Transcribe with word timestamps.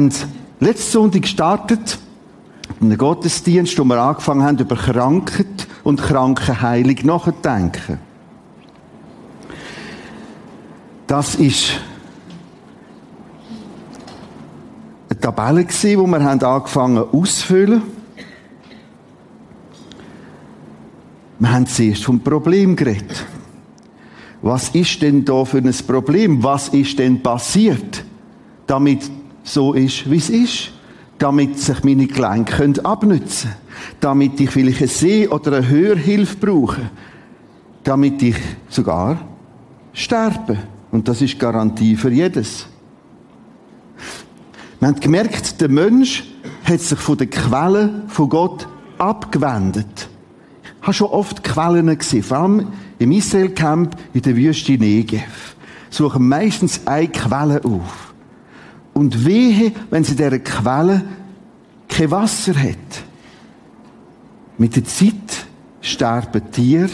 haben 0.00 0.12
letzten 0.60 0.92
Sonntag 0.92 1.22
gestartet, 1.22 1.98
einen 2.80 2.96
Gottesdienst, 2.96 3.78
wo 3.78 3.84
wir 3.84 4.00
angefangen 4.00 4.42
haben, 4.42 4.58
über 4.58 4.76
Krankheit 4.76 5.66
und 5.84 6.00
Krankenheilung 6.00 6.96
nachzudenken. 7.02 7.98
Das 11.06 11.34
ist 11.34 11.72
eine 15.10 15.20
Tabelle 15.20 15.64
die 15.64 15.96
wir 15.96 16.24
haben 16.24 16.42
angefangen 16.42 17.04
auszufüllen. 17.12 17.82
Wir 21.38 21.52
haben 21.52 21.66
zuerst 21.66 22.04
vom 22.04 22.20
Problem 22.20 22.76
geredet. 22.76 23.26
Was 24.42 24.70
ist 24.70 25.02
denn 25.02 25.24
da 25.24 25.44
für 25.44 25.58
ein 25.58 25.74
Problem? 25.86 26.42
Was 26.42 26.68
ist 26.68 26.98
denn 26.98 27.22
passiert, 27.22 28.04
damit 28.66 29.10
so 29.52 29.72
ist, 29.74 30.10
wie 30.10 30.16
es 30.16 30.30
ist? 30.30 30.72
Damit 31.18 31.58
sich 31.58 31.84
meine 31.84 32.06
Gelenke 32.06 32.84
abnützen 32.84 33.50
können. 33.50 33.96
Damit 34.00 34.40
ich 34.40 34.50
vielleicht 34.50 34.78
eine 34.78 34.88
Seh- 34.88 35.28
oder 35.28 35.58
eine 35.58 35.68
Hörhilfe 35.68 36.36
brauche. 36.36 36.90
Damit 37.84 38.22
ich 38.22 38.36
sogar 38.68 39.18
sterbe. 39.92 40.58
Und 40.90 41.08
das 41.08 41.22
ist 41.22 41.38
Garantie 41.38 41.96
für 41.96 42.10
jedes. 42.10 42.66
Wir 44.78 44.88
haben 44.88 45.00
gemerkt, 45.00 45.60
der 45.60 45.68
Mensch 45.68 46.24
hat 46.64 46.80
sich 46.80 46.98
von 46.98 47.18
der 47.18 47.26
Quelle 47.26 48.04
von 48.08 48.28
Gott 48.28 48.66
abgewendet. 48.98 50.08
Ich 50.80 50.82
habe 50.82 50.94
schon 50.94 51.08
oft 51.08 51.44
Quellen 51.44 51.98
gesehen, 51.98 52.22
vor 52.22 52.38
allem 52.38 52.66
im 52.98 53.12
Israel-Camp 53.12 53.96
in 54.14 54.22
der 54.22 54.36
Wüste 54.36 54.72
Negev. 54.72 55.54
Suchen 55.90 56.28
meistens 56.28 56.80
eine 56.86 57.08
Quelle 57.08 57.62
auf. 57.64 58.09
Und 59.00 59.24
wehe, 59.24 59.72
wenn 59.88 60.04
sie 60.04 60.14
dieser 60.14 60.40
Quelle 60.40 61.00
kein 61.88 62.10
Wasser 62.10 62.52
hat. 62.54 62.76
Mit 64.58 64.76
der 64.76 64.84
Zeit 64.84 65.46
sterben 65.80 66.50
Tiere, 66.50 66.90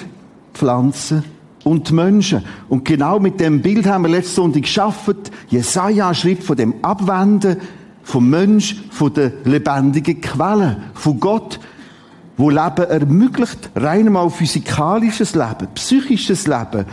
Pflanzen 0.54 1.24
und 1.64 1.90
Menschen. 1.90 2.44
Und 2.68 2.84
genau 2.84 3.18
mit 3.18 3.40
dem 3.40 3.60
Bild 3.60 3.88
haben 3.88 4.04
wir 4.04 4.10
letzte 4.10 4.34
Sonntag 4.34 4.62
geschafft. 4.62 5.16
Jesaja 5.48 6.14
schreibt 6.14 6.44
von 6.44 6.56
dem 6.56 6.76
Abwenden 6.82 7.56
vom 8.04 8.30
Mensch, 8.30 8.76
von 8.92 9.12
der 9.12 9.32
lebendigen 9.42 10.20
Quelle, 10.20 10.76
von 10.94 11.18
Gott, 11.18 11.58
wo 12.36 12.50
Leben 12.50 12.88
ermöglicht, 12.88 13.70
rein 13.74 14.12
mal 14.12 14.30
physikalisches 14.30 15.34
Leben, 15.34 15.66
psychisches 15.74 16.46
Leben, 16.46 16.84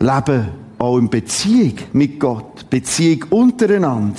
Leben 0.00 0.61
auch 0.82 0.98
in 0.98 1.08
Beziehung 1.08 1.74
mit 1.92 2.18
Gott, 2.18 2.68
Beziehung 2.68 3.24
untereinander. 3.30 4.18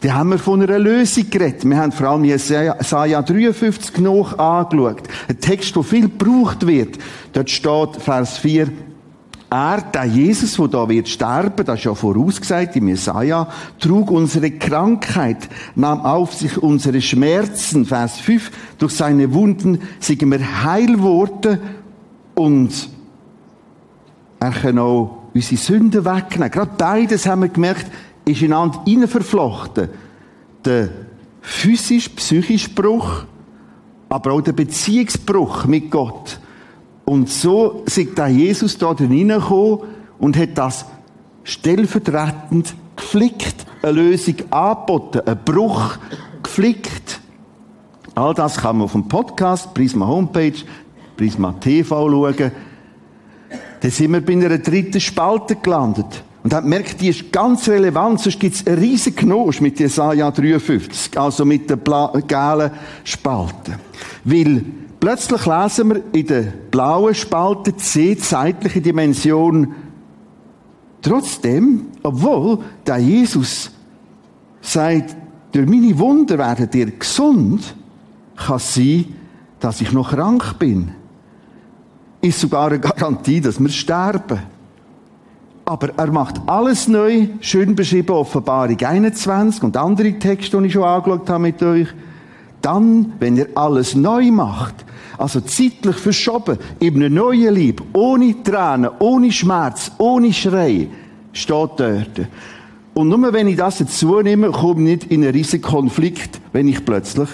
Da 0.00 0.14
haben 0.14 0.30
wir 0.30 0.38
von 0.38 0.62
einer 0.62 0.78
Lösung 0.78 1.28
geredet. 1.30 1.64
Wir 1.64 1.76
haben 1.76 1.92
vor 1.92 2.08
allem 2.08 2.24
Jesaja 2.24 3.22
53 3.22 3.98
noch 3.98 4.38
angeschaut. 4.38 5.02
Ein 5.28 5.40
Text, 5.40 5.74
der 5.74 5.82
viel 5.82 6.02
gebraucht 6.02 6.66
wird. 6.66 6.98
Dort 7.32 7.50
steht 7.50 7.96
Vers 8.00 8.38
4, 8.38 8.68
er, 9.50 9.80
der 9.80 10.04
Jesus, 10.04 10.56
der 10.56 10.68
da 10.68 10.88
wird 10.88 11.08
sterben, 11.08 11.64
das 11.64 11.78
ist 11.78 11.84
ja 11.84 11.94
vorausgesagt 11.94 12.76
im 12.76 12.88
Jesaja, 12.88 13.48
trug 13.80 14.10
unsere 14.10 14.50
Krankheit, 14.50 15.48
nahm 15.74 16.00
auf 16.02 16.34
sich 16.34 16.58
unsere 16.58 17.00
Schmerzen, 17.00 17.86
Vers 17.86 18.18
5, 18.18 18.50
durch 18.78 18.92
seine 18.92 19.32
Wunden 19.32 19.80
sind 20.00 20.20
wir 20.20 20.64
heil 20.64 20.86
geworden 20.86 21.60
und 22.34 22.90
er 24.38 24.50
kann 24.50 24.78
auch 24.78 25.17
unsere 25.34 25.60
Sünden 25.60 26.04
wegnehmen. 26.04 26.50
Gerade 26.50 26.72
beides 26.76 27.26
haben 27.26 27.42
wir 27.42 27.48
gemerkt, 27.48 27.86
ist 28.24 28.42
ineinander 28.42 29.08
verflochten. 29.08 29.88
Der 30.64 30.88
physisch-psychische 31.40 32.70
Bruch, 32.70 33.24
aber 34.08 34.32
auch 34.32 34.40
der 34.40 34.52
Beziehungsbruch 34.52 35.66
mit 35.66 35.90
Gott. 35.90 36.38
Und 37.04 37.30
so 37.30 37.84
ist 37.86 37.98
da 38.16 38.26
Jesus 38.26 38.76
da 38.76 38.90
reingekommen 38.90 39.80
und 40.18 40.36
hat 40.36 40.58
das 40.58 40.84
stellvertretend 41.44 42.74
geflickt, 42.96 43.66
eine 43.82 43.92
Lösung 43.92 44.34
angeboten, 44.50 45.20
einen 45.20 45.44
Bruch 45.44 45.96
geflickt. 46.42 47.20
All 48.14 48.34
das 48.34 48.58
kann 48.58 48.76
man 48.76 48.84
auf 48.84 48.92
dem 48.92 49.08
Podcast, 49.08 49.72
Prisma 49.72 50.06
Homepage, 50.06 50.64
Prisma 51.16 51.52
TV 51.52 52.10
schauen. 52.10 52.52
Da 53.80 53.90
sind 53.90 54.12
wir 54.12 54.20
bei 54.20 54.32
einer 54.32 54.58
dritten 54.58 55.00
Spalte 55.00 55.56
gelandet. 55.56 56.24
Und 56.42 56.54
hat 56.54 56.62
gemerkt, 56.62 57.00
die 57.00 57.08
ist 57.08 57.32
ganz 57.32 57.68
relevant, 57.68 58.20
sonst 58.20 58.38
gibt 58.40 58.54
es 58.54 58.66
einen 58.66 58.78
riesen 58.78 59.14
Knosch 59.14 59.60
mit 59.60 59.78
Jesaja 59.80 60.30
53, 60.30 61.18
also 61.18 61.44
mit 61.44 61.68
der 61.68 61.76
gelben 61.76 62.70
Spalte. 63.04 63.78
Weil 64.24 64.64
Plötzlich 65.00 65.46
lesen 65.46 65.90
wir 65.90 66.02
in 66.12 66.26
der 66.26 66.42
blauen 66.70 67.14
Spalte 67.14 67.76
C 67.76 68.16
zeitliche 68.16 68.80
Dimension. 68.80 69.74
Trotzdem, 71.02 71.86
obwohl 72.02 72.58
der 72.84 72.98
Jesus 72.98 73.70
sagt, 74.60 75.16
durch 75.52 75.68
meine 75.68 75.96
Wunder 75.98 76.36
werdet 76.38 76.74
ihr 76.74 76.90
gesund, 76.90 77.76
kann 78.36 78.58
sein, 78.58 79.04
dass 79.60 79.80
ich 79.80 79.92
noch 79.92 80.10
krank 80.10 80.58
bin. 80.58 80.90
Ist 82.20 82.40
sogar 82.40 82.68
eine 82.68 82.80
Garantie, 82.80 83.40
dass 83.40 83.60
wir 83.60 83.68
sterben. 83.68 84.40
Aber 85.64 85.90
er 85.96 86.10
macht 86.10 86.40
alles 86.46 86.88
neu, 86.88 87.28
schön 87.40 87.74
beschrieben, 87.74 88.12
Offenbarung 88.12 88.80
21 88.80 89.62
und 89.62 89.76
andere 89.76 90.18
Texte, 90.18 90.58
die 90.58 90.66
ich 90.66 90.72
schon 90.72 90.82
angeschaut 90.82 91.28
habe 91.28 91.42
mit 91.42 91.62
euch. 91.62 91.88
Dann, 92.62 93.12
wenn 93.20 93.36
er 93.36 93.48
alles 93.54 93.94
neu 93.94 94.30
macht, 94.30 94.84
also 95.18 95.40
zeitlich 95.40 95.96
verschoben, 95.96 96.58
in 96.80 96.96
einem 96.96 97.14
neuen 97.14 97.54
Lieb, 97.54 97.82
ohne 97.92 98.42
Tränen, 98.42 98.90
ohne 98.98 99.30
Schmerz, 99.30 99.92
ohne 99.98 100.32
Schrei, 100.32 100.88
steht 101.32 101.70
dort. 101.76 102.28
Und 102.94 103.08
nur 103.08 103.32
wenn 103.32 103.46
ich 103.46 103.56
das 103.56 103.78
dazu 103.78 104.20
nehme, 104.22 104.50
komme 104.50 104.80
ich 104.80 104.86
nicht 104.86 105.12
in 105.12 105.22
einen 105.22 105.32
riesigen 105.32 105.62
Konflikt, 105.62 106.40
wenn 106.52 106.66
ich 106.66 106.84
plötzlich 106.84 107.28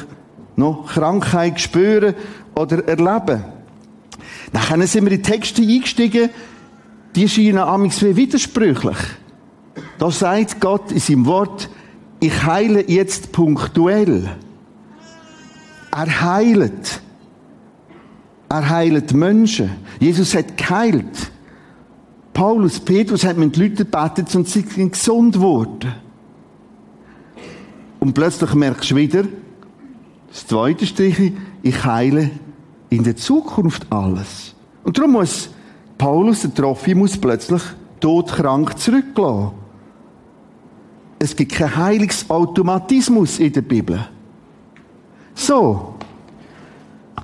noch 0.57 0.87
Krankheit 0.93 1.61
spüre 1.61 2.15
oder 2.55 2.87
erlebe. 2.87 3.45
Dann 4.55 4.87
sind 4.87 5.05
wir 5.05 5.13
in 5.13 5.23
Texte 5.23 5.63
eingestiegen, 5.63 6.31
die 7.17 7.29
scheinen 7.29 7.59
amigs 7.59 8.01
widersprüchlich. 8.03 8.97
Da 9.99 10.11
sagt 10.13 10.61
Gott 10.61 10.93
in 10.93 11.01
seinem 11.01 11.27
Wort, 11.27 11.69
ich 12.21 12.45
heile 12.45 12.89
jetzt 12.89 13.33
punktuell. 13.33 14.31
Er 15.91 16.21
heilt. 16.21 17.03
Er 18.49 18.69
heilt 18.71 19.13
Menschen. 19.13 19.71
Jesus 19.99 20.37
hat 20.37 20.57
geheilt. 20.57 21.33
Paulus, 22.33 22.79
Petrus 22.79 23.25
hat 23.25 23.37
mit 23.37 23.57
den 23.57 23.63
Leuten 23.63 23.77
gebetet 23.91 24.35
und 24.37 24.49
sie 24.49 24.61
sind 24.61 24.93
gesund 24.93 25.35
geworden. 25.35 25.95
Und 27.99 28.15
plötzlich 28.15 28.55
merkst 28.55 28.93
du 28.93 28.97
wieder, 28.97 29.25
das 30.29 30.47
zweite 30.47 30.87
Strich, 30.87 31.33
ich 31.63 31.85
heile 31.85 32.31
in 32.95 33.05
der 33.05 33.17
Zukunft 33.17 33.87
alles. 33.91 34.55
Und 34.85 34.97
darum 34.97 35.13
muss 35.13 35.51
Paulus, 35.99 36.43
der 36.43 36.55
Trophimus, 36.55 37.17
plötzlich 37.17 37.63
todkrank 38.01 38.79
zurücklassen. 38.79 39.53
Es 41.19 41.35
gibt 41.35 41.53
keinen 41.53 41.77
Heilungsautomatismus 41.77 43.39
in 43.39 43.53
der 43.53 43.63
Bibel. 43.63 44.07
So, 45.35 45.95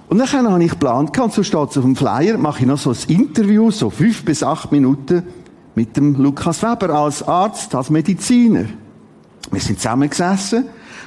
und 0.09 0.19
dann 0.19 0.28
habe 0.50 0.65
ich 0.65 0.71
geplant, 0.71 1.15
so 1.33 1.42
steht 1.45 1.71
es 1.71 1.78
auf 1.78 1.84
dem 1.84 1.95
Flyer, 1.95 2.36
mache 2.36 2.60
ich 2.60 2.66
noch 2.66 2.78
so 2.78 2.91
ein 2.91 2.97
Interview, 3.06 3.71
so 3.71 3.91
fünf 3.91 4.24
bis 4.24 4.42
acht 4.42 4.72
Minuten, 4.72 5.22
mit 5.77 5.97
dem 5.97 6.16
Lukas 6.16 6.62
Weber 6.65 6.91
als 6.91 7.22
Arzt, 7.22 7.72
als 7.77 7.91
Mediziner. 7.91 8.65
Wir 9.53 9.60
sind 9.60 9.78
zusammengesessen, 9.78 10.65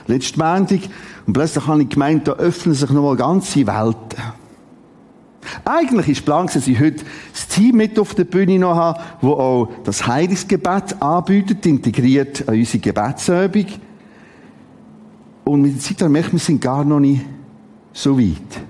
letzten 0.08 0.40
Montag, 0.40 0.80
und 1.26 1.34
plötzlich 1.34 1.68
habe 1.68 1.82
ich 1.82 1.90
gemeint, 1.90 2.30
da 2.30 2.34
öffnen 2.34 2.76
sich 2.76 2.90
nochmal 2.92 3.18
ganze 3.18 3.68
Welten. 3.68 4.43
Eigentlich 5.66 6.10
ist 6.10 6.26
Plan, 6.26 6.48
dass 6.48 6.68
ich 6.68 6.80
heute 6.80 7.04
das 7.32 7.48
Team 7.48 7.78
mit 7.78 7.98
auf 8.00 8.16
der 8.16 8.26
Bühne 8.26 8.60
noch 8.60 8.76
habe, 8.76 9.00
wo 9.22 9.34
auch 9.34 9.70
das 9.84 10.06
Heilungsgebet 10.08 11.02
anbietet, 11.02 11.66
integriert 11.66 12.48
an 12.48 12.56
unsere 12.56 12.80
Gebetsübung. 12.80 13.66
Und 15.46 15.62
mit 15.62 15.76
der 15.76 15.80
Zeit 15.82 16.10
merke 16.10 16.28
ich, 16.28 16.34
wir 16.34 16.40
sind 16.40 16.62
gar 16.62 16.84
noch 16.84 17.00
nicht 17.00 17.22
so 17.92 18.18
weit. 18.20 18.62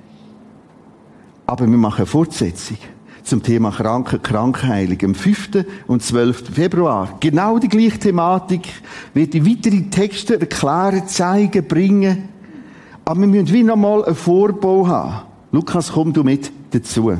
Aber 1.45 1.67
wir 1.67 1.77
machen 1.77 1.97
eine 1.97 2.05
Fortsetzung 2.05 2.77
zum 3.23 3.41
Thema 3.41 3.71
Kranken, 3.71 4.21
Krankheilung 4.21 4.97
am 5.03 5.15
5. 5.15 5.65
und 5.87 6.03
12. 6.03 6.53
Februar. 6.53 7.17
Genau 7.19 7.57
die 7.57 7.69
gleiche 7.69 7.99
Thematik 7.99 8.67
wird 9.13 9.33
die 9.33 9.45
weitere 9.45 9.83
Texte 9.83 10.39
erklären, 10.39 11.07
zeigen, 11.07 11.65
bringen. 11.67 12.29
Aber 13.05 13.19
wir 13.19 13.27
müssen 13.27 13.53
wie 13.53 13.63
nochmal 13.63 14.03
einen 14.05 14.15
Vorbau 14.15 14.87
haben. 14.87 15.27
Lukas, 15.51 15.91
komm 15.91 16.13
du 16.13 16.23
mit 16.23 16.51
dazu. 16.73 17.17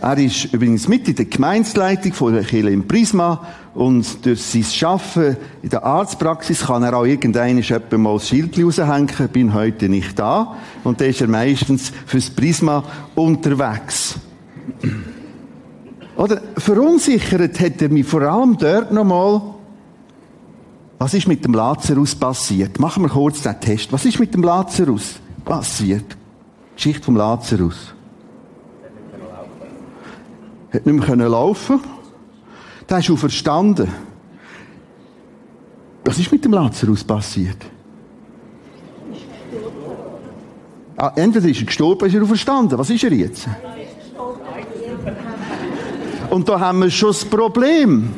Er 0.00 0.18
ist 0.18 0.52
übrigens 0.52 0.88
mit 0.88 1.08
in 1.08 1.16
der 1.16 1.24
Gemeinsleitung 1.24 2.12
von 2.12 2.34
der 2.34 2.44
Kirche 2.44 2.70
im 2.70 2.86
Prisma 2.86 3.46
und 3.74 4.24
durch 4.24 4.42
sein 4.42 4.64
Arbeiten 4.88 5.36
in 5.62 5.70
der 5.70 5.84
Arztpraxis 5.84 6.66
kann 6.66 6.82
er 6.82 6.96
auch 6.96 7.04
irgendeinen 7.04 7.58
etwa 7.58 7.98
mal 7.98 8.14
das 8.14 8.28
Schild 8.28 8.58
raushängen, 8.62 9.28
bin 9.32 9.54
heute 9.54 9.88
nicht 9.88 10.18
da. 10.18 10.56
Und 10.84 11.00
dann 11.00 11.08
ist 11.08 11.20
er 11.20 11.28
meistens 11.28 11.92
fürs 12.06 12.30
Prisma 12.30 12.84
unterwegs. 13.14 14.16
Oder 16.16 16.40
verunsichert 16.56 17.60
hat 17.60 17.82
er 17.82 17.88
mich 17.88 18.06
vor 18.06 18.22
allem 18.22 18.56
dort 18.56 18.92
nochmal, 18.92 19.42
was 20.98 21.14
ist 21.14 21.28
mit 21.28 21.44
dem 21.44 21.52
Lazarus 21.52 22.14
passiert? 22.14 22.78
Machen 22.78 23.02
wir 23.02 23.10
kurz 23.10 23.42
den 23.42 23.60
Test. 23.60 23.92
Was 23.92 24.04
ist 24.04 24.18
mit 24.18 24.32
dem 24.32 24.42
Lazarus 24.42 25.16
passiert? 25.44 26.16
Geschichte 26.76 27.02
vom 27.02 27.16
Lazarus. 27.16 27.94
Hat 30.72 30.86
nicht 30.86 31.08
mehr 31.08 31.28
laufen 31.28 31.80
Der 32.88 32.98
ist 32.98 33.10
auch 33.10 33.16
verstanden. 33.16 33.88
Was 36.04 36.18
ist 36.18 36.30
mit 36.30 36.44
dem 36.44 36.52
Lazarus 36.52 37.02
passiert? 37.02 37.56
Ah, 40.98 41.12
entweder 41.16 41.48
ist 41.48 41.60
er 41.60 41.66
gestorben, 41.66 42.06
ist 42.06 42.14
er 42.14 42.24
verstanden. 42.24 42.78
Was 42.78 42.90
ist 42.90 43.04
er 43.04 43.12
jetzt? 43.12 43.48
Und 46.30 46.48
da 46.48 46.60
haben 46.60 46.80
wir 46.80 46.90
schon 46.90 47.08
das 47.08 47.24
Problem. 47.24 48.10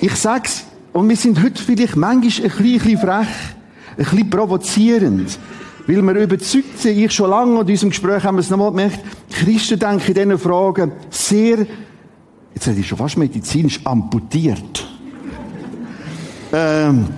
Ich 0.00 0.14
sag's, 0.16 0.64
und 0.92 1.08
wir 1.08 1.16
sind 1.16 1.42
heute 1.42 1.62
vielleicht 1.62 1.96
manchmal 1.96 2.50
ein 2.50 2.56
bisschen 2.56 2.98
frech, 2.98 3.26
ein 3.96 3.96
bisschen 3.96 4.30
provozierend. 4.30 5.38
Weil 5.86 6.02
wir 6.02 6.14
überzeugt 6.14 6.78
sind, 6.78 6.98
ich 6.98 7.12
schon 7.12 7.30
lange 7.30 7.60
in 7.60 7.66
diesem 7.66 7.90
Gespräch 7.90 8.22
haben 8.22 8.36
wir 8.36 8.40
es 8.40 8.50
nochmal 8.50 8.70
gemerkt, 8.70 9.00
Christen 9.30 9.78
denken 9.78 10.06
in 10.06 10.14
diesen 10.14 10.38
Fragen 10.38 10.92
sehr, 11.10 11.66
jetzt 12.54 12.66
hätte 12.66 12.80
ich 12.80 12.86
schon 12.86 12.98
fast 12.98 13.18
medizinisch 13.18 13.80
amputiert. 13.84 14.86
ähm, 16.52 17.08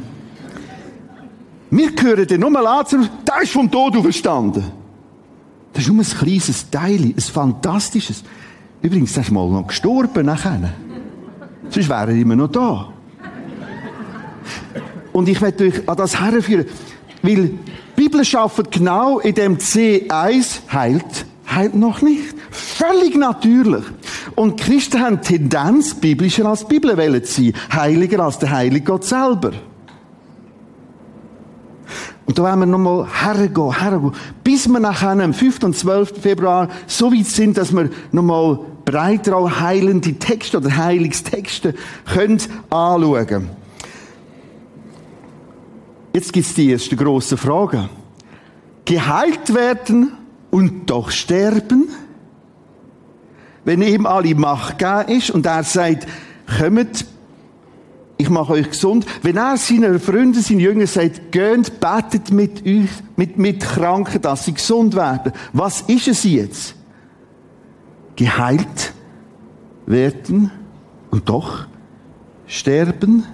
wir 1.70 1.90
hören 2.00 2.26
den 2.26 2.40
Nummer 2.40 2.62
Lazarus, 2.62 3.10
der 3.26 3.42
ist 3.42 3.52
vom 3.52 3.70
Tod 3.70 3.96
auferstanden. 3.96 4.64
Das 5.72 5.82
ist 5.82 5.92
nur 5.92 6.02
ein 6.02 6.06
kleines 6.06 6.70
Teil, 6.70 7.02
ein 7.02 7.20
fantastisches. 7.20 8.22
Übrigens, 8.80 9.12
der 9.12 9.24
ist 9.24 9.32
mal 9.32 9.48
noch 9.48 9.66
gestorben 9.66 10.26
nachher. 10.26 10.72
Sonst 11.68 11.88
wäre 11.88 12.12
er 12.12 12.16
immer 12.16 12.36
noch 12.36 12.48
da. 12.48 12.88
Und 15.12 15.28
ich 15.28 15.40
werde 15.40 15.64
euch 15.64 15.88
an 15.88 15.96
das 15.96 16.20
herführen, 16.20 16.66
weil 17.22 17.50
Bibel 18.14 18.24
schafft 18.24 18.70
genau 18.70 19.18
in 19.18 19.34
dem 19.34 19.58
C1 19.58 20.60
heilt, 20.72 21.26
heilt 21.52 21.74
noch 21.74 22.00
nicht. 22.00 22.36
Völlig 22.48 23.16
natürlich. 23.16 23.82
Und 24.36 24.60
Christen 24.60 25.00
haben 25.00 25.20
Tendenz, 25.20 25.94
biblischer 25.94 26.46
als 26.46 26.64
die 26.64 26.78
Bibel 26.78 27.22
zu 27.24 27.42
sein, 27.42 27.52
heiliger 27.72 28.20
als 28.20 28.38
der 28.38 28.52
heilige 28.52 28.84
Gott 28.84 29.04
selber. 29.04 29.50
Und 32.26 32.38
da 32.38 32.44
wollen 32.44 32.60
wir 32.60 32.66
nochmal 32.66 33.08
hergehen, 33.12 33.80
hergehen, 33.80 34.12
bis 34.44 34.68
wir 34.68 34.78
nachher 34.78 35.10
am 35.10 35.34
5. 35.34 35.64
und 35.64 35.76
12. 35.76 36.22
Februar 36.22 36.68
so 36.86 37.12
weit 37.12 37.26
sind, 37.26 37.58
dass 37.58 37.72
wir 37.72 37.90
nochmal 38.12 38.60
breiter 38.84 39.36
auch 39.38 39.50
heilende 39.58 40.14
Texte 40.20 40.58
oder 40.58 40.76
Heilungstexte 40.76 41.74
können 42.06 42.40
anschauen. 42.70 43.50
Jetzt 46.12 46.32
gibt's 46.32 46.54
die 46.54 46.70
erste 46.70 46.94
große 46.94 47.36
Frage. 47.36 47.88
Geheilt 48.84 49.54
werden 49.54 50.12
und 50.50 50.90
doch 50.90 51.10
sterben? 51.10 51.88
Wenn 53.64 53.80
ihm 53.80 54.04
alle 54.06 54.34
Macht 54.34 54.78
gegeben 54.78 55.18
ist 55.18 55.30
und 55.30 55.46
er 55.46 55.62
sagt, 55.62 56.06
kommt, 56.58 57.06
ich 58.16 58.30
mache 58.30 58.52
euch 58.52 58.70
gesund. 58.70 59.06
Wenn 59.22 59.36
er 59.36 59.56
seinen 59.56 59.98
Freunden, 59.98 60.40
seinen 60.40 60.60
Jüngern 60.60 60.86
sagt, 60.86 61.32
geht, 61.32 61.80
betet 61.80 62.30
mit 62.30 62.64
euch, 62.64 62.90
mit, 63.16 63.38
mit 63.38 63.60
Kranken, 63.60 64.20
dass 64.20 64.44
sie 64.44 64.54
gesund 64.54 64.94
werden. 64.94 65.32
Was 65.52 65.82
ist 65.82 66.08
es 66.08 66.24
jetzt? 66.24 66.74
Geheilt 68.16 68.92
werden 69.86 70.50
und 71.10 71.28
doch 71.28 71.66
sterben? 72.46 73.24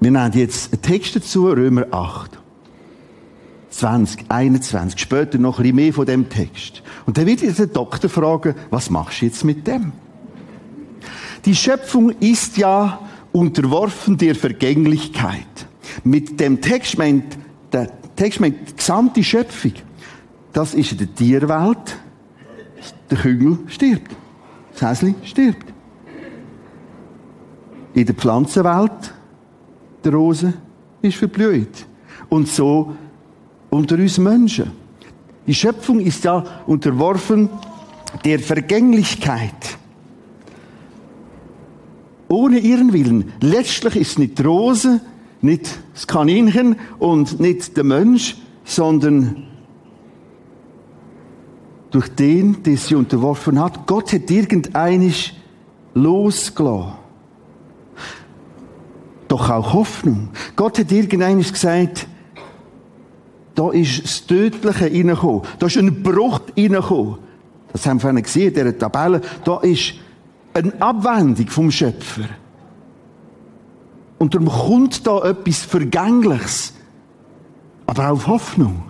Wir 0.00 0.10
nehmen 0.10 0.32
jetzt 0.34 0.72
einen 0.72 0.82
Text 0.82 1.16
dazu, 1.16 1.48
Römer 1.48 1.86
8. 1.90 2.38
20, 3.76 4.24
21, 4.30 4.98
später 4.98 5.38
noch 5.38 5.58
ein 5.58 5.62
bisschen 5.62 5.76
mehr 5.76 5.92
von 5.92 6.06
dem 6.06 6.28
Text. 6.28 6.82
Und 7.04 7.18
dann 7.18 7.26
wird 7.26 7.42
der 7.42 7.66
Doktor 7.66 8.08
fragen, 8.08 8.54
was 8.70 8.88
machst 8.88 9.20
du 9.20 9.26
jetzt 9.26 9.44
mit 9.44 9.66
dem? 9.66 9.92
Die 11.44 11.54
Schöpfung 11.54 12.10
ist 12.18 12.56
ja 12.56 13.00
unterworfen 13.32 14.16
der 14.16 14.34
Vergänglichkeit. 14.34 15.66
Mit 16.04 16.40
dem 16.40 16.60
Text 16.60 16.96
meint, 16.96 17.36
der 17.70 17.90
Text 18.16 18.40
meint 18.40 18.56
die 18.70 18.76
gesamte 18.76 19.22
Schöpfung. 19.22 19.74
Das 20.52 20.72
ist 20.72 20.92
in 20.92 20.98
der 20.98 21.14
Tierwelt. 21.14 21.98
Der 23.10 23.18
Küngel 23.18 23.58
stirbt. 23.68 24.16
Das 24.72 24.90
Häsli 24.90 25.14
stirbt. 25.22 25.66
In 27.92 28.06
der 28.06 28.14
Pflanzenwelt, 28.14 29.14
der 30.02 30.12
Rose, 30.12 30.54
ist 31.02 31.16
verblüht. 31.18 31.86
Und 32.28 32.48
so 32.48 32.94
unter 33.76 33.96
uns 33.96 34.18
Menschen. 34.18 34.72
Die 35.46 35.54
Schöpfung 35.54 36.00
ist 36.00 36.24
ja 36.24 36.42
unterworfen 36.66 37.48
der 38.24 38.40
Vergänglichkeit 38.40 39.78
ohne 42.28 42.58
ihren 42.58 42.92
Willen. 42.92 43.32
Letztlich 43.40 43.96
ist 43.96 44.18
nicht 44.18 44.38
die 44.38 44.42
Rose, 44.42 45.00
nicht 45.40 45.78
das 45.94 46.06
Kaninchen 46.06 46.76
und 46.98 47.38
nicht 47.38 47.76
der 47.76 47.84
Mensch, 47.84 48.36
sondern 48.64 49.44
durch 51.90 52.08
den, 52.08 52.62
der 52.64 52.76
sie 52.76 52.96
unterworfen 52.96 53.60
hat. 53.60 53.86
Gott 53.86 54.12
hat 54.12 54.30
irgendeines 54.30 55.30
losgelassen. 55.94 56.94
Doch 59.28 59.50
auch 59.50 59.72
Hoffnung. 59.72 60.30
Gott 60.56 60.78
hat 60.78 60.92
irgendeines 60.92 61.52
gesagt, 61.52 62.06
da 63.56 63.70
ist 63.70 64.04
das 64.04 64.26
Tödliche 64.26 64.84
reingekommen. 64.84 65.42
Da 65.58 65.66
ist 65.66 65.78
ein 65.78 66.02
Bruch 66.02 66.40
reingekommen. 66.56 67.18
Das 67.72 67.86
haben 67.86 68.02
wir 68.02 68.22
gesehen 68.22 68.48
in 68.48 68.54
dieser 68.54 68.78
Tabelle. 68.78 69.20
Da 69.44 69.58
ist 69.60 69.94
eine 70.54 70.80
Abwendung 70.80 71.48
vom 71.48 71.70
Schöpfer. 71.70 72.28
Und 74.18 74.34
darum 74.34 74.48
kommt 74.48 75.06
da 75.06 75.28
etwas 75.28 75.62
Vergängliches, 75.62 76.74
aber 77.86 78.10
auch 78.10 78.26
Hoffnung. 78.26 78.82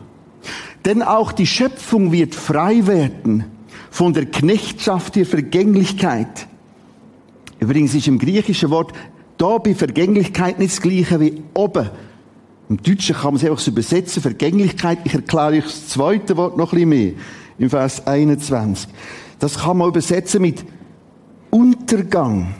Denn 0.84 1.02
auch 1.02 1.32
die 1.32 1.46
Schöpfung 1.46 2.12
wird 2.12 2.34
frei 2.34 2.86
werden 2.86 3.44
von 3.90 4.12
der 4.12 4.26
Knechtschaft 4.26 5.16
der 5.16 5.26
Vergänglichkeit. 5.26 6.46
Übrigens 7.58 7.94
ist 7.94 8.08
im 8.08 8.18
griechischen 8.18 8.70
Wort 8.70 8.92
da 9.38 9.58
bei 9.58 9.74
Vergänglichkeit 9.74 10.58
nicht 10.58 10.72
das 10.72 10.82
gleiche 10.82 11.20
wie 11.20 11.42
oben. 11.54 11.90
Im 12.68 12.82
Deutschen 12.82 13.14
kann 13.14 13.34
man 13.34 13.36
es 13.36 13.44
einfach 13.44 13.60
so 13.60 13.70
übersetzen, 13.70 14.22
Vergänglichkeit. 14.22 14.98
Ich 15.04 15.14
erkläre 15.14 15.48
euch 15.48 15.64
das 15.64 15.88
zweite 15.88 16.36
Wort 16.36 16.56
noch 16.56 16.72
ein 16.72 16.76
bisschen 16.76 16.88
mehr. 16.88 17.12
Im 17.58 17.70
Vers 17.70 18.06
21. 18.06 18.88
Das 19.38 19.58
kann 19.58 19.78
man 19.78 19.88
übersetzen 19.88 20.42
mit 20.42 20.64
Untergang. 21.50 22.54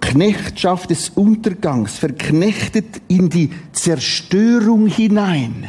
Knechtschaft 0.00 0.90
des 0.90 1.08
Untergangs, 1.08 1.98
verknechtet 1.98 3.02
in 3.08 3.30
die 3.30 3.50
Zerstörung 3.72 4.86
hinein. 4.86 5.66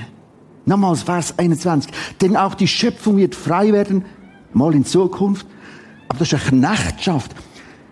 Nochmals 0.65 1.03
Vers 1.03 1.39
21. 1.39 1.91
Denn 2.21 2.37
auch 2.37 2.53
die 2.53 2.67
Schöpfung 2.67 3.17
wird 3.17 3.33
frei 3.33 3.73
werden, 3.73 4.05
mal 4.53 4.75
in 4.75 4.85
Zukunft. 4.85 5.47
Aber 6.07 6.19
das 6.19 6.31
ist 6.31 6.51
eine 6.51 6.61
Knechtschaft. 6.61 7.35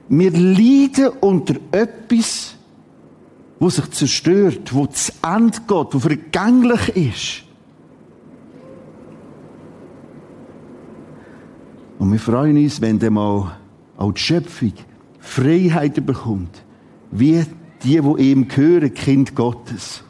Wir 0.10 0.32
leiden 0.32 1.10
unter 1.22 1.55
etwas, 1.72 2.52
wo 3.63 3.70
sich 3.70 3.89
zerstört, 3.91 4.74
wo 4.74 4.88
zu 4.88 5.13
Ende 5.25 5.58
geht, 5.60 5.93
wo 5.93 6.00
vergänglich 6.00 6.89
ist. 6.98 7.43
Und 11.98 12.12
wir 12.12 12.20
freuen 12.20 12.58
uns, 12.58 12.82
wenn 12.82 13.00
dann 13.00 13.13
mal 13.13 13.55
auch 13.96 14.12
die 14.12 14.20
Schöpfung 14.20 14.74
Freiheit 15.17 16.05
bekommt, 16.05 16.62
wie 17.12 17.46
die, 17.82 18.01
die 18.01 18.24
ihm 18.32 18.50
gehören, 18.50 18.93
Kind 18.93 19.34
Gottes. 19.34 20.03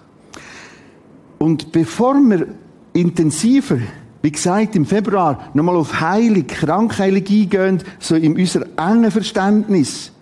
Und 1.38 1.72
bevor 1.72 2.15
wir 2.15 2.48
intensiver, 2.93 3.77
wie 4.24 4.31
gesagt, 4.31 4.75
im 4.75 4.88
Februar 4.88 5.51
nochmal 5.53 5.75
auf 5.75 6.01
Heilig, 6.01 6.48
Krankheilung 6.48 7.24
eingehen, 7.27 7.83
so 8.00 8.15
in 8.15 8.36
unser 8.36 8.65
engen 8.79 9.12
Verständnis, 9.12 10.12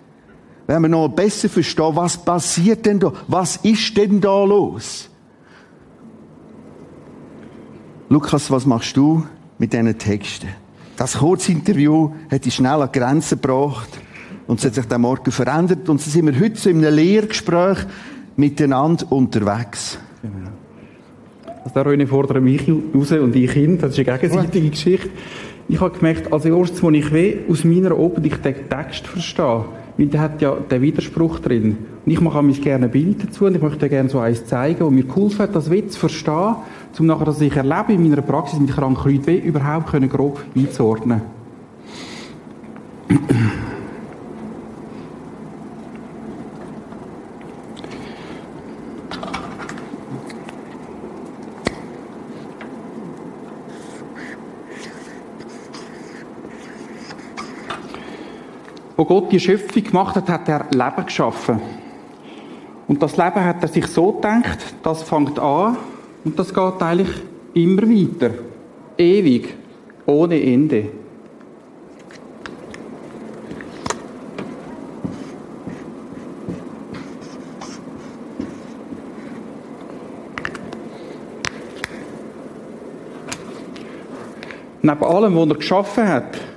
werden 0.71 0.83
wir 0.83 0.89
noch 0.89 1.09
besser 1.09 1.49
verstehen, 1.49 1.95
was 1.95 2.15
passiert 2.17 2.85
denn 2.85 2.97
da? 2.97 3.11
Was 3.27 3.57
ist 3.57 3.97
denn 3.97 4.21
da 4.21 4.41
los? 4.45 5.09
Lukas, 8.07 8.49
was 8.49 8.65
machst 8.65 8.95
du 8.95 9.25
mit 9.57 9.73
diesen 9.73 9.97
Texten. 9.97 10.47
Das 10.95 11.17
Kurzinterview 11.17 12.11
hat 12.31 12.45
die 12.45 12.51
schnell 12.51 12.81
an 12.81 12.89
Grenzen 12.89 13.41
gebracht 13.41 13.89
und 14.47 14.59
es 14.59 14.65
hat 14.65 14.75
sich 14.75 14.85
dann 14.85 15.01
Morgen 15.01 15.31
verändert 15.31 15.89
und 15.89 15.99
so 15.99 16.09
sind 16.09 16.25
wir 16.27 16.39
heute 16.39 16.57
so 16.57 16.69
in 16.69 16.85
einem 16.85 16.95
Lehrgespräch 16.95 17.79
miteinander 18.37 19.11
unterwegs. 19.11 19.99
Genau. 20.21 20.51
Also 21.65 21.73
der 21.73 21.85
René 21.85 22.07
fordert 22.07 22.41
mich 22.41 22.65
raus 22.69 23.11
und 23.11 23.35
ich 23.35 23.55
ihn, 23.57 23.77
das 23.77 23.97
ist 23.97 24.07
eine 24.07 24.19
gegenseitige. 24.19 24.69
Geschichte. 24.69 25.09
Ich 25.67 25.81
habe 25.81 25.97
gemerkt, 25.97 26.31
als 26.31 26.45
erstes, 26.45 26.81
wo 26.81 26.89
ich 26.91 27.11
weh 27.11 27.39
aus 27.49 27.65
meiner 27.65 27.97
Obert 27.97 28.25
den 28.25 28.69
Text 28.69 29.07
verstehe, 29.07 29.65
weil 30.01 30.07
der 30.07 30.21
hat 30.21 30.41
ja 30.41 30.55
den 30.55 30.81
Widerspruch 30.81 31.39
drin. 31.39 31.77
Und 32.03 32.11
ich 32.11 32.19
mache 32.19 32.41
mich 32.41 32.59
gerne 32.59 32.85
ein 32.85 32.91
Bild 32.91 33.23
dazu 33.23 33.45
und 33.45 33.55
ich 33.55 33.61
möchte 33.61 33.87
gerne 33.87 34.09
so 34.09 34.17
eins 34.17 34.47
zeigen, 34.47 34.83
wo 34.83 34.89
mir 34.89 35.03
geholfen 35.03 35.37
hat, 35.39 35.55
das 35.55 35.69
Witz 35.69 35.93
zu 35.93 35.99
verstehen, 35.99 36.55
um 36.97 37.05
nachher, 37.05 37.25
dass 37.25 37.39
ich 37.39 37.55
erlebe 37.55 37.93
in 37.93 38.09
meiner 38.09 38.23
Praxis 38.23 38.59
mit 38.59 38.71
kranken 38.71 39.11
Leuten, 39.11 39.43
überhaupt 39.43 39.91
können 39.91 40.09
grob 40.09 40.41
einzuordnen. 40.55 41.21
Wo 59.01 59.05
Gott 59.05 59.31
die 59.31 59.39
Schöpfung 59.39 59.83
gemacht 59.83 60.15
hat, 60.15 60.29
hat 60.29 60.47
er 60.47 60.67
Leben 60.69 61.07
geschaffen. 61.07 61.59
Und 62.87 63.01
das 63.01 63.17
Leben 63.17 63.43
hat 63.43 63.63
er 63.63 63.67
sich 63.67 63.87
so 63.87 64.11
gedacht, 64.11 64.75
das 64.83 65.01
fängt 65.01 65.39
an 65.39 65.75
und 66.23 66.37
das 66.37 66.53
geht 66.53 66.81
eigentlich 66.83 67.09
immer 67.55 67.81
weiter. 67.81 68.29
Ewig. 68.99 69.55
Ohne 70.05 70.39
Ende. 70.39 70.89
Neben 84.83 85.03
allem, 85.03 85.35
was 85.35 85.49
er 85.49 85.55
geschaffen 85.55 86.07
hat, 86.07 86.50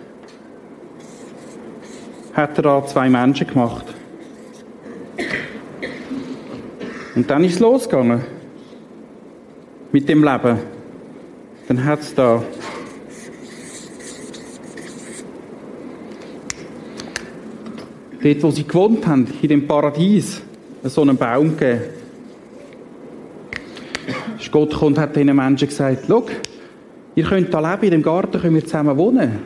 hat 2.35 2.59
er 2.59 2.63
da 2.63 2.87
zwei 2.87 3.09
Menschen 3.09 3.47
gemacht. 3.47 3.87
Und 7.15 7.31
dann 7.31 7.45
ist 7.45 7.55
es 7.55 7.61
losgegangen. 7.61 8.23
Mit 9.93 10.09
dem 10.09 10.25
Leben. 10.25 10.59
Dann 11.69 11.85
hat 11.85 12.01
es 12.01 12.15
da 12.15 12.43
dort, 18.25 18.43
wo 18.43 18.51
sie 18.51 18.67
gewohnt 18.67 19.07
haben, 19.07 19.27
in 19.41 19.49
dem 19.49 19.67
Paradies, 19.67 20.43
so 20.83 21.03
einen 21.03 21.17
Baum 21.17 21.57
gegeben. 21.57 21.83
Ist 24.39 24.51
Gott 24.51 24.75
und 24.83 24.99
hat 24.99 25.15
diesen 25.15 25.35
Menschen 25.37 25.69
gesagt, 25.69 26.05
schau, 26.09 26.27
ihr 27.15 27.25
könnt 27.25 27.55
da 27.55 27.73
leben, 27.73 27.85
in 27.85 27.91
dem 27.93 28.03
Garten 28.03 28.41
können 28.41 28.55
wir 28.57 28.65
zusammen 28.65 28.97
wohnen. 28.97 29.39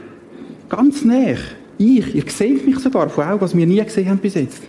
Ganz 0.69 1.05
näher. 1.05 1.39
Ich, 1.79 2.15
ihr 2.15 2.25
seht 2.27 2.67
mich 2.67 2.79
sogar 2.81 3.09
von 3.09 3.25
auch, 3.25 3.41
was 3.41 3.57
wir 3.57 3.67
nie 3.67 3.83
gesehen 3.83 4.11
haben 4.11 4.19
bis 4.19 4.35
jetzt. 4.35 4.63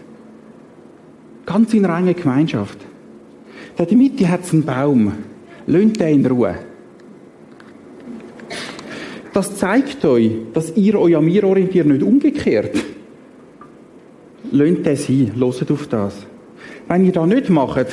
Ganz 1.45 1.73
in 1.73 1.85
reiner 1.85 2.13
Gemeinschaft. 2.13 2.77
Da 3.75 3.83
in 3.83 3.89
der 3.89 3.97
Mitte 3.97 4.29
hat 4.29 4.43
es 4.43 4.53
einen 4.53 4.63
Baum. 4.63 5.11
Lönt 5.65 5.99
den 5.99 6.19
in 6.19 6.25
Ruhe. 6.25 6.55
Das 9.33 9.55
zeigt 9.55 10.05
euch, 10.05 10.31
dass 10.53 10.75
ihr 10.75 10.99
euch 10.99 11.15
an 11.15 11.25
mir 11.25 11.43
orientiert, 11.43 11.87
nicht 11.87 12.03
umgekehrt. 12.03 12.75
Lönt 14.51 14.85
den 14.85 14.95
sein, 14.95 15.31
loset 15.35 15.71
auf 15.71 15.87
das. 15.87 16.15
Wenn 16.87 17.05
ihr 17.05 17.11
das 17.11 17.27
nicht 17.27 17.49
macht, 17.49 17.87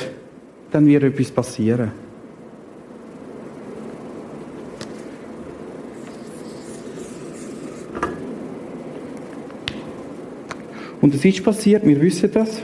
dann 0.71 0.85
wird 0.87 1.03
etwas 1.03 1.31
passieren. 1.31 1.91
Und 11.01 11.13
es 11.13 11.23
ist 11.23 11.43
passiert, 11.43 11.85
wir 11.85 11.99
wissen 12.01 12.31
das. 12.31 12.61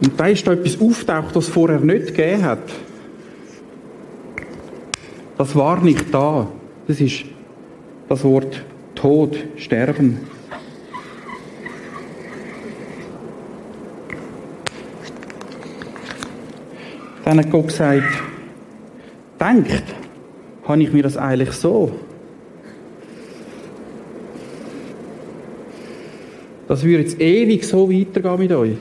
Und 0.00 0.18
da 0.18 0.26
ist 0.26 0.46
da 0.46 0.52
etwas 0.52 0.80
auftaucht, 0.80 1.36
das 1.36 1.48
vorher 1.48 1.80
nicht 1.80 2.08
gegeben 2.08 2.44
hat. 2.44 2.62
Das 5.36 5.54
war 5.54 5.80
nicht 5.82 6.12
da. 6.12 6.48
Das 6.86 7.00
ist 7.00 7.24
das 8.08 8.24
Wort 8.24 8.64
Tod, 8.94 9.36
Sterben. 9.56 10.18
Dann 17.24 17.38
hat 17.38 17.50
Gott 17.50 17.68
gesagt, 17.68 18.02
denkt, 19.38 19.84
habe 20.66 20.82
ich 20.82 20.92
mir 20.92 21.02
das 21.02 21.16
eigentlich 21.16 21.52
so? 21.52 21.92
Das 26.70 26.84
würde 26.84 27.02
jetzt 27.02 27.20
ewig 27.20 27.64
so 27.64 27.90
weitergehen 27.90 28.38
mit 28.38 28.52
euch. 28.52 28.76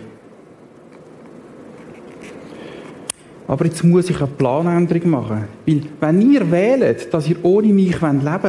Aber 3.48 3.66
jetzt 3.66 3.84
muss 3.84 4.12
ich 4.12 4.18
eine 4.18 4.28
Planänderung 4.28 5.10
machen. 5.10 5.46
Weil, 5.66 5.82
wenn 6.00 6.32
ihr 6.32 6.52
wählt, 6.52 7.12
dass 7.12 7.28
ihr 7.28 7.38
ohne 7.42 7.74
mich 7.74 8.00
leben 8.00 8.24
wollt, 8.24 8.44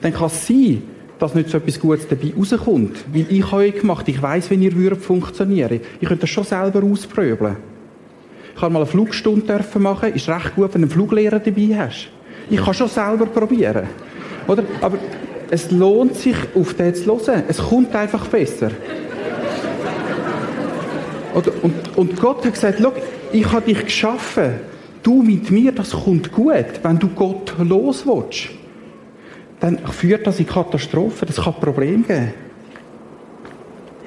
dann 0.00 0.14
kann 0.14 0.28
es 0.28 0.46
sein, 0.46 0.82
dass 1.18 1.34
nicht 1.34 1.50
so 1.50 1.58
etwas 1.58 1.78
Gutes 1.78 2.08
dabei 2.08 2.32
rauskommt. 2.34 3.04
Weil 3.12 3.26
ich 3.28 3.44
habe 3.52 3.56
euch 3.64 3.80
gemacht, 3.80 4.08
ich 4.08 4.22
weiss, 4.22 4.50
wie 4.50 4.54
ihr 4.54 4.74
würdet 4.74 5.02
funktionieren. 5.02 5.80
Ich 6.00 6.08
könnte 6.08 6.22
das 6.22 6.30
schon 6.30 6.44
selber 6.44 6.82
ausprobieren. 6.82 7.56
Ich 8.56 8.62
habe 8.62 8.72
mal 8.72 8.78
eine 8.78 8.86
Flugstunde 8.86 9.62
machen. 9.78 10.14
Ist 10.14 10.30
recht 10.30 10.56
gut, 10.56 10.72
wenn 10.72 10.80
du 10.80 10.86
einen 10.86 10.90
Fluglehrer 10.90 11.38
dabei 11.38 11.68
hast. 11.76 12.08
Ich 12.48 12.64
kann 12.64 12.72
schon 12.72 12.88
selber 12.88 13.26
probieren. 13.26 13.88
Oder? 14.48 14.64
Aber 14.80 14.96
es 15.54 15.70
lohnt 15.70 16.16
sich, 16.16 16.34
auf 16.56 16.74
den 16.74 16.92
zu 16.96 17.06
hören. 17.06 17.44
Es 17.46 17.58
kommt 17.58 17.94
einfach 17.94 18.26
besser. 18.26 18.72
Und, 21.32 21.48
und, 21.62 21.96
und 21.96 22.20
Gott 22.20 22.44
hat 22.44 22.54
gesagt, 22.54 22.82
ich 23.32 23.52
habe 23.52 23.62
dich 23.62 23.84
geschaffen. 23.84 24.54
Du 25.04 25.22
mit 25.22 25.52
mir, 25.52 25.70
das 25.70 25.90
kommt 25.92 26.32
gut. 26.32 26.80
Wenn 26.82 26.98
du 26.98 27.08
Gott 27.08 27.54
los 27.58 28.04
willst, 28.04 28.48
dann 29.60 29.78
führt 29.78 30.26
das 30.26 30.40
in 30.40 30.46
Katastrophen. 30.46 31.28
Das 31.28 31.36
kann 31.36 31.54
Probleme 31.54 32.02
geben. 32.02 32.34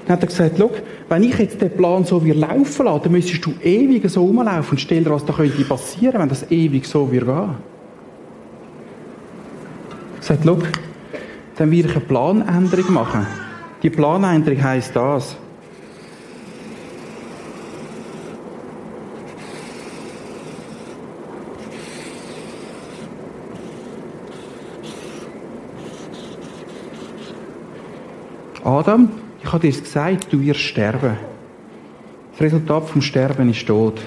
Dann 0.05 0.17
hat 0.17 0.23
er 0.23 0.27
gesagt, 0.27 0.61
wenn 1.07 1.23
ich 1.23 1.37
jetzt 1.37 1.61
den 1.61 1.71
Plan 1.71 2.03
so 2.03 2.23
wie 2.25 2.31
laufen 2.31 2.85
lasse, 2.85 3.03
dann 3.03 3.11
müsstest 3.13 3.45
du 3.45 3.53
ewig 3.63 4.09
so 4.09 4.21
rumlaufen 4.21 4.71
und 4.71 4.79
stell 4.79 5.03
dir, 5.03 5.11
was 5.11 5.23
da 5.23 5.31
könnte 5.31 5.63
passieren, 5.63 6.19
wenn 6.19 6.29
das 6.29 6.49
ewig 6.51 6.85
so 6.85 7.09
wird 7.09 7.25
gehen. 7.25 7.55
Er 10.17 10.21
sagt, 10.21 10.45
dann 11.57 11.71
werde 11.71 11.89
ich 11.89 11.95
eine 11.95 12.05
Planänderung 12.05 12.93
machen. 12.93 13.25
Die 13.81 13.89
Planänderung 13.89 14.63
heisst 14.63 14.95
das. 14.95 15.35
Adam, 28.63 29.09
ich 29.41 29.51
habe 29.51 29.67
dir 29.67 29.81
gesagt, 29.81 30.27
du 30.31 30.41
wirst 30.41 30.59
sterben. 30.59 31.17
Das 32.33 32.41
Resultat 32.41 32.89
vom 32.89 33.01
Sterben 33.01 33.49
ist 33.49 33.65
Tod. 33.65 33.99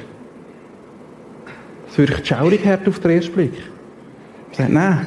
Das 1.87 1.99
ich 1.99 2.26
schaurig 2.26 2.64
hart 2.66 2.87
auf 2.87 3.00
den 3.00 3.11
ersten 3.12 3.33
Blick. 3.33 3.54
Ich 4.50 4.59
sage, 4.59 4.73
nein, 4.73 5.07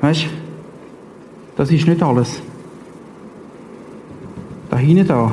weißt 0.00 0.24
du, 0.24 0.43
das 1.56 1.70
ist 1.70 1.86
nicht 1.86 2.02
alles. 2.02 2.42
Da 4.70 4.76
hinten 4.76 5.06
da, 5.06 5.32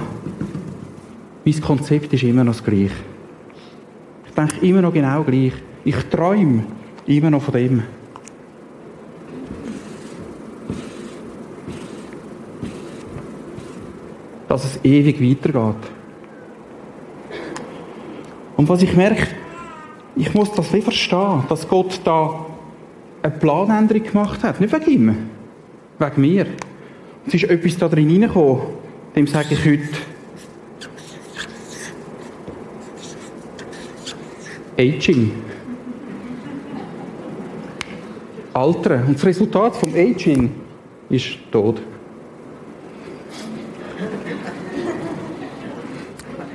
mein 1.44 1.62
Konzept 1.62 2.14
ist 2.14 2.24
immer 2.24 2.44
noch 2.44 2.54
das 2.54 2.64
gleiche. 2.64 2.92
Ich 4.28 4.34
denke 4.36 4.66
immer 4.66 4.82
noch 4.82 4.94
genau 4.94 5.24
gleich. 5.24 5.54
Ich 5.84 5.96
träume 6.10 6.64
immer 7.08 7.32
noch 7.32 7.42
von 7.42 7.54
dem. 7.54 7.84
Dass 14.48 14.66
es 14.66 14.80
ewig 14.84 15.22
weitergeht. 15.22 15.92
Und 18.58 18.70
was 18.70 18.84
ich 18.84 18.96
merke, 18.96 19.28
ich 20.16 20.34
muss 20.36 20.52
das 20.52 20.72
wie 20.72 20.82
verstehen, 20.82 21.44
dass 21.50 21.68
Gott 21.68 22.00
da 22.04 22.46
eine 23.24 23.34
Planänderung 23.34 24.04
gemacht 24.04 24.44
hat. 24.44 24.60
Nicht 24.62 24.74
wegen 24.74 24.92
ihm. 24.92 25.31
Wegen 26.02 26.22
mir. 26.22 26.48
Es 27.28 27.36
ist 27.36 27.44
etwas 27.44 27.78
da 27.78 27.88
drin 27.88 28.10
reingekommen, 28.10 28.62
dem 29.16 29.28
sage 29.28 29.50
ich 29.52 29.64
heute 29.64 29.90
Aging. 34.80 35.32
Altern. 38.52 39.06
Und 39.06 39.16
das 39.16 39.26
Resultat 39.26 39.76
vom 39.76 39.94
Aging 39.94 40.50
ist 41.10 41.38
Tod. 41.52 41.80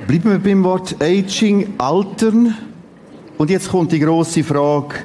Bleiben 0.07 0.31
wir 0.31 0.39
beim 0.39 0.61
Wort 0.65 0.97
Aging, 1.01 1.73
Altern. 1.77 2.53
Und 3.37 3.49
jetzt 3.49 3.69
kommt 3.69 3.93
die 3.93 3.99
große 3.99 4.43
Frage 4.43 4.95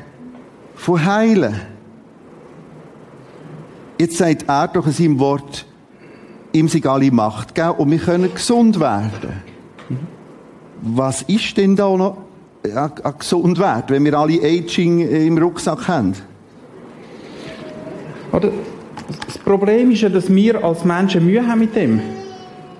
von 0.75 1.05
Heilen. 1.05 1.72
Jetzt 4.03 4.17
sagt 4.17 4.47
er 4.49 4.67
doch 4.67 4.85
in 4.85 4.93
seinem 4.93 5.21
Wort, 5.21 5.65
ihm 6.53 6.67
sei 6.67 6.83
alle 6.83 7.13
Macht 7.13 7.55
geben 7.55 7.71
und 7.79 7.89
wir 7.89 7.99
können 7.99 8.35
gesund 8.35 8.81
werden. 8.81 9.31
Was 10.81 11.23
ist 11.23 11.57
denn 11.57 11.77
da 11.77 11.97
noch 11.97 12.17
ja, 12.67 12.89
gesund 12.89 13.61
werden, 13.61 13.85
wenn 13.91 14.05
wir 14.05 14.19
alle 14.19 14.43
Aging 14.43 15.09
im 15.09 15.39
Rucksack 15.39 15.87
haben? 15.87 16.15
Oder 18.33 18.51
das 19.25 19.39
Problem 19.39 19.93
ist 19.93 20.01
ja, 20.01 20.09
dass 20.09 20.29
wir 20.35 20.65
als 20.65 20.85
Menschen 20.85 21.25
Mühe 21.25 21.47
haben 21.47 21.61
mit 21.61 21.77
dem. 21.77 22.01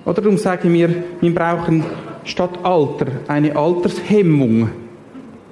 Oder 0.05 0.23
darum 0.23 0.37
sagen 0.37 0.73
wir, 0.73 0.93
wir 1.21 1.33
brauchen 1.33 1.85
statt 2.25 2.59
Alter 2.65 3.07
eine 3.29 3.55
Altershemmung. 3.55 4.71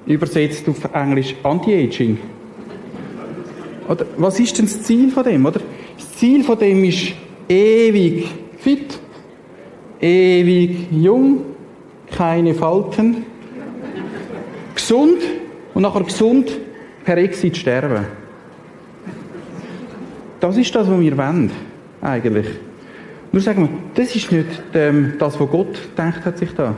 Übersetzt 0.05 0.67
auf 0.67 0.93
Englisch 0.93 1.33
Anti-Aging. 1.43 2.17
Oder 3.91 4.05
was 4.15 4.39
ist 4.39 4.57
denn 4.57 4.65
das 4.65 4.83
Ziel 4.83 5.11
von 5.11 5.25
dem? 5.25 5.45
Oder? 5.45 5.59
Das 5.97 6.15
Ziel 6.15 6.45
von 6.45 6.57
dem 6.57 6.81
ist 6.85 7.11
ewig 7.49 8.25
fit, 8.57 8.97
ewig 9.99 10.87
jung, 10.91 11.41
keine 12.09 12.53
Falten, 12.53 13.25
gesund 14.73 15.17
und 15.73 15.81
nachher 15.81 16.03
gesund 16.05 16.49
per 17.03 17.17
Exit 17.17 17.57
sterben. 17.57 18.05
Das 20.39 20.55
ist 20.55 20.73
das, 20.73 20.89
was 20.89 20.99
wir 20.99 21.17
wollen, 21.17 21.51
eigentlich. 22.01 22.47
Nur 23.33 23.41
sagen 23.41 23.63
wir, 23.63 23.69
das 23.93 24.15
ist 24.15 24.31
nicht 24.31 24.47
ähm, 24.73 25.15
das, 25.19 25.37
was 25.37 25.49
Gott 25.49 25.77
denkt 25.97 26.23
hat 26.23 26.37
sich 26.37 26.53
da. 26.55 26.75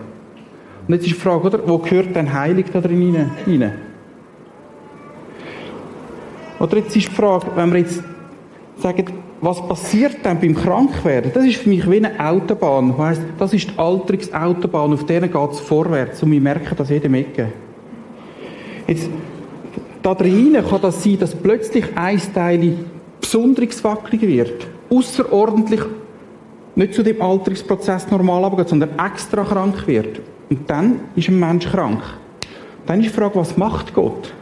Und 0.87 0.95
jetzt 0.95 1.05
ist 1.05 1.15
die 1.15 1.19
Frage, 1.19 1.45
oder, 1.45 1.67
wo 1.67 1.77
gehört 1.77 2.15
denn 2.15 2.33
Heilig 2.33 2.65
da 2.73 2.81
drin 2.81 3.31
rein? 3.45 3.92
Oder 6.63 6.77
jetzt 6.77 6.95
ist 6.95 7.09
die 7.09 7.13
Frage, 7.13 7.47
wenn 7.55 7.73
wir 7.73 7.79
jetzt 7.79 8.01
sagen, 8.77 9.05
was 9.41 9.67
passiert 9.67 10.15
dann 10.23 10.39
beim 10.39 10.55
Krankwerden? 10.55 11.31
Das 11.33 11.43
ist 11.43 11.57
für 11.57 11.67
mich 11.67 11.89
wie 11.91 11.97
eine 11.97 12.17
Autobahn. 12.17 12.95
Das 12.97 12.97
heisst, 12.99 13.21
das 13.37 13.53
ist 13.53 13.69
die 13.69 13.77
Alterungsautobahn, 13.77 14.93
auf 14.93 15.05
der 15.05 15.27
geht 15.27 15.51
es 15.51 15.59
vorwärts 15.59 16.23
und 16.23 16.31
wir 16.31 16.39
merken 16.39 16.73
das 16.77 16.89
jedem 16.89 17.15
Ecke. 17.15 17.51
Jetzt, 18.87 19.09
da 20.01 20.15
drinnen 20.15 20.65
kann 20.65 20.81
das 20.81 21.03
sein, 21.03 21.19
dass 21.19 21.35
plötzlich 21.35 21.83
ein 21.95 22.21
Teil 22.33 22.77
besonders 23.19 23.83
wackelig 23.83 24.21
wird. 24.21 24.67
Außerordentlich 24.89 25.81
nicht 26.75 26.93
zu 26.93 27.03
dem 27.03 27.21
Alterungsprozess 27.21 28.09
normal 28.09 28.45
abgeht, 28.45 28.69
sondern 28.69 28.97
extra 28.97 29.43
krank 29.43 29.85
wird. 29.85 30.21
Und 30.49 30.69
dann 30.69 31.01
ist 31.17 31.27
ein 31.27 31.39
Mensch 31.39 31.69
krank. 31.69 32.01
Dann 32.85 33.01
ist 33.01 33.09
die 33.09 33.13
Frage, 33.13 33.35
was 33.35 33.57
macht 33.57 33.93
Gott? 33.93 34.33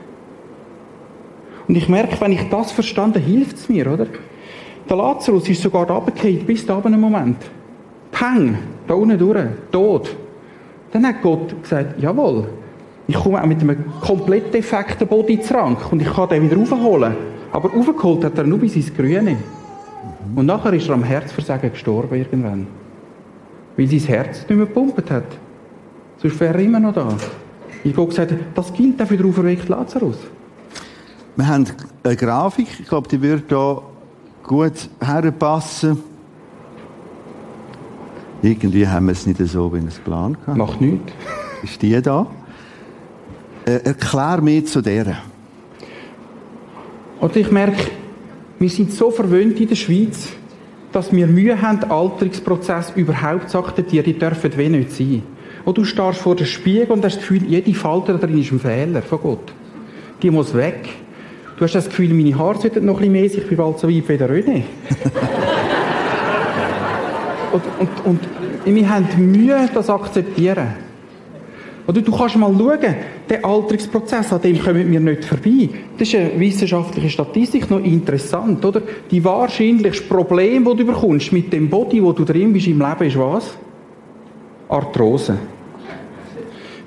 Und 1.71 1.77
ich 1.77 1.87
merke, 1.87 2.19
wenn 2.19 2.33
ich 2.33 2.49
das 2.49 2.73
verstande, 2.73 3.17
hilft 3.17 3.55
es 3.55 3.69
mir, 3.69 3.89
oder? 3.89 4.05
Der 4.89 4.97
Lazarus 4.97 5.47
ist 5.47 5.61
sogar 5.61 5.89
runtergefallen, 5.89 6.45
bis 6.45 6.65
da 6.65 6.77
einen 6.79 6.99
Moment. 6.99 7.37
Peng, 8.11 8.57
da 8.85 8.93
unten 8.93 9.17
durch, 9.17 9.45
tot. 9.71 10.13
Dann 10.91 11.07
hat 11.07 11.21
Gott 11.21 11.63
gesagt, 11.63 11.97
jawohl, 11.97 12.49
ich 13.07 13.15
komme 13.15 13.41
auch 13.41 13.45
mit 13.45 13.61
einem 13.61 13.85
komplett 14.01 14.53
defekten 14.53 15.07
Body 15.07 15.39
zurück 15.39 15.89
und 15.93 16.01
ich 16.01 16.13
kann 16.13 16.27
den 16.27 16.43
wieder 16.43 16.57
raufholen. 16.57 17.15
Aber 17.53 17.71
raufgeholt 17.71 18.25
hat 18.25 18.37
er 18.37 18.43
nur 18.43 18.59
bis 18.59 18.75
ins 18.75 18.93
Grüne. 18.93 19.37
Und 20.35 20.47
nachher 20.47 20.73
ist 20.73 20.89
er 20.89 20.95
am 20.95 21.05
Herzversagen 21.05 21.71
gestorben 21.71 22.15
irgendwann. 22.15 22.67
Weil 23.77 23.87
sein 23.87 23.99
Herz 23.99 24.39
nicht 24.39 24.49
mehr 24.49 24.65
gepumpt 24.65 25.09
hat. 25.09 25.23
Sonst 26.17 26.37
wäre 26.37 26.55
er 26.55 26.65
immer 26.65 26.81
noch 26.81 26.93
da. 26.93 27.13
Ich 27.81 27.95
habe 27.95 28.07
gesagt, 28.07 28.33
das 28.55 28.73
gilt 28.73 29.01
auch 29.01 29.05
für 29.05 29.15
den 29.15 29.29
auferweckten 29.29 29.69
Lazarus. 29.69 30.17
Wir 31.35 31.47
haben 31.47 31.65
eine 32.03 32.15
Grafik, 32.15 32.67
ich 32.79 32.87
glaube, 32.87 33.07
die 33.07 33.21
würde 33.21 33.43
hier 33.47 33.81
gut 34.43 34.89
herpassen. 34.99 35.97
Irgendwie 38.41 38.87
haben 38.87 39.05
wir 39.05 39.13
es 39.13 39.25
nicht 39.25 39.39
so, 39.39 39.71
wie 39.73 39.81
wir 39.81 39.87
es 39.87 39.95
geplant 39.95 40.37
haben. 40.47 40.57
Macht 40.57 40.81
nichts. 40.81 41.13
Ist 41.63 41.81
die 41.81 42.01
da? 42.01 42.27
Äh, 43.65 43.79
erklär 43.83 44.41
mir 44.41 44.65
zu 44.65 44.81
der. 44.81 45.17
Und 47.19 47.35
ich 47.35 47.51
merke, 47.51 47.91
wir 48.57 48.69
sind 48.69 48.91
so 48.91 49.11
verwöhnt 49.11 49.59
in 49.59 49.67
der 49.67 49.75
Schweiz, 49.75 50.29
dass 50.91 51.11
wir 51.11 51.27
Mühe 51.27 51.61
haben, 51.61 51.79
den 51.79 51.91
Alterungsprozess 51.91 52.93
überhaupt 52.95 53.49
zu 53.49 53.59
akzeptieren. 53.59 54.05
Die 54.05 54.17
dürfen 54.17 54.57
wie 54.57 54.69
nicht 54.69 54.91
sein. 54.91 55.23
Und 55.63 55.77
du 55.77 55.85
stehst 55.85 56.19
vor 56.19 56.35
dem 56.35 56.47
Spiegel 56.47 56.91
und 56.91 57.05
hast 57.05 57.17
das 57.17 57.21
Gefühl, 57.21 57.43
jede 57.43 57.73
Falte 57.75 58.13
da 58.13 58.17
drin 58.17 58.39
ist 58.39 58.51
ein 58.51 58.59
Fehler 58.59 59.03
von 59.03 59.21
Gott. 59.21 59.53
Die 60.21 60.31
muss 60.31 60.53
weg. 60.53 60.89
Du 61.61 61.65
hast 61.65 61.75
das 61.75 61.89
Gefühl, 61.89 62.11
meine 62.11 62.35
Haare 62.35 62.59
sollten 62.59 62.85
noch 62.85 62.99
ein 62.99 63.11
bisschen 63.11 63.11
mehr 63.11 63.43
ich 63.43 63.47
bin 63.47 63.55
bald 63.55 63.77
so 63.77 63.87
weit 63.87 64.09
wie 64.09 64.17
der 64.17 64.27
René. 64.27 64.63
und, 67.53 67.61
und, 67.79 67.89
und 68.03 68.19
wir 68.65 68.89
haben 68.89 69.31
Mühe, 69.31 69.69
das 69.71 69.85
zu 69.85 69.93
akzeptieren. 69.93 70.69
Oder 71.85 72.01
du 72.01 72.11
kannst 72.11 72.35
mal 72.35 72.51
schauen, 72.51 72.95
der 73.29 73.45
Alterungsprozess, 73.45 74.33
an 74.33 74.41
dem 74.41 74.59
kommen 74.59 74.91
wir 74.91 74.99
nicht 74.99 75.23
vorbei. 75.23 75.69
Das 75.99 76.07
ist 76.07 76.15
eine 76.15 76.39
wissenschaftliche 76.39 77.11
Statistik, 77.11 77.69
noch 77.69 77.83
interessant, 77.83 78.65
oder? 78.65 78.81
Die 79.11 79.23
wahrscheinlichste 79.23 80.05
Problem, 80.05 80.65
das 80.65 80.77
du 80.77 80.85
bekommst 80.85 81.31
mit 81.31 81.53
dem 81.53 81.69
Body, 81.69 82.01
wo 82.01 82.11
du 82.11 82.25
drin 82.25 82.53
bist 82.53 82.65
im 82.65 82.79
Leben, 82.79 83.03
ist 83.03 83.19
was? 83.19 83.55
Arthrose. 84.67 85.37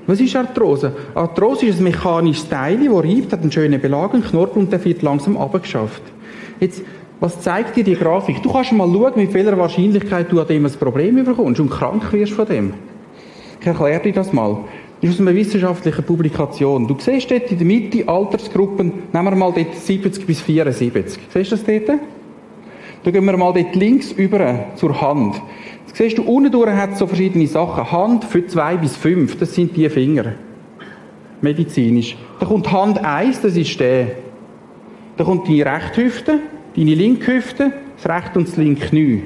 Was 0.07 0.21
ist 0.21 0.37
Arthrose? 0.37 0.93
Arthrose 1.15 1.67
ist 1.67 1.79
ein 1.79 1.85
mechanisches 1.85 2.49
Teil, 2.49 2.79
das 2.85 2.95
reibt, 2.95 3.33
hat 3.33 3.41
einen 3.41 3.53
schönen 3.53 3.81
Belag, 3.81 4.13
einen 4.13 4.23
Knorpel 4.23 4.63
und 4.63 4.73
der 4.73 4.85
wird 4.85 5.01
langsam 5.03 5.37
abgeschafft. 5.37 6.03
Jetzt, 6.61 6.83
was 7.21 7.41
zeigt 7.41 7.77
dir 7.77 7.85
die 7.85 7.95
Grafik? 7.95 8.43
Du 8.43 8.53
kannst 8.53 8.73
mal 8.73 8.87
schauen, 8.87 9.13
mit 9.17 9.33
welcher 9.33 9.57
Wahrscheinlichkeit 9.57 10.31
du 10.31 10.41
an 10.41 10.47
dem 10.47 10.67
ein 10.67 10.73
Problem 10.73 11.25
bekommst 11.25 11.61
und 11.61 11.71
krank 11.71 12.13
wirst 12.13 12.33
von 12.33 12.47
dem. 12.47 12.75
Ich 13.61 13.67
erkläre 13.67 14.01
dir 14.01 14.13
das 14.13 14.31
mal. 14.31 14.59
Das 15.01 15.11
ist 15.11 15.17
aus 15.17 15.27
einer 15.27 15.35
wissenschaftlichen 15.35 16.05
Publikation. 16.05 16.87
Du 16.87 16.97
siehst 16.99 17.31
dort 17.31 17.51
in 17.51 17.59
der 17.59 17.67
Mitte 17.67 18.07
Altersgruppen, 18.07 18.93
nehmen 19.13 19.25
wir 19.25 19.37
mal 19.37 19.53
dort 19.53 19.75
70 19.75 20.27
bis 20.27 20.43
74. 20.43 21.19
Siehst 21.33 21.53
du 21.53 21.57
das 21.57 21.65
dort? 21.65 22.01
Da 23.05 23.11
gehen 23.11 23.25
wir 23.25 23.37
mal 23.37 23.53
dort 23.53 23.75
links 23.75 24.13
über 24.13 24.67
zur 24.77 25.01
Hand. 25.01 25.41
Siehst 25.95 26.19
du, 26.19 26.25
unten 26.25 26.51
durch 26.51 26.71
hat 26.71 26.95
es 26.95 26.99
so 26.99 27.07
verschiedene 27.07 27.47
Sachen. 27.47 27.93
Hand 27.93 28.25
für 28.25 28.45
zwei 28.49 28.77
bis 28.77 28.97
fünf, 28.97 29.39
das 29.39 29.55
sind 29.55 29.77
die 29.77 29.89
Finger. 29.89 30.33
Medizinisch. 31.41 32.17
Da 32.41 32.47
kommt 32.47 32.71
Hand 32.73 33.05
1, 33.05 33.43
das 33.43 33.57
ist 33.57 33.79
der. 33.79 34.09
Da 35.17 35.23
kommt 35.23 35.47
deine 35.47 35.65
rechte 35.65 36.03
Hüfte, 36.03 36.41
deine 36.77 36.95
linke 36.95 37.37
Hüfte, 37.37 37.73
das 37.97 38.11
rechte 38.11 38.41
und 38.41 38.49
das 38.49 38.57
linke 38.57 38.89
Knie. 38.89 39.23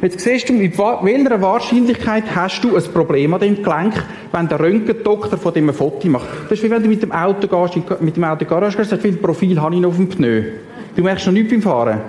Jetzt 0.00 0.20
siehst 0.20 0.48
du, 0.48 0.54
mit 0.54 0.78
welcher 0.78 1.42
Wahrscheinlichkeit 1.42 2.24
hast 2.34 2.64
du 2.64 2.74
ein 2.74 2.82
Problem 2.94 3.34
an 3.34 3.40
dem 3.40 3.62
Gelenk, 3.62 4.02
wenn 4.32 4.48
der 4.48 4.58
Röntgendoktor 4.58 5.38
von 5.38 5.52
dem 5.52 5.68
ein 5.68 5.74
Foto 5.74 6.08
macht. 6.08 6.28
Das 6.44 6.52
ist 6.52 6.62
wie 6.62 6.70
wenn 6.70 6.82
du 6.82 6.88
mit 6.88 7.02
dem 7.02 7.12
Auto 7.12 7.46
gehst, 7.46 8.00
mit 8.00 8.16
dem 8.16 8.24
Auto 8.24 8.46
Garage 8.46 8.78
gehst, 8.78 8.92
wie 8.92 8.96
viel 8.96 9.16
Profil 9.18 9.60
habe 9.60 9.74
ich 9.74 9.82
noch 9.82 9.90
auf 9.90 9.96
dem 9.96 10.08
Pneu. 10.08 10.42
Du 10.94 11.02
merkst 11.02 11.26
noch 11.26 11.34
nichts 11.34 11.50
beim 11.50 11.60
Fahren. 11.60 12.00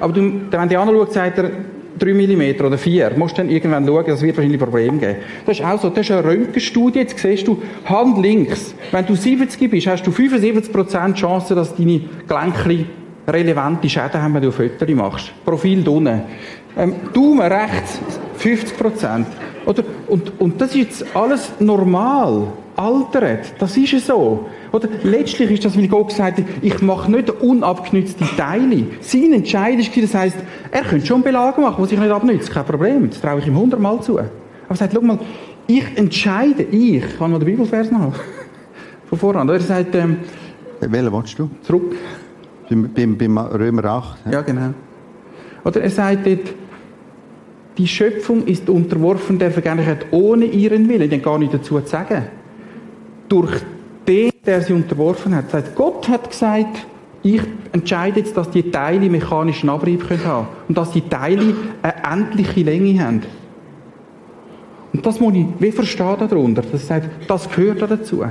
Aber 0.00 0.12
du, 0.12 0.20
wenn 0.50 0.68
der 0.68 0.80
anschaut, 0.80 1.12
sagt 1.14 1.38
er, 1.38 1.50
3 1.98 2.14
mm 2.14 2.64
oder 2.64 2.78
4, 2.78 3.12
musst 3.16 3.36
du 3.36 3.42
dann 3.42 3.50
irgendwann 3.50 3.86
schauen, 3.86 4.04
das 4.06 4.22
wird 4.22 4.36
wahrscheinlich 4.36 4.60
Probleme 4.60 4.98
geben. 4.98 5.16
Das 5.44 5.58
ist 5.58 5.64
auch 5.64 5.80
so, 5.80 5.90
das 5.90 6.00
ist 6.00 6.10
eine 6.10 6.24
Röntgenstudie, 6.24 7.00
jetzt 7.00 7.18
siehst 7.18 7.46
du, 7.46 7.60
Hand 7.84 8.18
links. 8.18 8.74
Wenn 8.90 9.06
du 9.06 9.14
70 9.14 9.70
bist, 9.70 9.86
hast 9.86 10.06
du 10.06 10.10
75% 10.10 11.14
Chance, 11.14 11.54
dass 11.54 11.74
deine 11.74 12.00
Gelenke 12.26 12.86
relevante 13.26 13.88
Schäden 13.88 14.22
haben, 14.22 14.34
wenn 14.34 14.42
du 14.42 14.48
ein 14.48 14.52
Foto 14.52 14.92
machst. 14.94 15.32
Profil 15.44 15.86
unten. 15.86 16.22
Ähm, 16.76 16.94
Daumen 17.12 17.40
rechts 17.40 18.00
50 18.36 18.76
Oder? 19.68 19.84
Und, 20.06 20.40
und 20.40 20.60
das 20.60 20.70
ist 20.70 20.76
jetzt 20.76 21.16
alles 21.16 21.52
normal. 21.60 22.48
Altert. 22.74 23.54
Das 23.58 23.76
ist 23.76 23.92
ja 23.92 23.98
so. 23.98 24.46
Oder? 24.72 24.88
Letztlich 25.02 25.50
ist 25.50 25.64
das, 25.64 25.76
weil 25.76 25.88
Gott 25.88 26.08
gesagt 26.08 26.38
hat, 26.38 26.44
ich 26.62 26.80
mache 26.80 27.10
nicht 27.10 27.28
unabgenützte 27.28 28.24
Teile. 28.36 28.86
Sein 29.00 29.32
Entscheid 29.32 29.78
ist, 29.78 29.94
das 29.94 30.14
heisst, 30.14 30.38
er 30.70 30.82
könnte 30.82 31.04
schon 31.04 31.22
Belag 31.22 31.58
machen, 31.58 31.82
was 31.82 31.92
ich 31.92 31.98
nicht 31.98 32.10
abnütze. 32.10 32.50
Kein 32.50 32.64
Problem. 32.64 33.10
Das 33.10 33.20
traue 33.20 33.40
ich 33.40 33.46
ihm 33.46 33.58
hundertmal 33.58 34.00
zu. 34.00 34.18
Aber 34.18 34.30
er 34.70 34.76
sagt, 34.76 34.94
schau 34.94 35.02
mal, 35.02 35.18
ich 35.66 35.84
entscheide, 35.96 36.62
ich, 36.62 37.04
ich 37.04 37.18
kann 37.18 37.32
noch 37.32 37.38
den 37.38 37.46
Bibelvers 37.46 37.90
noch 37.90 38.14
von 39.06 39.18
voran. 39.18 39.48
Er 39.50 39.60
sagt, 39.60 39.94
ähm, 39.94 40.18
Welchen 40.80 41.12
willst 41.12 41.38
du? 41.38 41.50
Zurück. 41.62 41.94
Beim, 42.70 42.90
beim, 42.94 43.18
beim 43.18 43.38
Römer 43.38 43.84
8. 43.84 44.18
Ja, 44.30 44.40
genau. 44.40 44.72
Oder 45.64 45.82
er 45.82 45.90
sagt 45.90 46.26
dort, 46.26 46.54
die 47.78 47.86
Schöpfung 47.86 48.44
ist 48.46 48.68
unterworfen 48.68 49.38
der 49.38 49.52
Vergänglichkeit 49.52 50.06
ohne 50.10 50.44
ihren 50.44 50.88
Willen. 50.88 51.08
Den 51.08 51.22
gar 51.22 51.38
nicht 51.38 51.54
dazu 51.54 51.80
zu 51.80 51.86
sagen. 51.86 52.24
Durch 53.28 53.62
den, 54.06 54.30
der 54.44 54.62
sie 54.62 54.72
unterworfen 54.72 55.34
hat. 55.34 55.46
Gott 55.76 56.08
hat 56.08 56.28
gesagt, 56.28 56.86
ich 57.22 57.40
entscheide 57.72 58.20
jetzt, 58.20 58.36
dass 58.36 58.50
die 58.50 58.70
Teile 58.70 59.08
mechanischen 59.08 59.68
Abrieb 59.68 60.06
können 60.06 60.24
haben 60.24 60.48
und 60.68 60.76
dass 60.76 60.90
die 60.90 61.02
Teile 61.02 61.54
eine 61.82 61.94
endliche 62.12 62.62
Länge 62.62 63.02
haben. 63.02 63.22
Und 64.92 65.04
das 65.04 65.20
muss 65.20 65.34
ich 65.34 65.46
wie 65.58 65.70
verstehen 65.70 66.16
darunter. 66.18 66.62
Das 66.62 66.86
sagt, 66.86 67.08
das 67.28 67.48
gehört 67.48 67.82
dazu. 67.82 68.24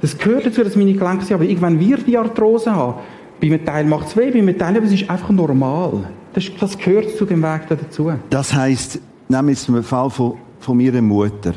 Das 0.00 0.18
gehört 0.18 0.46
dazu, 0.46 0.64
dass 0.64 0.76
meine 0.76 0.92
Gelenke 0.92 1.24
sind. 1.24 1.36
Aber 1.36 1.48
wenn 1.48 1.80
wir 1.80 1.96
die 1.98 2.18
Arthrose 2.18 2.74
haben, 2.74 2.98
bei 3.40 3.46
einem 3.46 3.64
Teil 3.64 3.84
macht 3.84 4.08
es 4.08 4.16
weh, 4.16 4.30
bei 4.30 4.38
einem 4.40 4.58
Teil, 4.58 4.76
aber 4.76 4.86
es 4.86 4.92
ist 4.92 5.08
einfach 5.08 5.30
normal. 5.30 6.08
Das, 6.34 6.44
das 6.58 6.78
gehört 6.78 7.16
zu 7.16 7.26
dem 7.26 7.42
Weg 7.42 7.68
dazu. 7.68 8.12
Das 8.30 8.54
heisst, 8.54 9.00
nehmen 9.28 9.48
wir 9.48 9.74
den 9.74 9.82
Fall 9.82 10.10
von, 10.10 10.38
von 10.60 10.76
meiner 10.76 11.02
Mutter. 11.02 11.54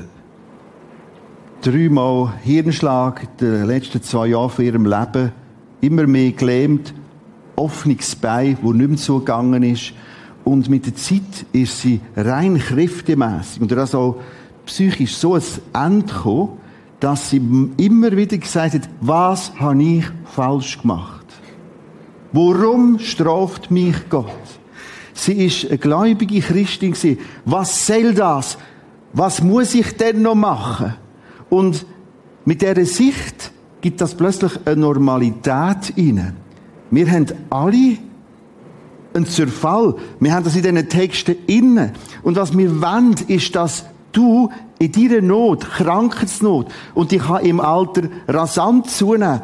Dreimal 1.61 2.33
Hirnschlag 2.43 3.23
in 3.23 3.47
den 3.47 3.65
letzten 3.65 4.01
zwei 4.03 4.27
Jahren 4.27 4.49
von 4.49 4.65
ihrem 4.65 4.85
Leben. 4.85 5.31
Immer 5.81 6.07
mehr 6.07 6.31
gelähmt. 6.31 6.93
Offenes 7.55 8.15
Bein, 8.15 8.57
das 8.61 8.73
nicht 8.73 8.89
mehr 8.89 8.97
zugegangen 8.97 9.63
ist. 9.63 9.93
Und 10.43 10.69
mit 10.69 10.85
der 10.85 10.95
Zeit 10.95 11.45
ist 11.53 11.79
sie 11.79 12.01
rein 12.15 12.59
kräftemässig 12.59 13.61
und 13.61 13.71
das 13.71 13.95
auch 13.95 14.17
psychisch 14.65 15.15
so 15.15 15.33
ein 15.35 15.41
Ende 15.73 16.05
gekommen, 16.05 16.49
dass 16.99 17.29
sie 17.29 17.41
immer 17.77 18.15
wieder 18.15 18.37
gesagt 18.37 18.73
hat, 18.75 18.89
was 19.01 19.51
habe 19.59 19.81
ich 19.81 20.05
falsch 20.25 20.81
gemacht? 20.81 21.25
Warum 22.31 22.99
straft 22.99 23.71
mich 23.71 23.95
Gott? 24.09 24.29
Sie 25.15 25.45
ist 25.45 25.65
eine 25.65 25.77
gläubige 25.77 26.41
Christin. 26.41 26.93
Was 27.45 27.87
soll 27.87 28.13
das? 28.13 28.57
Was 29.13 29.41
muss 29.41 29.73
ich 29.73 29.95
denn 29.95 30.21
noch 30.21 30.35
machen? 30.35 30.93
Und 31.49 31.85
mit 32.43 32.61
dieser 32.61 32.85
Sicht 32.85 33.51
gibt 33.79 34.01
das 34.01 34.13
plötzlich 34.13 34.51
eine 34.65 34.75
Normalität 34.75 35.91
inne. 35.95 36.35
Wir 36.91 37.09
haben 37.09 37.27
alle 37.49 37.97
einen 39.13 39.25
Zerfall. 39.25 39.95
Wir 40.19 40.33
haben 40.33 40.43
das 40.43 40.57
in 40.57 40.63
diesen 40.63 40.89
Texten 40.89 41.37
inne. 41.47 41.93
Und 42.21 42.35
was 42.35 42.55
wir 42.55 42.81
wollen, 42.81 43.15
ist, 43.27 43.55
dass 43.55 43.85
du 44.11 44.49
in 44.79 44.91
deiner 44.91 45.21
Not, 45.21 45.65
Krankheitsnot, 45.65 46.67
und 46.93 47.11
die 47.11 47.19
kann 47.19 47.45
im 47.45 47.61
Alter 47.61 48.03
rasant 48.27 48.89
zunehmen, 48.89 49.41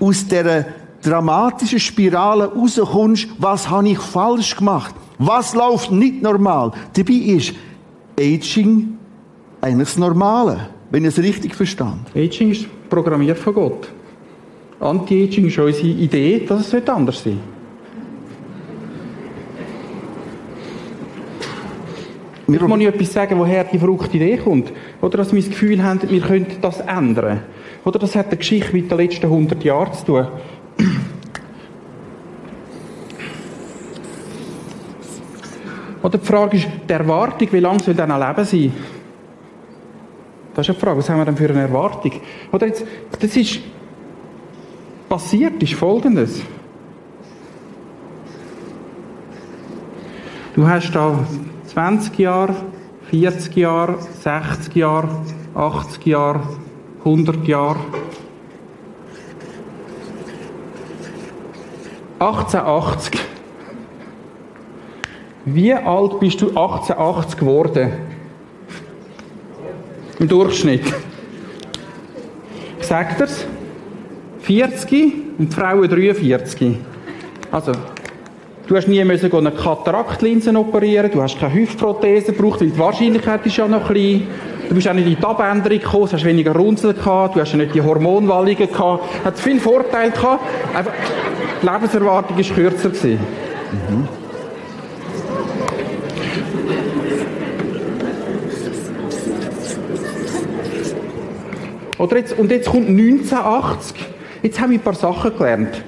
aus 0.00 0.26
dieser 0.26 0.64
dramatischen 1.10 1.80
Spirale 1.80 2.52
rauskommst, 2.52 3.28
was 3.38 3.68
habe 3.68 3.88
ich 3.88 3.98
falsch 3.98 4.56
gemacht? 4.56 4.94
Was 5.18 5.54
läuft 5.54 5.90
nicht 5.90 6.22
normal? 6.22 6.72
Dabei 6.92 7.14
ist 7.14 7.54
Aging 8.18 8.96
eigentlich 9.60 9.88
das 9.88 9.98
Normale, 9.98 10.68
wenn 10.90 11.04
ich 11.04 11.08
es 11.08 11.22
richtig 11.22 11.54
verstand. 11.54 12.08
Aging 12.14 12.50
ist 12.50 12.66
programmiert 12.88 13.38
von 13.38 13.54
Gott. 13.54 13.88
Anti-Aging 14.78 15.46
ist 15.46 15.58
unsere 15.58 15.86
Idee, 15.86 16.44
dass 16.46 16.72
es 16.72 16.88
anders 16.88 17.22
sein 17.22 17.32
sollte. 17.32 17.56
Ich 22.48 22.60
muss 22.60 22.78
nicht 22.78 22.94
etwas 22.94 23.12
sagen, 23.12 23.38
woher 23.38 23.64
die 23.64 23.78
verrückte 23.78 24.16
Idee 24.16 24.36
kommt. 24.36 24.72
Oder 25.00 25.18
dass 25.18 25.32
wir 25.32 25.40
das 25.40 25.50
Gefühl 25.50 25.82
haben, 25.82 26.00
wir 26.08 26.20
könnten 26.20 26.60
das 26.60 26.78
ändern. 26.80 27.40
Oder 27.84 27.98
das 27.98 28.14
hat 28.14 28.28
eine 28.28 28.36
Geschichte 28.36 28.72
mit 28.72 28.90
den 28.90 28.98
letzten 28.98 29.26
100 29.26 29.64
Jahren 29.64 29.92
zu 29.92 30.04
tun. 30.04 30.26
Oder 36.02 36.18
die 36.18 36.26
Frage 36.26 36.56
ist, 36.56 36.68
die 36.88 36.92
Erwartung, 36.92 37.48
wie 37.52 37.60
lange 37.60 37.82
soll 37.82 37.94
dann 37.94 38.10
ein 38.10 38.20
Leben 38.20 38.44
sein? 38.44 38.72
Das 40.54 40.66
ist 40.66 40.70
eine 40.70 40.78
Frage, 40.78 40.98
was 40.98 41.08
haben 41.10 41.18
wir 41.18 41.24
denn 41.24 41.36
für 41.36 41.48
eine 41.48 41.62
Erwartung? 41.62 42.12
Oder 42.52 42.66
jetzt, 42.66 42.84
das 43.18 43.36
ist 43.36 43.60
passiert, 45.08 45.62
ist 45.62 45.74
Folgendes. 45.74 46.42
Du 50.54 50.66
hast 50.66 50.90
da 50.92 51.18
20 51.66 52.18
Jahre, 52.18 52.56
40 53.10 53.54
Jahre, 53.56 53.98
60 54.00 54.74
Jahre, 54.74 55.08
80 55.54 56.06
Jahre, 56.06 56.40
100 57.04 57.46
Jahre. 57.46 57.78
1880. 62.18 63.35
Wie 65.48 65.72
alt 65.72 66.18
bist 66.18 66.40
du 66.42 66.48
1880 66.48 67.38
geworden? 67.38 67.92
Im 70.18 70.26
Durchschnitt. 70.26 70.82
Sagt 72.80 73.20
er's? 73.20 73.46
40 74.40 75.14
und 75.38 75.52
die 75.52 75.54
Frauen 75.54 75.88
43. 75.88 76.78
Also, 77.52 77.72
Du 78.66 78.74
hast 78.74 78.88
nie 78.88 79.04
müssen 79.04 79.32
eine 79.32 79.52
Kataraktlinse 79.52 80.52
operieren, 80.58 81.08
du 81.12 81.22
hast 81.22 81.38
keine 81.38 81.54
Hüftprothese 81.54 82.32
gebraucht, 82.32 82.60
weil 82.60 82.70
die 82.70 82.78
Wahrscheinlichkeit 82.78 83.46
ist 83.46 83.56
ja 83.56 83.68
noch 83.68 83.86
klein. 83.86 84.26
Du 84.68 84.74
bist 84.74 84.88
auch 84.88 84.92
nicht 84.92 85.06
in 85.06 85.16
die 85.16 85.24
Abänderung 85.24 85.78
gekommen, 85.78 86.06
du 86.06 86.12
hast 86.14 86.24
weniger 86.24 86.52
Runzeln 86.52 86.96
gehabt, 86.96 87.36
du 87.36 87.40
hast 87.40 87.52
ja 87.52 87.58
nicht 87.58 87.76
die 87.76 87.80
Hormonwallungen 87.80 88.56
gehabt. 88.56 89.04
Hat 89.24 89.38
viel 89.38 89.60
Vorteile 89.60 90.10
gehabt. 90.10 90.42
Einfach, 90.74 90.92
die 91.62 91.66
Lebenserwartung 91.66 92.36
war 92.36 92.56
kürzer 92.56 92.88
gewesen. 92.88 93.20
Mhm. 93.88 94.25
Oder 101.98 102.18
jetzt, 102.18 102.38
und 102.38 102.50
jetzt 102.50 102.68
kommt 102.68 102.88
1980. 102.88 103.96
Jetzt 104.42 104.60
haben 104.60 104.70
wir 104.70 104.78
ein 104.78 104.82
paar 104.82 104.94
Sachen 104.94 105.36
gelernt. 105.36 105.82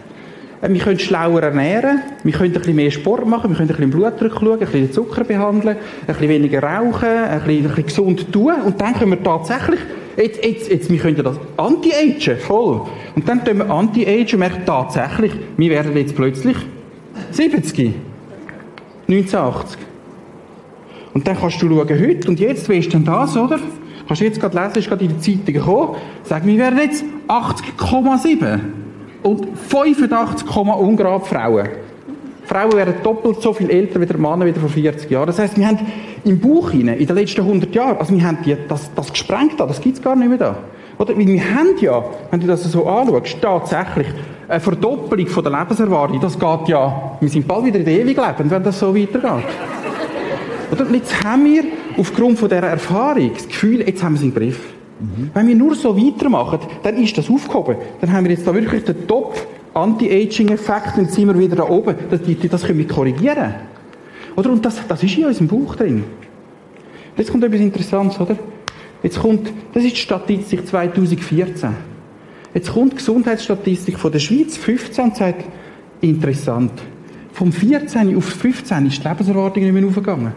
Äh, 0.61 0.69
wir 0.71 0.81
können 0.81 0.99
schlauer 0.99 1.43
ernähren, 1.43 2.03
wir 2.25 2.33
können 2.33 2.53
ein 2.53 2.59
bisschen 2.59 2.77
mehr 2.77 2.91
Sport 2.91 3.27
machen, 3.27 3.51
wir 3.51 3.57
können 3.57 3.71
ein 3.71 3.77
bisschen 3.77 3.91
Blutdruck 3.91 4.33
schauen, 4.41 4.53
ein 4.53 4.59
bisschen 4.59 4.87
den 4.87 4.93
Zucker 4.93 5.25
behandeln, 5.25 5.77
ein 5.77 6.07
bisschen 6.07 6.29
weniger 6.29 6.63
rauchen, 6.63 7.09
ein 7.09 7.41
bisschen, 7.41 7.57
ein 7.57 7.63
bisschen 7.63 7.87
gesund 7.87 8.33
tun 8.33 8.55
und 8.65 8.81
dann 8.81 8.95
können 8.95 9.11
wir 9.13 9.23
tatsächlich, 9.23 9.81
jetzt, 10.17 10.45
jetzt, 10.45 10.71
jetzt 10.71 10.91
wir 10.91 10.99
können 10.99 11.23
das 11.23 11.37
anti-agen, 11.57 12.39
voll. 12.41 12.83
Und 13.15 13.29
dann 13.29 13.45
tun 13.45 13.59
wir 13.59 13.71
anti-agen 13.71 14.33
und 14.33 14.39
merken 14.39 14.63
tatsächlich, 14.67 15.33
wir 15.57 15.71
werden 15.71 15.97
jetzt 15.97 16.17
plötzlich 16.17 16.57
70, 17.31 17.95
1980. 19.09 19.79
Und 21.15 21.27
dann 21.27 21.39
kannst 21.39 21.63
du 21.63 21.69
schauen, 21.69 21.89
heute 21.89 22.29
und 22.29 22.41
jetzt, 22.41 22.69
wie 22.69 22.79
ist 22.79 22.93
denn 22.93 23.05
das, 23.05 23.37
oder? 23.37 23.59
Kannst 24.09 24.23
du 24.23 24.25
jetzt 24.25 24.41
gerade 24.41 24.59
lesen, 24.59 24.79
ist 24.79 24.89
gerade 24.89 25.05
in 25.05 25.11
der 25.11 25.21
Zeitung 25.21 25.55
gekommen, 25.55 25.97
sag, 26.25 26.47
wir 26.47 26.59
werden 26.59 26.79
jetzt 26.79 27.05
80,7 27.29 28.59
und 29.23 29.59
85, 29.59 30.57
ungerade 30.57 31.25
Frauen. 31.27 31.69
Frauen 32.45 32.73
werden 32.73 32.95
doppelt 33.03 33.43
so 33.43 33.53
viel 33.53 33.69
älter 33.69 34.01
wie 34.01 34.07
der 34.07 34.17
Mann 34.17 34.43
wieder 34.43 34.59
vor 34.59 34.71
40 34.71 35.11
Jahren. 35.11 35.27
Das 35.27 35.39
heisst, 35.39 35.59
wir 35.59 35.67
haben 35.67 35.81
im 36.25 36.39
Buch 36.39 36.71
hinein, 36.71 36.97
in 36.97 37.07
den 37.07 37.17
letzten 37.17 37.43
100 37.43 37.75
Jahren, 37.75 37.99
also 37.99 38.15
wir 38.15 38.25
haben 38.25 38.39
die, 38.43 38.57
das, 38.67 38.91
das 38.95 39.13
gesprengt 39.13 39.61
da, 39.61 39.67
das 39.67 39.79
gibt's 39.79 40.01
gar 40.01 40.17
nicht 40.17 40.29
mehr 40.31 40.39
da. 40.39 40.57
Oder? 40.97 41.15
Weil 41.15 41.27
wir 41.27 41.55
haben 41.55 41.77
ja, 41.79 42.03
wenn 42.31 42.41
du 42.41 42.47
das 42.47 42.65
so 42.65 42.87
anschaust, 42.87 43.37
tatsächlich 43.43 44.07
eine 44.49 44.61
Verdoppelung 44.61 45.27
von 45.27 45.45
der 45.45 45.53
Lebenserwartung. 45.53 46.21
Das 46.21 46.39
geht 46.39 46.69
ja, 46.69 47.19
wir 47.21 47.29
sind 47.29 47.47
bald 47.47 47.67
wieder 47.67 47.79
in 47.79 47.85
der 47.85 48.01
ewig 48.01 48.19
wenn 48.39 48.63
das 48.63 48.79
so 48.79 48.97
weitergeht. 48.97 49.45
Oder? 50.73 50.87
Und 50.87 50.95
jetzt 50.95 51.23
haben 51.23 51.45
wir 51.45 51.65
aufgrund 51.99 52.39
von 52.39 52.49
dieser 52.49 52.63
Erfahrung 52.67 53.33
das 53.35 53.47
Gefühl, 53.49 53.81
jetzt 53.81 54.03
haben 54.03 54.15
wir 54.15 54.19
es 54.19 54.25
im 54.25 54.35
Griff. 54.35 54.61
Mhm. 55.01 55.31
Wenn 55.35 55.49
wir 55.49 55.55
nur 55.55 55.75
so 55.75 55.97
weitermachen, 55.97 56.61
dann 56.83 56.97
ist 56.97 57.17
das 57.19 57.29
aufgehoben. 57.29 57.77
Dann 58.01 58.13
haben 58.13 58.25
wir 58.25 58.33
jetzt 58.33 58.47
da 58.47 58.55
wirklich 58.55 58.85
den 58.85 59.07
Top 59.07 59.35
Anti-Aging-Effekt, 59.75 60.97
dann 60.97 61.09
sind 61.09 61.29
wir 61.29 61.39
wieder 61.39 61.57
da 61.57 61.69
oben. 61.69 61.95
Das, 62.11 62.21
das 62.51 62.65
können 62.65 62.79
wir 62.79 62.89
korrigieren. 62.89 63.55
Oder? 64.37 64.51
Und 64.51 64.65
das, 64.65 64.87
das 64.87 65.03
ist 65.03 65.17
in 65.17 65.27
unserem 65.27 65.49
Buch 65.49 65.77
drin. 65.77 66.05
Jetzt 67.17 67.31
kommt 67.31 67.45
etwas 67.45 67.61
Interessantes, 67.61 68.21
oder? 68.21 68.37
Jetzt 69.03 69.21
kommt, 69.21 69.53
das 69.73 69.85
ist 69.85 69.93
die 69.93 70.01
Statistik 70.01 70.67
2014. 70.67 71.71
Jetzt 72.55 72.73
kommt 72.73 72.93
die 72.93 72.97
Gesundheitsstatistik 72.97 73.99
von 73.99 74.11
der 74.11 74.19
Schweiz 74.19 74.57
15 74.57 75.05
und 75.05 75.17
sagt, 75.17 75.45
interessant. 76.01 76.73
Vom 77.33 77.53
14 77.53 78.17
auf 78.17 78.25
15 78.25 78.87
ist 78.87 79.05
die 79.05 79.09
Lebenserwartung 79.09 79.63
nicht 79.63 79.73
mehr 79.73 79.87
aufgegangen. 79.87 80.33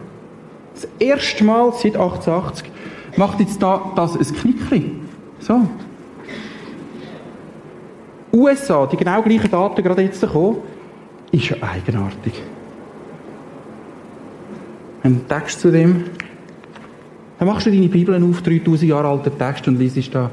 Das 0.74 0.88
erste 0.98 1.44
Mal 1.44 1.72
seit 1.72 1.96
1880 1.96 2.70
macht 3.16 3.40
jetzt 3.40 3.62
da 3.62 3.92
das 3.94 4.16
ein 4.16 4.34
Knickchen. 4.34 5.00
So. 5.40 5.60
USA, 8.32 8.86
die 8.86 8.96
genau 8.96 9.22
gleichen 9.22 9.50
Daten 9.50 9.82
gerade 9.82 10.02
jetzt 10.02 10.20
gekommen, 10.20 10.58
ist 11.30 11.50
ja 11.50 11.56
eigenartig. 11.60 12.42
Ein 15.02 15.26
Text 15.28 15.60
zu 15.60 15.70
dem. 15.70 16.04
Dann 17.38 17.48
machst 17.48 17.66
du 17.66 17.70
deine 17.70 17.88
Bibel 17.88 18.22
auf, 18.22 18.40
3000 18.42 18.88
Jahre 18.88 19.08
alter 19.08 19.36
Text 19.36 19.66
und 19.68 19.78
liest 19.78 20.14
da. 20.14 20.30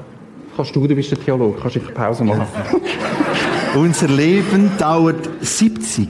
Kannst 0.56 0.76
du, 0.76 0.88
du 0.88 0.96
bist 0.96 1.12
der 1.12 1.20
Theologe, 1.20 1.60
kannst 1.60 1.78
du 1.78 1.80
eine 1.82 1.90
Pause 1.90 2.24
machen. 2.24 2.46
Unser 3.76 4.08
Leben 4.08 4.72
dauert 4.78 5.30
70, 5.42 6.10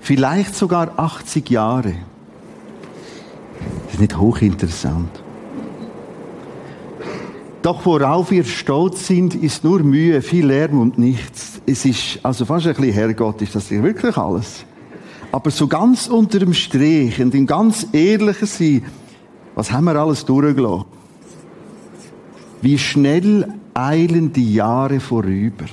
vielleicht 0.00 0.54
sogar 0.54 0.92
80 0.96 1.50
Jahre. 1.50 1.94
Das 3.94 4.00
ist 4.00 4.10
nicht 4.10 4.18
hochinteressant. 4.18 5.22
Doch 7.62 7.86
worauf 7.86 8.32
wir 8.32 8.42
stolz 8.42 9.06
sind, 9.06 9.36
ist 9.36 9.62
nur 9.62 9.84
Mühe, 9.84 10.20
viel 10.20 10.46
Lärm 10.46 10.80
und 10.80 10.98
nichts. 10.98 11.60
Es 11.64 11.84
ist 11.84 12.18
also 12.24 12.44
fast 12.44 12.66
ein 12.66 12.74
bisschen 12.74 12.92
Herrgott, 12.92 13.40
ist 13.40 13.54
das 13.54 13.68
hier 13.68 13.84
wirklich 13.84 14.16
alles. 14.16 14.64
Aber 15.30 15.52
so 15.52 15.68
ganz 15.68 16.08
unter 16.08 16.40
dem 16.40 16.54
Strich 16.54 17.22
und 17.22 17.36
im 17.36 17.46
ganz 17.46 17.86
ehrlichen 17.92 18.48
Sein, 18.48 18.82
was 19.54 19.70
haben 19.70 19.84
wir 19.84 19.94
alles 19.94 20.24
durchgelassen? 20.24 20.86
Wie 22.62 22.78
schnell 22.78 23.46
eilen 23.74 24.32
die 24.32 24.54
Jahre 24.54 24.98
vorüber. 24.98 25.66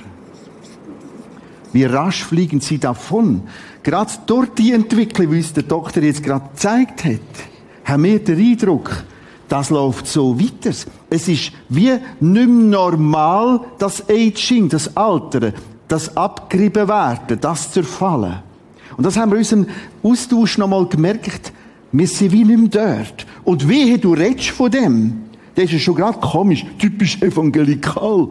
Wie 1.72 1.86
rasch 1.86 2.22
fliegen 2.22 2.60
sie 2.60 2.78
davon. 2.78 3.42
Gerade 3.82 4.12
durch 4.26 4.48
die 4.50 4.70
Entwicklung, 4.70 5.32
wie 5.32 5.40
es 5.40 5.52
der 5.52 5.64
Doktor 5.64 6.04
jetzt 6.04 6.22
gerade 6.22 6.50
gezeigt 6.50 7.04
hat, 7.04 7.51
haben 7.84 8.04
wir 8.04 8.18
den 8.18 8.38
Eindruck, 8.38 9.04
das 9.48 9.70
läuft 9.70 10.06
so 10.06 10.38
weiter. 10.38 10.74
Es 11.10 11.28
ist 11.28 11.52
wie 11.68 11.90
nicht 11.90 12.00
mehr 12.20 12.46
normal, 12.46 13.60
das 13.78 14.08
Aging, 14.08 14.68
das 14.68 14.96
Altern, 14.96 15.52
das 15.88 16.16
Abgerieben 16.16 16.88
werden, 16.88 17.38
das 17.40 17.70
Zerfallen. 17.70 18.36
Und 18.96 19.04
das 19.04 19.16
haben 19.16 19.30
wir 19.30 19.36
in 19.36 19.40
unserem 19.40 19.66
Austausch 20.02 20.58
nochmal 20.58 20.86
gemerkt. 20.86 21.52
Wir 21.92 22.06
sind 22.06 22.32
wie 22.32 22.44
nicht 22.44 22.74
mehr 22.74 22.96
dort. 22.96 23.26
Und 23.44 23.68
wie 23.68 23.98
du 23.98 24.14
redest 24.14 24.50
von 24.50 24.70
dem, 24.70 25.22
das 25.54 25.72
ist 25.72 25.82
schon 25.82 25.96
gerade 25.96 26.18
komisch, 26.18 26.64
typisch 26.78 27.20
evangelikal. 27.20 28.28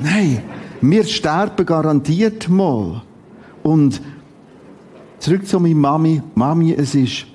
Nein, 0.00 0.42
wir 0.80 1.04
sterben 1.04 1.66
garantiert 1.66 2.48
mal. 2.48 3.02
Und 3.62 4.00
zurück 5.18 5.46
zu 5.46 5.58
meiner 5.58 5.74
Mami. 5.74 6.22
Mami, 6.34 6.72
es 6.72 6.94
ist 6.94 7.26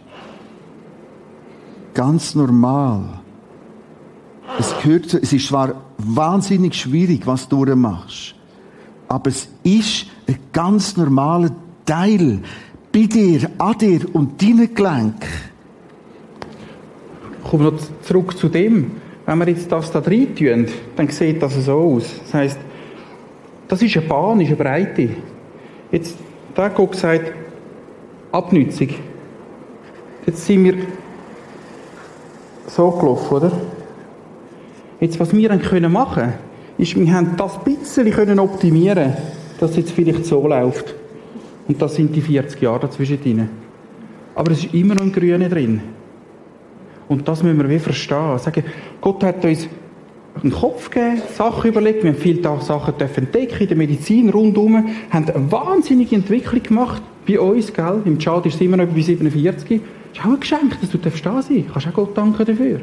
ganz 1.97 2.36
normal. 2.36 3.01
Es 4.60 4.73
gehört, 4.81 5.12
es 5.15 5.33
ist 5.33 5.47
zwar 5.47 5.81
wahnsinnig 5.97 6.75
schwierig, 6.75 7.25
was 7.25 7.49
du 7.49 7.65
machst, 7.75 8.36
aber 9.07 9.31
es 9.31 9.49
ist 9.63 10.05
ein 10.27 10.38
ganz 10.53 10.95
normaler 10.95 11.49
Teil 11.86 12.39
bei 12.93 13.07
dir, 13.07 13.49
an 13.57 13.77
dir 13.79 14.01
und 14.13 14.39
deinen 14.39 14.73
Gelenken. 14.75 15.27
Ich 17.43 17.49
komme 17.49 17.63
noch 17.63 17.79
zurück 18.03 18.38
zu 18.38 18.47
dem. 18.47 18.91
Wenn 19.25 19.39
wir 19.39 19.49
jetzt 19.49 19.71
das 19.71 19.91
da 19.91 19.99
rein 19.99 20.36
tun, 20.36 20.67
dann 20.95 21.07
sieht 21.10 21.41
das 21.41 21.55
so 21.65 21.73
aus. 21.73 22.19
Das 22.25 22.33
heisst, 22.36 22.60
das 23.67 23.81
ist 23.81 23.97
eine 23.97 24.05
Bahn, 24.05 24.39
ist 24.39 24.47
eine 24.47 24.55
Breite. 24.55 25.10
Jetzt, 25.91 26.15
hat 26.55 26.75
Gott 26.75 26.91
gesagt, 26.91 27.33
Abnützung. 28.31 28.89
Jetzt 30.25 30.45
sind 30.45 30.63
wir 30.63 30.75
so 32.67 32.91
gelaufen, 32.91 33.36
oder? 33.36 33.51
Jetzt, 34.99 35.19
was 35.19 35.36
wir 35.36 35.49
dann 35.49 35.62
können 35.62 35.91
machen 35.91 36.34
ist, 36.77 36.95
wir 36.95 37.12
haben 37.12 37.36
das 37.38 37.63
bisschen 37.63 38.12
können 38.12 38.39
optimieren 38.39 39.13
dass 39.60 39.71
es 39.71 39.77
jetzt 39.77 39.91
vielleicht 39.91 40.25
so 40.25 40.47
läuft. 40.47 40.93
Und 41.67 41.82
das 41.82 41.95
sind 41.95 42.15
die 42.15 42.21
40 42.21 42.62
Jahre 42.62 42.82
dazwischen 42.82 43.21
drin. 43.21 43.49
Aber 44.36 44.51
es 44.51 44.63
ist 44.63 44.73
immer 44.73 44.95
noch 44.95 45.03
ein 45.03 45.12
Grüne 45.12 45.49
drin. 45.49 45.82
Und 47.08 47.27
das 47.27 47.43
müssen 47.43 47.58
wir 47.58 47.69
wie 47.69 47.80
verstehen. 47.80 48.38
Sagen, 48.38 48.63
Gott 49.01 49.23
hat 49.23 49.43
uns 49.43 49.67
einen 50.41 50.51
Kopf 50.51 50.89
gegeben, 50.89 51.21
Sachen 51.34 51.71
überlegt, 51.71 52.03
wir 52.03 52.12
haben 52.12 52.19
viele 52.19 52.43
Sachen 52.62 52.93
entdecken 52.99 53.62
in 53.63 53.67
der 53.67 53.77
Medizin 53.77 54.30
rundherum, 54.30 54.88
haben 55.10 55.30
eine 55.30 55.51
wahnsinnige 55.51 56.15
Entwicklung 56.15 56.62
gemacht 56.62 57.01
bei 57.27 57.39
uns, 57.39 57.73
gell? 57.73 58.01
Im 58.06 58.19
Tschad 58.19 58.45
ist 58.45 58.56
es 58.56 58.62
immer 58.62 58.77
noch 58.77 58.86
bei 58.86 59.01
47. 59.01 59.82
Ist 60.17 60.25
auch 60.25 60.32
ein 60.32 60.39
Geschenk, 60.39 60.82
dass 60.82 60.89
du 60.89 60.97
da 60.97 61.41
sein 61.41 61.65
Du 61.67 61.73
kannst 61.73 61.88
auch 61.88 61.93
Gott 61.93 62.17
danken 62.17 62.45
dafür. 62.45 62.82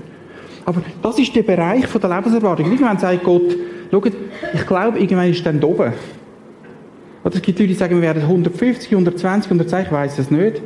Aber 0.64 0.83
das 1.03 1.18
ist 1.18 1.35
der 1.35 1.42
Bereich 1.42 1.85
der 1.87 2.11
Lebenserwartung. 2.11 2.66
Irgendwann 2.70 2.99
sagt 2.99 3.25
Gott, 3.25 3.57
schaut, 3.90 4.12
ich 4.55 4.66
glaube, 4.66 4.99
irgendwann 4.99 5.31
ist 5.31 5.38
es 5.38 5.44
dann 5.44 5.62
oben. 5.62 5.92
Oder 7.25 7.35
es 7.35 7.42
gibt 7.42 7.59
Leute, 7.59 7.68
die 7.68 7.75
sagen, 7.75 7.97
wir 7.97 8.03
werden 8.03 8.23
150, 8.23 8.90
120, 8.92 9.51
110, 9.51 9.87
ich 9.87 9.92
weiß 9.92 10.18
es 10.18 10.31
nicht. 10.31 10.62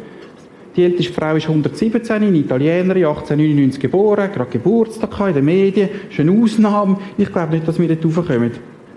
Die 0.76 0.84
älteste 0.84 1.12
Frau 1.12 1.34
ist 1.36 1.48
117, 1.48 2.16
eine 2.16 2.36
Italienerin, 2.36 3.04
1899 3.06 3.80
geboren, 3.80 4.30
gerade 4.32 4.50
Geburtstag 4.50 5.28
in 5.28 5.34
den 5.34 5.44
Medien. 5.44 5.88
Ist 6.10 6.20
eine 6.20 6.32
Ausnahme. 6.32 6.98
Ich 7.16 7.32
glaube 7.32 7.54
nicht, 7.54 7.66
dass 7.66 7.78
wir 7.78 7.88
dort 7.88 8.04
raufkommen. 8.04 8.52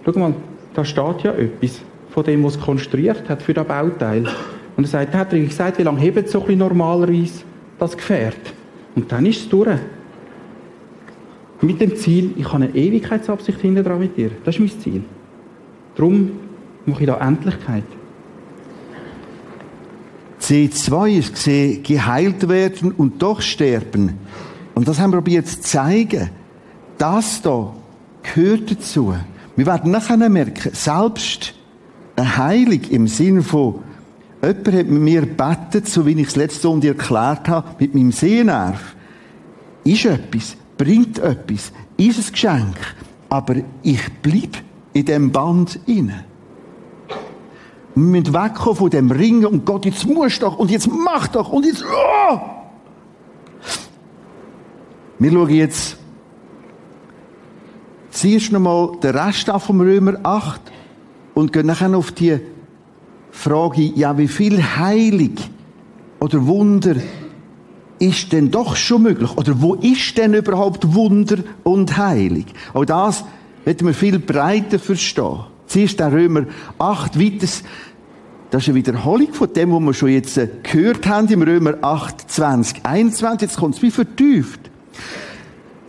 Schau 0.05 0.19
mal, 0.19 0.33
da 0.73 0.83
steht 0.83 1.21
ja 1.23 1.33
etwas 1.33 1.81
von 2.09 2.23
dem, 2.25 2.43
was 2.43 2.57
es 2.57 2.61
konstruiert 2.61 3.29
hat 3.29 3.41
für 3.41 3.53
das 3.53 3.65
Bauteil. 3.65 4.27
Und 4.75 4.83
er 4.83 4.87
sagt, 4.87 5.15
hat 5.15 5.33
er 5.33 5.39
gesagt, 5.39 5.79
wie 5.79 5.83
lange 5.83 6.01
hebt 6.01 6.27
so 6.29 6.39
ein 6.39 6.45
bisschen 6.45 6.59
normalerweise 6.59 7.43
das 7.81 7.97
Gefährt? 7.97 8.53
Und 8.95 9.11
dann 9.11 9.25
ist 9.25 9.41
es 9.41 9.49
durch. 9.49 9.79
Mit 11.61 11.79
dem 11.79 11.95
Ziel, 11.95 12.33
ich 12.37 12.45
habe 12.45 12.63
eine 12.63 12.75
Ewigkeitsabsicht 12.75 13.59
hinter 13.59 13.83
dran 13.83 13.99
mit 13.99 14.17
dir. 14.17 14.31
Das 14.43 14.55
ist 14.55 14.59
mein 14.59 14.81
Ziel. 14.81 15.03
Darum 15.95 16.31
mache 16.85 17.01
ich 17.01 17.07
da 17.07 17.17
Endlichkeit. 17.17 17.83
C2 20.41 21.19
ist 21.19 21.33
gesehen, 21.35 21.83
geheilt 21.83 22.49
werden 22.49 22.91
und 22.91 23.21
doch 23.21 23.41
sterben. 23.41 24.17
Und 24.73 24.87
das 24.87 24.99
haben 24.99 25.11
wir 25.11 25.17
probiert 25.17 25.47
zu 25.47 25.61
zeigen. 25.61 26.31
Das 26.97 27.41
da 27.41 27.73
gehört 28.23 28.71
dazu. 28.71 29.13
Wir 29.55 29.65
werden 29.65 29.91
nachher 29.91 30.17
merken, 30.17 30.71
selbst 30.73 31.53
eine 32.15 32.37
Heilung 32.37 32.81
im 32.89 33.07
Sinne 33.07 33.43
von, 33.43 33.83
jemand 34.41 34.67
hat 34.67 34.87
mit 34.87 35.01
mir 35.01 35.21
gebetet, 35.21 35.87
so 35.87 36.05
wie 36.05 36.19
ich 36.19 36.27
es 36.27 36.35
letzte 36.35 36.59
Stunde 36.59 36.89
erklärt 36.89 37.47
habe, 37.47 37.75
mit 37.79 37.93
meinem 37.93 38.11
Sehnerv, 38.11 38.95
ist 39.83 40.05
etwas 40.05 40.57
bringt 40.81 41.19
etwas, 41.19 41.71
ist 41.95 42.17
ein 42.17 42.31
Geschenk, 42.31 42.75
aber 43.29 43.57
ich 43.83 44.11
bleibe 44.23 44.57
in 44.93 45.05
dem 45.05 45.31
Band 45.31 45.79
inne. 45.85 46.25
Wir 47.93 48.03
müssen 48.03 48.33
wegkommen 48.33 48.75
von 48.77 48.89
dem 48.89 49.11
Ringen 49.11 49.45
und 49.45 49.63
Gott, 49.63 49.85
jetzt 49.85 50.07
musst 50.07 50.41
doch 50.41 50.57
und 50.57 50.71
jetzt 50.71 50.89
mach 50.91 51.27
doch 51.27 51.51
und 51.51 51.67
jetzt, 51.67 51.85
oh! 51.85 52.39
Wir 55.19 55.31
schauen 55.31 55.49
jetzt 55.49 55.97
zuerst 58.09 58.51
nochmal 58.51 58.93
den 59.03 59.15
Rest 59.15 59.51
auf 59.51 59.65
vom 59.65 59.81
Römer 59.81 60.15
8 60.23 60.61
und 61.35 61.53
gehen 61.53 61.67
nachher 61.67 61.95
auf 61.95 62.11
die 62.11 62.39
Frage, 63.31 63.81
ja, 63.81 64.17
wie 64.17 64.27
viel 64.27 64.61
Heilig 64.61 65.49
oder 66.19 66.45
Wunder 66.45 66.95
ist 67.99 68.31
denn 68.31 68.51
doch 68.51 68.75
schon 68.75 69.03
möglich? 69.03 69.31
Oder 69.37 69.61
wo 69.61 69.75
ist 69.75 70.17
denn 70.17 70.33
überhaupt 70.33 70.93
Wunder 70.93 71.37
und 71.63 71.97
Heilig? 71.97 72.47
Auch 72.73 72.85
das 72.85 73.23
werden 73.63 73.87
wir 73.87 73.93
viel 73.93 74.19
breiter 74.19 74.79
verstehen. 74.79 75.45
Zuerst 75.67 75.99
der 75.99 76.11
Römer 76.11 76.45
8, 76.79 77.17
weiter. 77.17 77.47
Das 78.49 78.63
ist 78.63 78.67
eine 78.67 78.75
Wiederholung 78.75 79.33
von 79.33 79.53
dem, 79.53 79.71
was 79.71 79.81
wir 79.81 79.93
schon 79.93 80.09
jetzt 80.09 80.37
äh, 80.37 80.49
gehört 80.61 81.07
haben 81.07 81.29
im 81.29 81.41
Römer 81.41 81.75
8, 81.81 82.29
20, 82.29 82.85
21. 82.85 83.49
Jetzt 83.49 83.57
kommt 83.57 83.75
es 83.75 83.81
wie 83.81 83.91
vertieft. 83.91 84.59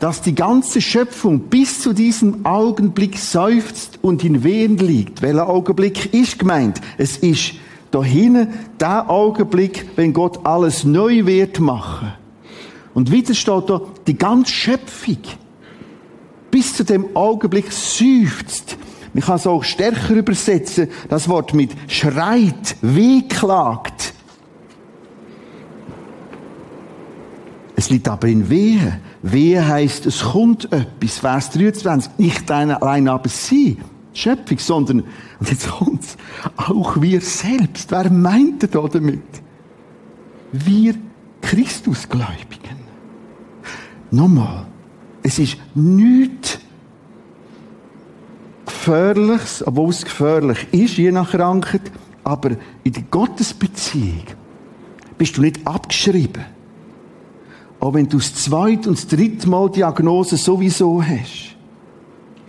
Dass 0.03 0.21
die 0.21 0.35
ganze 0.35 0.81
Schöpfung 0.81 1.43
bis 1.43 1.81
zu 1.81 1.93
diesem 1.93 2.45
Augenblick 2.45 3.17
seufzt 3.17 4.01
und 4.03 4.25
in 4.25 4.43
Wehen 4.43 4.77
liegt. 4.77 5.23
Welcher 5.23 5.49
Augenblick 5.49 6.12
ist 6.12 6.41
gemeint? 6.41 6.81
Es 6.99 7.19
ist 7.19 7.53
da 7.93 8.03
hinten, 8.03 8.49
der 8.81 9.09
Augenblick, 9.09 9.91
wenn 9.95 10.12
Gott 10.12 10.45
alles 10.45 10.83
neu 10.83 11.25
wird 11.27 11.61
machen. 11.61 12.15
Und 12.95 13.12
wieder 13.12 13.33
steht 13.33 13.71
da, 13.71 13.81
die 14.09 14.19
ganze 14.19 14.53
Schöpfung 14.53 15.19
bis 16.51 16.75
zu 16.75 16.83
dem 16.83 17.15
Augenblick 17.15 17.71
seufzt. 17.71 18.77
Man 19.15 19.23
kann 19.23 19.37
es 19.37 19.47
auch 19.47 19.62
stärker 19.62 20.15
übersetzen, 20.15 20.88
das 21.09 21.29
Wort 21.29 21.55
mit 21.55 21.71
schreit, 21.87 22.75
wehklagt. 22.81 24.15
Es 27.77 27.88
liegt 27.88 28.09
aber 28.09 28.27
in 28.27 28.51
Wehe. 28.51 29.01
Wehe 29.22 29.66
heißt, 29.66 30.06
es 30.06 30.22
kommt 30.22 30.72
etwas. 30.72 31.18
Vers 31.18 31.50
23. 31.50 32.18
Nicht 32.18 32.50
allein 32.50 33.08
aber 33.08 33.28
sie, 33.28 33.78
Schöpfung, 34.12 34.58
sondern, 34.58 35.00
und 35.40 35.48
jetzt 35.48 35.70
kommt's, 35.70 36.16
auch 36.56 37.00
wir 37.00 37.20
selbst. 37.20 37.90
Wer 37.90 38.11
meint 38.11 38.62
da 38.74 38.88
damit? 38.88 39.22
Wir 40.52 40.94
Christusgläubigen. 41.40 42.76
Nochmal. 44.11 44.66
Es 45.22 45.38
ist 45.38 45.56
nichts 45.74 46.58
Gefährliches, 48.66 49.64
obwohl 49.66 49.90
es 49.90 50.04
gefährlich 50.04 50.66
ist, 50.72 50.96
je 50.96 51.12
nach 51.12 51.30
Krankheit, 51.30 51.92
aber 52.24 52.50
in 52.82 52.92
der 52.92 53.04
Gottesbeziehung 53.04 54.24
bist 55.16 55.37
du 55.37 55.42
nicht 55.42 55.64
abgeschrieben. 55.64 56.44
Auch 57.83 57.95
wenn 57.95 58.09
du 58.09 58.18
das 58.18 58.33
zweite 58.33 58.88
und 58.88 58.97
das 58.97 59.09
dritte 59.09 59.49
Mal 59.49 59.68
Diagnose 59.68 60.37
sowieso 60.37 61.03
hast, 61.03 61.57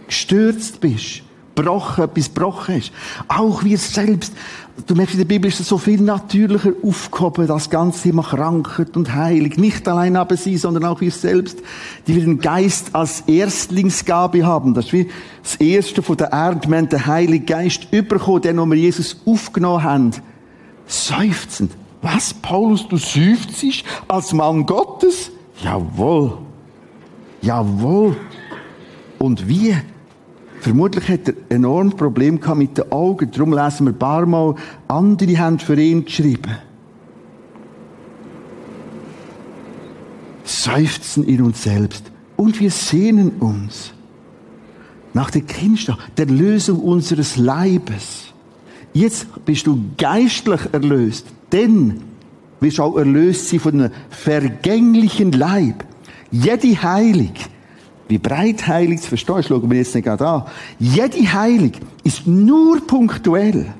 gestürzt 0.05 0.79
bist, 0.79 1.23
gebrochen, 1.55 2.03
etwas 2.03 2.31
gebrochen 2.31 2.75
ist. 2.75 2.91
Auch 3.27 3.63
wir 3.63 3.79
selbst. 3.79 4.31
Du 4.85 4.93
merkst, 4.93 5.15
in 5.15 5.21
der 5.21 5.25
Bibel 5.25 5.49
ist 5.49 5.59
es 5.59 5.69
so 5.69 5.79
viel 5.79 6.01
natürlicher 6.01 6.73
aufgehoben, 6.83 7.47
das 7.47 7.71
ganze 7.71 8.03
Thema 8.03 8.21
Krankheit 8.21 8.95
und 8.95 9.15
Heilig. 9.15 9.57
Nicht 9.57 9.87
allein 9.87 10.17
aber 10.17 10.37
sie, 10.37 10.55
sondern 10.55 10.85
auch 10.85 11.01
wir 11.01 11.09
selbst, 11.09 11.57
die 12.05 12.15
wir 12.15 12.25
den 12.25 12.37
Geist 12.37 12.93
als 12.93 13.21
Erstlingsgabe 13.21 14.45
haben. 14.45 14.75
Das 14.75 14.85
ist 14.85 14.93
wie 14.93 15.09
das 15.41 15.55
Erste 15.55 16.03
von 16.03 16.15
der 16.15 16.31
Erde. 16.31 16.69
Wir 16.69 16.77
haben 16.77 16.89
den 16.89 17.07
Heiligen 17.07 17.47
Geist 17.47 17.87
überkommen, 17.89 18.43
den 18.43 18.57
wir 18.57 18.75
Jesus 18.75 19.19
aufgenommen 19.25 19.81
haben. 19.81 20.11
Seufzend. 20.85 21.71
Was, 22.03 22.33
Paulus, 22.33 22.85
du 22.87 22.97
seufzest 22.97 23.85
als 24.09 24.33
Mann 24.33 24.65
Gottes? 24.65 25.31
Jawohl. 25.63 26.37
Jawohl. 27.41 28.17
Und 29.19 29.47
wie? 29.47 29.73
Vermutlich 30.59 31.07
hat 31.07 31.29
er 31.29 31.35
enorm 31.49 31.91
Problem 31.91 32.41
gehabt 32.41 32.57
mit 32.57 32.77
den 32.77 32.91
Augen. 32.91 33.31
Darum 33.31 33.53
lesen 33.53 33.85
wir 33.85 33.93
ein 33.93 33.99
paar 33.99 34.25
Mal, 34.25 34.55
andere 34.89 35.37
haben 35.37 35.59
für 35.59 35.79
ihn 35.81 36.03
geschrieben. 36.03 36.57
Seufzen 40.43 41.23
in 41.23 41.41
uns 41.41 41.63
selbst. 41.63 42.11
Und 42.35 42.59
wir 42.59 42.71
sehnen 42.71 43.29
uns 43.39 43.93
nach 45.13 45.31
der 45.31 45.43
Kindschaft, 45.43 45.99
der 46.17 46.25
Lösung 46.25 46.79
unseres 46.79 47.37
Leibes. 47.37 48.25
Jetzt 48.93 49.27
bist 49.45 49.67
du 49.67 49.81
geistlich 49.97 50.61
erlöst, 50.73 51.27
denn 51.53 52.01
wirst 52.59 52.79
auch 52.79 52.97
erlöst 52.97 53.49
sein 53.49 53.59
von 53.59 53.73
einem 53.73 53.91
vergänglichen 54.09 55.31
Leib. 55.31 55.85
Jede 56.31 56.81
Heilig 56.81 57.49
wie 58.07 58.17
breit 58.17 58.67
heilig 58.67 59.01
zu 59.01 59.09
verstehen 59.09 59.37
ist, 59.37 59.47
schauen 59.47 59.69
wir 59.69 59.77
jetzt 59.77 59.95
nicht 59.95 60.03
gerade 60.03 60.27
an. 60.27 60.43
Jede 60.77 61.33
Heilig 61.33 61.79
ist 62.03 62.27
nur 62.27 62.85
punktuell. 62.85 63.73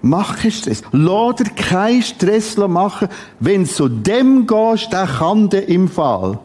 Mach 0.00 0.38
keinen 0.38 0.52
Stress. 0.52 0.82
Lass 0.92 1.36
keinen 1.56 2.02
Stress 2.02 2.56
machen. 2.56 3.08
Wenn 3.40 3.64
du 3.64 3.68
zu 3.68 3.88
dem 3.88 4.46
gehst, 4.46 4.92
der 4.92 5.06
kann 5.06 5.48
dir 5.48 5.68
im 5.68 5.88
Fall. 5.88 6.38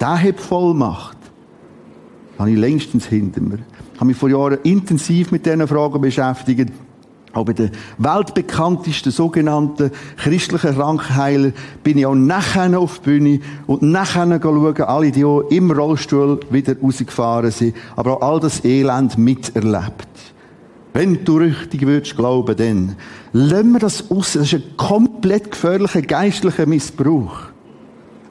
Der 0.00 0.22
hat 0.22 0.40
Vollmacht. 0.40 1.18
Das 2.32 2.40
habe 2.40 2.50
ich 2.50 2.58
längstens 2.58 3.06
hinter 3.06 3.40
mir. 3.40 3.58
Ich 3.92 4.00
habe 4.00 4.06
mich 4.06 4.16
vor 4.16 4.28
Jahren 4.28 4.58
intensiv 4.62 5.30
mit 5.30 5.46
diesen 5.46 5.66
Fragen 5.66 6.00
beschäftigt. 6.00 6.72
Aber 7.36 7.52
der 7.52 7.68
weltbekanntesten 7.98 9.12
sogenannten 9.12 9.90
christlichen 10.16 10.74
Krankenheiler 10.74 11.52
bin 11.82 11.98
ich 11.98 12.06
auch 12.06 12.14
nachher 12.14 12.78
auf 12.78 13.00
die 13.00 13.04
Bühne 13.04 13.40
und 13.66 13.82
nachher 13.82 14.40
schauen, 14.40 14.80
alle, 14.80 15.12
die 15.12 15.22
auch 15.22 15.42
im 15.50 15.70
Rollstuhl 15.70 16.40
wieder 16.50 16.80
rausgefahren 16.80 17.50
sind, 17.50 17.76
aber 17.94 18.16
auch 18.16 18.22
all 18.22 18.40
das 18.40 18.64
Elend 18.64 19.18
miterlebt. 19.18 20.08
Wenn 20.94 21.26
du 21.26 21.36
richtig 21.36 21.82
würdest 21.82 22.16
glauben, 22.16 22.56
dann 22.56 22.96
lassen 23.34 23.72
wir 23.72 23.80
das 23.80 24.10
aus. 24.10 24.32
Das 24.32 24.50
ist 24.50 24.54
ein 24.54 24.76
komplett 24.78 25.50
gefährlicher 25.50 26.00
geistlicher 26.00 26.64
Missbrauch. 26.64 27.36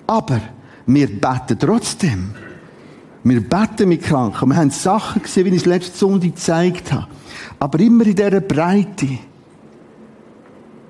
Aber 0.08 0.42
wir 0.88 1.06
beten 1.06 1.60
trotzdem. 1.60 2.32
Wir 3.24 3.48
beten 3.48 3.88
mit 3.88 4.02
Kranken. 4.02 4.50
Wir 4.50 4.56
haben 4.56 4.72
Sachen 4.72 5.22
gesehen, 5.22 5.46
wie 5.46 5.50
ich 5.50 5.58
es 5.58 5.66
letzte 5.66 5.96
Sonntag 5.96 6.32
gezeigt 6.32 6.92
habe. 6.92 7.06
Aber 7.60 7.80
immer 7.80 8.06
in 8.06 8.16
dieser 8.16 8.42
Breite. 8.42 9.08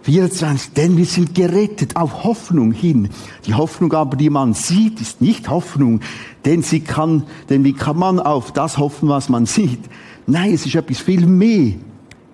24, 0.05 0.73
denn 0.73 0.97
wir 0.97 1.05
sind 1.05 1.33
gerettet 1.33 1.95
auf 1.95 2.23
Hoffnung 2.23 2.71
hin. 2.71 3.09
Die 3.47 3.55
Hoffnung 3.55 3.91
aber, 3.93 4.15
die 4.15 4.29
man 4.29 4.53
sieht, 4.53 5.01
ist 5.01 5.19
nicht 5.19 5.49
Hoffnung, 5.49 5.99
denn 6.45 6.61
sie 6.61 6.81
kann, 6.81 7.23
denn 7.49 7.63
wie 7.63 7.73
kann 7.73 7.97
man 7.97 8.19
auf 8.19 8.51
das 8.51 8.77
hoffen, 8.77 9.09
was 9.09 9.29
man 9.29 9.47
sieht? 9.47 9.79
Nein, 10.27 10.53
es 10.53 10.65
ist 10.67 10.75
etwas 10.75 10.99
viel 10.99 11.25
mehr. 11.25 11.73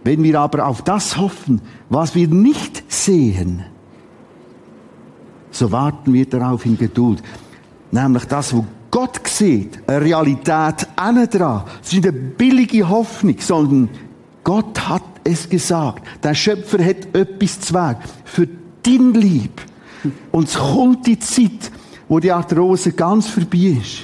Wenn 0.04 0.22
wir 0.22 0.41
aber 0.41 0.65
auf 0.65 0.82
das 0.82 1.15
hoffen, 1.15 1.62
was 1.89 2.13
wir 2.13 2.28
nicht 2.28 2.84
sehen, 2.91 3.63
so 5.52 5.72
warten 5.72 6.13
wir 6.13 6.26
darauf 6.26 6.65
in 6.65 6.78
Geduld. 6.78 7.24
Nämlich 7.91 8.26
das, 8.26 8.54
wo 8.54 8.65
Gott 8.89 9.22
sieht, 9.26 9.80
eine 9.88 10.02
Realität 10.02 10.88
dran. 10.98 11.63
Es 11.82 11.88
ist 11.88 11.94
nicht 11.94 12.08
eine 12.08 12.12
billige 12.12 12.89
Hoffnung, 12.89 13.36
sondern 13.39 13.89
Gott 14.43 14.89
hat 14.89 15.04
es 15.23 15.47
gesagt. 15.47 16.06
Der 16.23 16.34
Schöpfer 16.34 16.84
hat 16.84 17.13
etwas 17.13 17.60
zu 17.60 17.73
Weg 17.73 17.97
für 18.25 18.47
dein 18.84 19.13
Lieb. 19.13 19.62
Und 20.32 20.47
es 20.47 20.56
kommt 20.56 21.06
die 21.06 21.19
Zeit, 21.19 21.71
wo 22.08 22.19
die 22.19 22.32
Arthrose 22.32 22.91
ganz 22.91 23.27
vorbei 23.27 23.77
ist. 23.80 24.01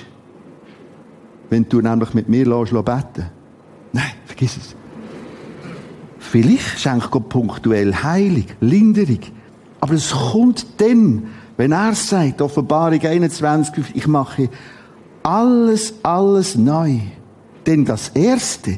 Wenn 1.49 1.67
du 1.67 1.81
nämlich 1.81 2.13
mit 2.13 2.29
mir 2.29 2.45
lässt, 2.45 2.71
beten 2.71 3.29
Nein, 3.93 4.11
vergiss 4.25 4.57
es. 4.57 4.75
Vielleicht 6.19 6.79
schenkt 6.79 7.09
Gott 7.09 7.29
punktuell 7.29 7.95
Heilig, 7.95 8.47
Linderung. 8.59 9.19
Aber 9.79 9.93
es 9.93 10.11
kommt 10.11 10.65
dann, 10.77 11.27
wenn 11.55 11.71
er 11.71 11.95
sagt, 11.95 12.41
Offenbarung 12.41 13.01
21, 13.01 13.85
ich 13.93 14.07
mache 14.07 14.49
alles, 15.23 15.93
alles 16.03 16.55
neu. 16.55 16.99
Denn 17.65 17.85
das 17.85 18.09
Erste, 18.09 18.77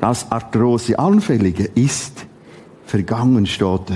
das 0.00 0.30
Arthrose 0.30 0.98
anfällige 0.98 1.64
ist 1.74 2.26
vergangen, 2.86 3.46
steht 3.46 3.62
dort. 3.62 3.90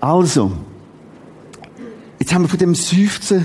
Also, 0.00 0.52
jetzt 2.18 2.32
haben 2.32 2.42
wir 2.42 2.48
von 2.48 2.58
dem 2.58 2.74
Seufzen 2.74 3.44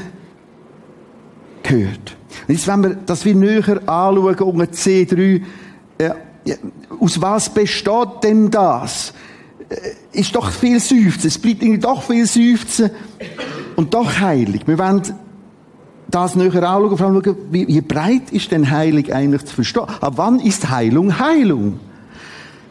gehört. 1.63 2.15
Und 2.47 2.53
jetzt 2.53 2.67
wenn 2.67 2.83
wir 2.83 2.95
das 3.05 3.25
wie 3.25 3.33
näher 3.33 3.81
anschauen, 3.87 4.35
unter 4.39 4.65
C3, 4.65 5.41
äh, 5.97 6.11
aus 6.99 7.19
was 7.21 7.49
besteht 7.53 8.23
denn 8.23 8.51
das? 8.51 9.13
Äh, 9.69 10.19
ist 10.19 10.35
doch 10.35 10.51
viel 10.51 10.79
Seufzen, 10.79 11.27
es 11.27 11.39
bleibt 11.39 11.63
irgendwie 11.63 11.79
doch 11.79 12.03
viel 12.03 12.25
Seufzen 12.25 12.91
und 13.75 13.93
doch 13.93 14.19
heilig. 14.19 14.61
Wir 14.67 14.77
wollen 14.77 15.01
das 16.15 16.35
näher 16.35 16.55
anschauen, 16.55 16.97
vor 16.97 17.07
allem 17.07 17.21
schauen, 17.23 17.37
wie, 17.51 17.67
wie 17.67 17.81
breit 17.81 18.31
ist 18.31 18.51
denn 18.51 18.71
Heilung 18.71 19.11
eigentlich 19.11 19.45
zu 19.45 19.55
verstehen? 19.55 19.83
Ab 20.01 20.13
wann 20.15 20.39
ist 20.39 20.69
Heilung 20.69 21.19
Heilung? 21.19 21.79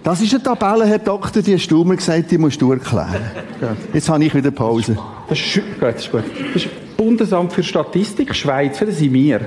Das 0.03 0.21
ist 0.21 0.35
eine 0.35 0.43
Tabelle, 0.43 0.87
Herr 0.87 0.99
Doktor, 0.99 1.41
die 1.43 1.55
hast 1.55 1.69
du 1.69 1.83
mir 1.85 1.97
gesagt, 1.97 2.31
die 2.31 2.39
musst 2.39 2.61
du 2.61 2.73
erklären. 2.73 3.23
Jetzt 3.93 4.09
habe 4.09 4.25
ich 4.25 4.35
wieder 4.35 4.51
Pause. 4.51 4.99
Das 5.29 5.39
ist, 5.39 5.55
gut, 5.55 5.65
das 5.81 6.05
ist 6.05 6.13
gut. 6.13 6.25
Das 6.53 6.63
ist 6.65 6.97
Bundesamt 6.97 7.53
für 7.53 7.63
Statistik, 7.63 8.35
Schweiz, 8.35 8.79
das 8.79 8.99
sind 8.99 9.13
wir. 9.13 9.41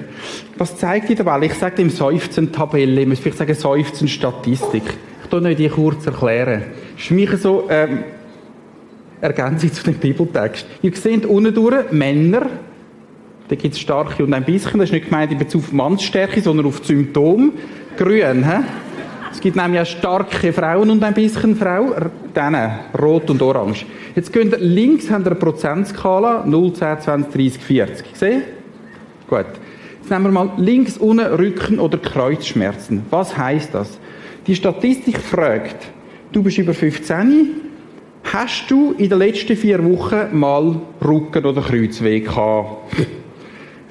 Was 0.58 0.78
zeigt 0.78 1.10
die 1.10 1.16
Tabelle? 1.16 1.46
Ich 1.46 1.54
sage 1.54 1.76
dem 1.76 1.90
Seufzen-Tabelle, 1.90 3.02
ich 3.02 3.08
muss 3.08 3.20
vielleicht 3.20 3.38
sagen 3.38 3.54
Seufzen-Statistik. 3.54 4.84
Ich 5.24 5.30
tue 5.30 5.42
euch 5.42 5.56
die 5.56 5.70
kurz 5.70 6.06
erklären. 6.06 6.64
Das 6.96 7.06
ist 7.06 7.12
mich 7.12 7.30
so, 7.42 7.68
ähm, 7.70 8.04
Ergänzung 9.22 9.74
zu 9.74 9.84
dem 9.84 9.96
Bibeltext. 9.96 10.66
Ihr 10.82 10.96
seht 10.96 11.26
unten 11.26 11.54
durch 11.54 11.92
Männer, 11.92 12.48
da 13.50 13.56
gibt 13.56 13.76
es 13.76 13.80
starke 13.80 14.24
und 14.24 14.34
ein 14.34 14.44
bisschen. 14.44 14.80
Das 14.80 14.90
ist 14.90 14.94
nicht 14.94 15.06
gemeint 15.06 15.32
in 15.32 15.38
Bezug 15.38 15.64
auf 15.64 15.72
Mannsstärke, 15.72 16.42
sondern 16.42 16.66
auf 16.66 16.82
die 16.82 16.88
Symptome. 16.88 17.52
Grün, 17.96 18.44
hä? 18.44 18.60
Es 19.32 19.40
gibt 19.40 19.56
nämlich 19.56 19.82
auch 19.82 19.86
starke 19.86 20.52
Frauen 20.52 20.90
und 20.90 21.04
ein 21.04 21.14
bisschen 21.14 21.56
Frau. 21.56 21.94
Dann 22.34 22.56
rot 23.00 23.30
und 23.30 23.42
orange. 23.42 23.86
Jetzt 24.16 24.34
gehen 24.34 24.52
ihr, 24.52 24.58
links 24.58 25.10
haben 25.10 25.24
wir 25.24 25.32
eine 25.32 25.40
Prozentskala. 25.40 26.44
0, 26.46 26.74
10, 26.74 27.02
20, 27.02 27.34
30, 27.34 27.62
40. 27.62 28.14
Gesehen? 28.14 28.42
Gut. 29.30 29.46
Jetzt 30.00 30.10
nehmen 30.10 30.26
wir 30.26 30.32
mal 30.32 30.52
links 30.58 30.98
unten 30.98 31.26
Rücken- 31.26 31.80
oder 31.80 31.98
Kreuzschmerzen. 31.98 33.04
Was 33.10 33.38
heißt 33.38 33.74
das? 33.74 34.00
Die 34.48 34.56
Statistik 34.56 35.20
fragt, 35.20 35.86
du 36.32 36.42
bist 36.42 36.58
über 36.58 36.74
15, 36.74 37.50
hast 38.24 38.72
du 38.72 38.96
in 38.98 39.10
den 39.10 39.20
letzten 39.20 39.56
vier 39.56 39.84
Wochen 39.84 40.28
mal 40.32 40.80
Rücken- 41.04 41.46
oder 41.46 41.62
Kreuzweh 41.62 42.22
gehabt? 42.22 42.96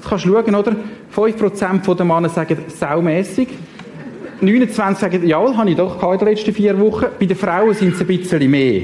Jetzt 0.07 0.11
kannst 0.11 0.25
du 0.27 0.35
schauen, 0.35 0.55
oder? 0.55 0.77
5% 1.17 1.95
der 1.97 2.07
Männer 2.07 2.29
sagen 2.29 2.59
saumässig. 2.69 3.49
29 4.41 5.01
sagen, 5.01 5.27
ja, 5.27 5.57
habe 5.57 5.69
ich 5.69 5.77
doch 5.77 6.01
in 6.13 6.19
den 6.21 6.29
letzten 6.29 6.55
vier 6.55 6.79
Wochen. 6.79 7.07
Bei 7.19 7.27
den 7.27 7.37
Frauen 7.37 7.75
sind 7.75 7.95
es 7.95 8.01
ein 8.01 8.07
bisschen 8.07 8.49
mehr. 8.49 8.83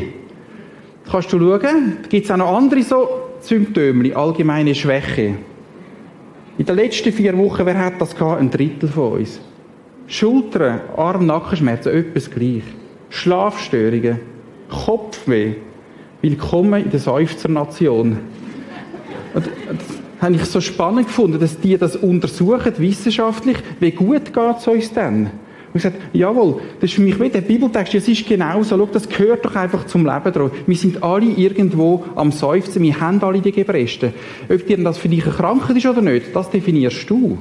Kannst 1.09 1.33
du 1.33 1.39
schauen, 1.39 1.99
gibt 2.09 2.25
es 2.25 2.31
auch 2.33 2.37
noch 2.39 2.57
andere 2.57 2.83
so 2.83 3.09
Symptome, 3.39 4.17
allgemeine 4.17 4.75
Schwäche. 4.75 5.37
In 6.59 6.67
den 6.67 6.75
letzten 6.75 7.13
vier 7.13 7.39
Wochen, 7.39 7.67
wer 7.67 7.79
hat 7.79 8.01
das 8.01 8.17
gehabt? 8.17 8.41
Ein 8.41 8.51
Drittel 8.51 8.89
von 8.89 9.13
uns. 9.21 9.39
Schultern, 10.09 10.81
Arm, 10.97 11.27
Nackenschmerzen, 11.27 11.95
etwas 11.95 12.33
gleich. 12.33 12.65
Schlafstörungen, 13.11 14.19
Kopfweh. 14.69 15.55
Willkommen 16.21 16.83
in 16.83 16.91
der 16.91 16.99
Seufzernation. 16.99 18.19
Habe 20.23 20.37
ich 20.37 20.45
so 20.45 20.61
spannend 20.61 21.09
gefunden, 21.09 21.41
dass 21.41 21.59
die 21.59 21.77
das 21.77 21.97
untersuchen, 21.97 22.73
wissenschaftlich, 22.79 23.57
wie 23.81 23.91
gut 23.91 24.33
geht 24.33 24.57
es 24.57 24.69
uns 24.69 24.93
denn? 24.93 25.23
Und 25.25 25.31
ich 25.75 25.83
gesagt, 25.83 25.97
jawohl, 26.13 26.61
das 26.81 26.91
ist 26.91 26.95
für 26.95 27.03
mich 27.03 27.19
wie 27.19 27.29
der 27.29 27.41
Bibeltext, 27.41 27.95
das 27.95 28.07
ist 28.07 28.29
genauso, 28.29 28.79
schau, 28.79 28.87
das 28.87 29.09
gehört 29.09 29.45
doch 29.45 29.57
einfach 29.57 29.85
zum 29.87 30.07
Leben 30.07 30.33
drauf. 30.33 30.53
Wir 30.65 30.77
sind 30.77 31.03
alle 31.03 31.27
irgendwo 31.27 32.05
am 32.15 32.31
Seufzen, 32.31 32.85
wir 32.85 33.01
haben 33.01 33.21
alle 33.21 33.41
die 33.41 33.51
Gebresten. 33.51 34.15
Ob 34.49 34.65
dir 34.65 34.77
das 34.85 34.99
für 34.99 35.09
dich 35.09 35.25
eine 35.25 35.35
Krankheit 35.35 35.77
ist 35.79 35.87
oder 35.87 36.03
nicht, 36.03 36.27
das 36.37 36.51
definierst 36.51 37.11
du. 37.11 37.39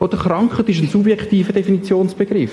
Oder 0.00 0.16
Krankheit 0.16 0.68
ist 0.68 0.82
ein 0.82 0.88
subjektiver 0.88 1.52
Definitionsbegriff. 1.52 2.52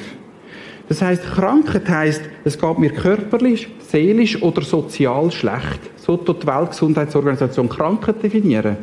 Das 0.89 1.01
heißt, 1.01 1.23
Krankheit 1.23 1.89
heißt, 1.89 2.21
es 2.43 2.59
geht 2.59 2.77
mir 2.77 2.91
körperlich, 2.91 3.67
seelisch 3.79 4.39
oder 4.43 4.61
sozial 4.61 5.31
schlecht. 5.31 5.79
So 6.01 6.17
tut 6.17 6.41
die 6.41 6.47
Weltgesundheitsorganisation 6.47 7.69
Krankheit 7.69 8.23
definieren. 8.23 8.75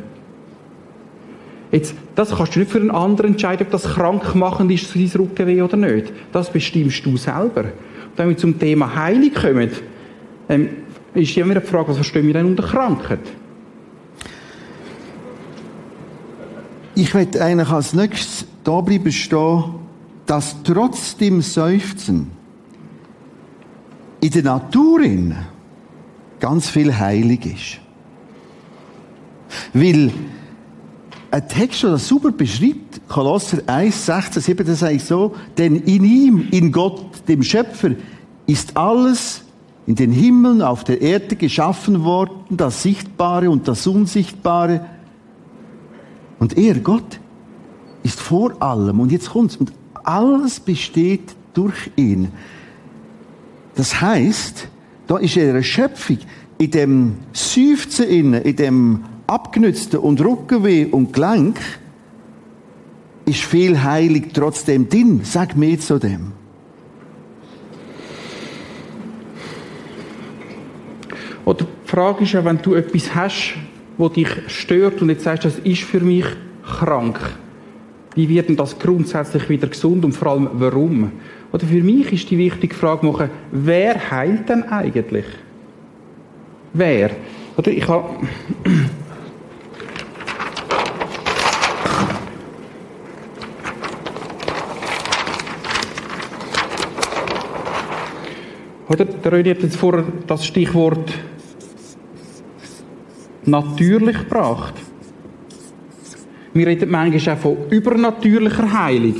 Jetzt, 1.69 1.93
das 2.15 2.31
kannst 2.35 2.55
du 2.55 2.59
nicht 2.59 2.71
für 2.71 2.79
einen 2.79 2.91
anderen 2.91 3.31
entscheiden, 3.31 3.65
ob 3.65 3.71
das 3.71 3.83
krankmachend 3.83 4.71
ist, 4.71 4.91
sein 4.91 5.11
Rückenweh 5.15 5.61
oder 5.61 5.75
nicht. 5.75 6.13
Das 6.31 6.51
bestimmst 6.51 7.05
du 7.05 7.17
selber. 7.17 7.61
Und 7.61 8.15
wenn 8.15 8.29
wir 8.29 8.37
zum 8.37 8.57
Thema 8.57 8.95
Heilung 8.95 9.33
kommen, 9.33 9.69
ähm, 10.47 10.69
ist 11.13 11.35
immer 11.37 11.55
die 11.55 11.67
Frage, 11.67 11.89
was 11.89 11.97
verstehen 11.97 12.25
wir 12.25 12.33
denn 12.33 12.45
unter 12.45 12.63
Krankheit? 12.63 13.19
Ich 16.95 17.13
möchte 17.13 17.43
eigentlich 17.43 17.69
als 17.69 17.93
nächstes 17.93 18.45
da 18.63 18.79
bleiben 18.79 19.11
dass 20.25 20.55
trotz 20.63 21.17
dem 21.17 21.41
Seufzen 21.41 22.31
in 24.21 24.31
der 24.31 24.43
Natur 24.43 25.01
ganz 26.39 26.69
viel 26.69 26.97
heilig 26.97 27.45
ist. 27.45 27.79
Weil 29.73 30.11
ein 31.31 31.47
Text, 31.47 31.83
der 31.83 31.91
das 31.91 32.07
super 32.07 32.31
beschreibt, 32.31 33.07
Kolosser 33.07 33.59
1, 33.67 34.05
16, 34.05 34.41
17, 34.41 34.65
das 34.65 34.81
heißt 34.81 35.07
so, 35.07 35.35
denn 35.57 35.75
in 35.75 36.03
ihm, 36.03 36.47
in 36.51 36.71
Gott, 36.71 37.27
dem 37.27 37.43
Schöpfer, 37.43 37.91
ist 38.47 38.75
alles 38.77 39.43
in 39.85 39.95
den 39.95 40.11
Himmeln, 40.11 40.61
auf 40.61 40.83
der 40.83 41.01
Erde 41.01 41.35
geschaffen 41.35 42.03
worden, 42.03 42.57
das 42.57 42.83
Sichtbare 42.83 43.49
und 43.49 43.67
das 43.67 43.85
Unsichtbare. 43.87 44.85
Und 46.39 46.57
er, 46.57 46.75
Gott, 46.75 47.19
ist 48.03 48.19
vor 48.19 48.61
allem. 48.61 48.99
Und 48.99 49.11
jetzt 49.11 49.31
kommt's. 49.31 49.55
Und 49.55 49.71
alles 50.03 50.59
besteht 50.59 51.35
durch 51.53 51.91
ihn. 51.95 52.29
Das 53.75 53.99
heißt, 53.99 54.67
da 55.09 55.17
ist 55.17 55.35
er 55.37 55.49
eine 55.49 55.63
Schöpfung. 55.63 56.19
In 56.59 56.69
dem 56.69 57.15
Seufzen 57.33 58.07
innen, 58.07 58.43
in 58.43 58.55
dem 58.55 59.03
Abgenützten 59.25 59.97
und 59.97 60.21
Rückenweh 60.21 60.85
und 60.85 61.13
Gelenk, 61.13 61.59
ist 63.25 63.41
viel 63.41 63.81
Heilig 63.81 64.27
trotzdem 64.33 64.87
drin. 64.87 65.21
Sag 65.23 65.57
mir 65.57 65.79
zu 65.79 65.97
dem. 65.97 66.31
Oder 71.43 71.65
die 71.65 71.89
Frage 71.89 72.23
ist 72.23 72.33
ja, 72.33 72.45
wenn 72.45 72.61
du 72.61 72.75
etwas 72.75 73.15
hast, 73.15 73.55
wo 73.97 74.09
dich 74.09 74.29
stört 74.45 75.01
und 75.01 75.09
jetzt 75.09 75.23
sagst, 75.23 75.45
das 75.45 75.57
ist 75.57 75.81
für 75.81 76.01
mich 76.01 76.25
krank 76.63 77.19
wie 78.19 78.27
wird 78.27 78.49
denn 78.49 78.57
das 78.57 78.77
grundsätzlich 78.77 79.47
wieder 79.47 79.67
gesund 79.67 80.03
und 80.03 80.11
vor 80.11 80.31
allem 80.31 80.49
warum? 80.53 81.11
Oder 81.51 81.65
für 81.65 81.83
mich 81.83 82.13
ist 82.13 82.29
die 82.29 82.37
wichtige 82.37 82.75
Frage 82.75 83.05
machen, 83.05 83.29
wer 83.51 84.11
heilt 84.11 84.49
denn 84.49 84.63
eigentlich? 84.63 85.25
Wer? 86.73 87.11
Oder 87.57 87.71
ich 87.71 87.87
habe 87.87 88.27
Oder 98.89 99.05
der 99.05 99.31
Rödi 99.31 99.51
hat 99.51 99.61
jetzt 99.61 99.75
vorher 99.75 100.03
das 100.25 100.45
Stichwort 100.45 101.13
natürlich 103.45 104.17
gebracht. 104.17 104.73
Wir 106.53 106.65
reden 106.65 106.89
manchmal 106.89 107.35
auch 107.35 107.39
von 107.39 107.57
übernatürlicher 107.69 108.73
Heilung. 108.73 109.15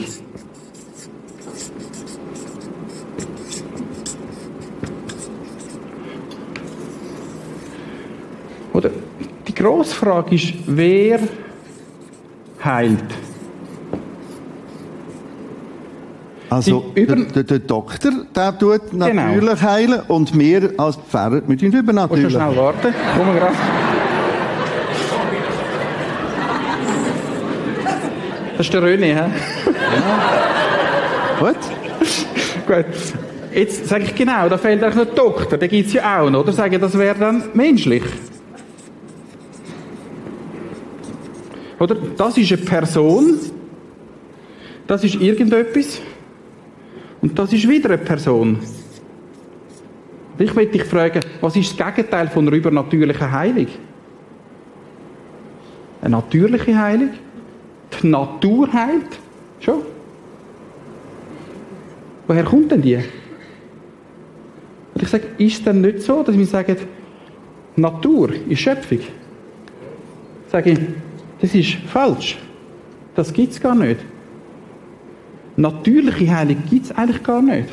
Oder 8.73 8.89
die 9.47 9.48
grosse 9.59 9.93
Frage 9.93 10.35
ist, 10.35 10.53
wer 10.65 11.19
heilt? 12.63 13.03
Also 16.49 16.93
der, 16.95 17.43
der, 17.43 17.59
Doktor, 17.59 18.11
der 18.35 18.57
tut 18.57 18.89
genau. 18.89 19.05
natürlich 19.05 19.49
genau. 19.49 19.61
heilen 19.61 20.01
und 20.07 20.37
wir 20.37 20.71
als 20.77 20.95
Pfarrer, 20.95 21.41
wir 21.47 21.57
tun 21.57 21.71
übernatürlich. 21.71 22.23
Musst 22.23 22.35
du 22.35 22.39
schnell 22.39 22.57
warten? 22.57 22.93
Komm 23.15 23.35
gerade. 23.35 23.55
Das 28.57 28.65
ist 28.65 28.73
der 28.73 28.81
René, 28.81 29.13
hä? 29.13 29.15
Ja. 29.15 29.29
Gut. 31.39 31.55
Gut. 32.67 32.85
Jetzt 33.53 33.87
sage 33.87 34.03
ich 34.05 34.15
genau, 34.15 34.49
da 34.49 34.57
fehlt 34.57 34.83
eigentlich 34.83 34.95
noch 34.95 35.05
der 35.05 35.23
Doktor, 35.23 35.57
den 35.57 35.69
gibt 35.69 35.87
es 35.87 35.93
ja 35.93 36.19
auch 36.19 36.29
noch. 36.29 36.41
Oder 36.41 36.51
sage 36.51 36.75
ich, 36.75 36.81
das 36.81 36.97
wäre 36.97 37.17
dann 37.17 37.43
menschlich. 37.53 38.03
Oder? 41.79 41.95
Das 42.17 42.37
ist 42.37 42.51
eine 42.51 42.61
Person, 42.61 43.39
das 44.87 45.03
ist 45.03 45.15
irgendetwas 45.15 46.01
und 47.21 47.37
das 47.37 47.53
ist 47.53 47.67
wieder 47.67 47.89
eine 47.89 47.97
Person. 47.97 48.59
Ich 50.37 50.53
möchte 50.53 50.77
dich 50.77 50.83
fragen, 50.83 51.21
was 51.41 51.55
ist 51.55 51.79
das 51.79 51.95
Gegenteil 51.95 52.29
von 52.29 52.47
einer 52.47 52.55
übernatürlichen 52.55 53.31
Heilung? 53.31 53.67
Eine 56.01 56.11
natürliche 56.11 56.77
Heilung? 56.77 57.09
die 58.01 58.07
Natur 58.07 58.71
heilt. 58.71 59.19
Schon. 59.59 59.81
Woher 62.27 62.43
kommt 62.43 62.71
denn 62.71 62.81
die? 62.81 62.95
Und 62.95 65.03
ich 65.03 65.07
sage, 65.07 65.27
ist 65.37 65.65
denn 65.65 65.81
nicht 65.81 66.01
so, 66.01 66.23
dass 66.23 66.37
wir 66.37 66.45
sagen, 66.45 66.77
Natur 67.75 68.31
ist 68.47 68.59
Schöpfung? 68.59 68.99
Sage 70.51 70.71
ich, 70.71 70.79
das 71.41 71.55
ist 71.55 71.73
falsch. 71.87 72.37
Das 73.15 73.33
gibt 73.33 73.53
es 73.53 73.61
gar 73.61 73.75
nicht. 73.75 73.99
Natürliche 75.55 76.33
Heilung 76.33 76.57
gibt 76.69 76.85
es 76.85 76.91
eigentlich 76.91 77.23
gar 77.23 77.41
nicht. 77.41 77.69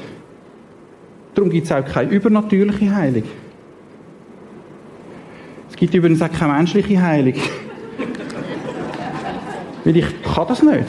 Darum 1.34 1.50
gibt 1.50 1.66
es 1.66 1.72
auch 1.72 1.84
keine 1.84 2.10
übernatürliche 2.10 2.94
Heilung. 2.94 3.24
Es 5.70 5.76
gibt 5.76 5.94
übrigens 5.94 6.22
auch 6.22 6.32
keine 6.32 6.54
menschliche 6.54 7.00
Heilung. 7.00 7.34
Weil 9.84 9.96
ich 9.96 10.22
kann 10.22 10.48
das 10.48 10.62
nicht. 10.62 10.86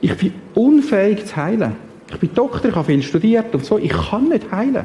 Ich 0.00 0.16
bin 0.16 0.32
unfähig 0.54 1.26
zu 1.26 1.36
heilen. 1.36 1.76
Ich 2.10 2.18
bin 2.18 2.34
Doktor, 2.34 2.68
ich 2.68 2.74
habe 2.74 2.84
viel 2.84 3.02
studiert 3.02 3.54
und 3.54 3.64
so. 3.64 3.78
Ich 3.78 3.92
kann 3.92 4.28
nicht 4.28 4.50
heilen. 4.52 4.84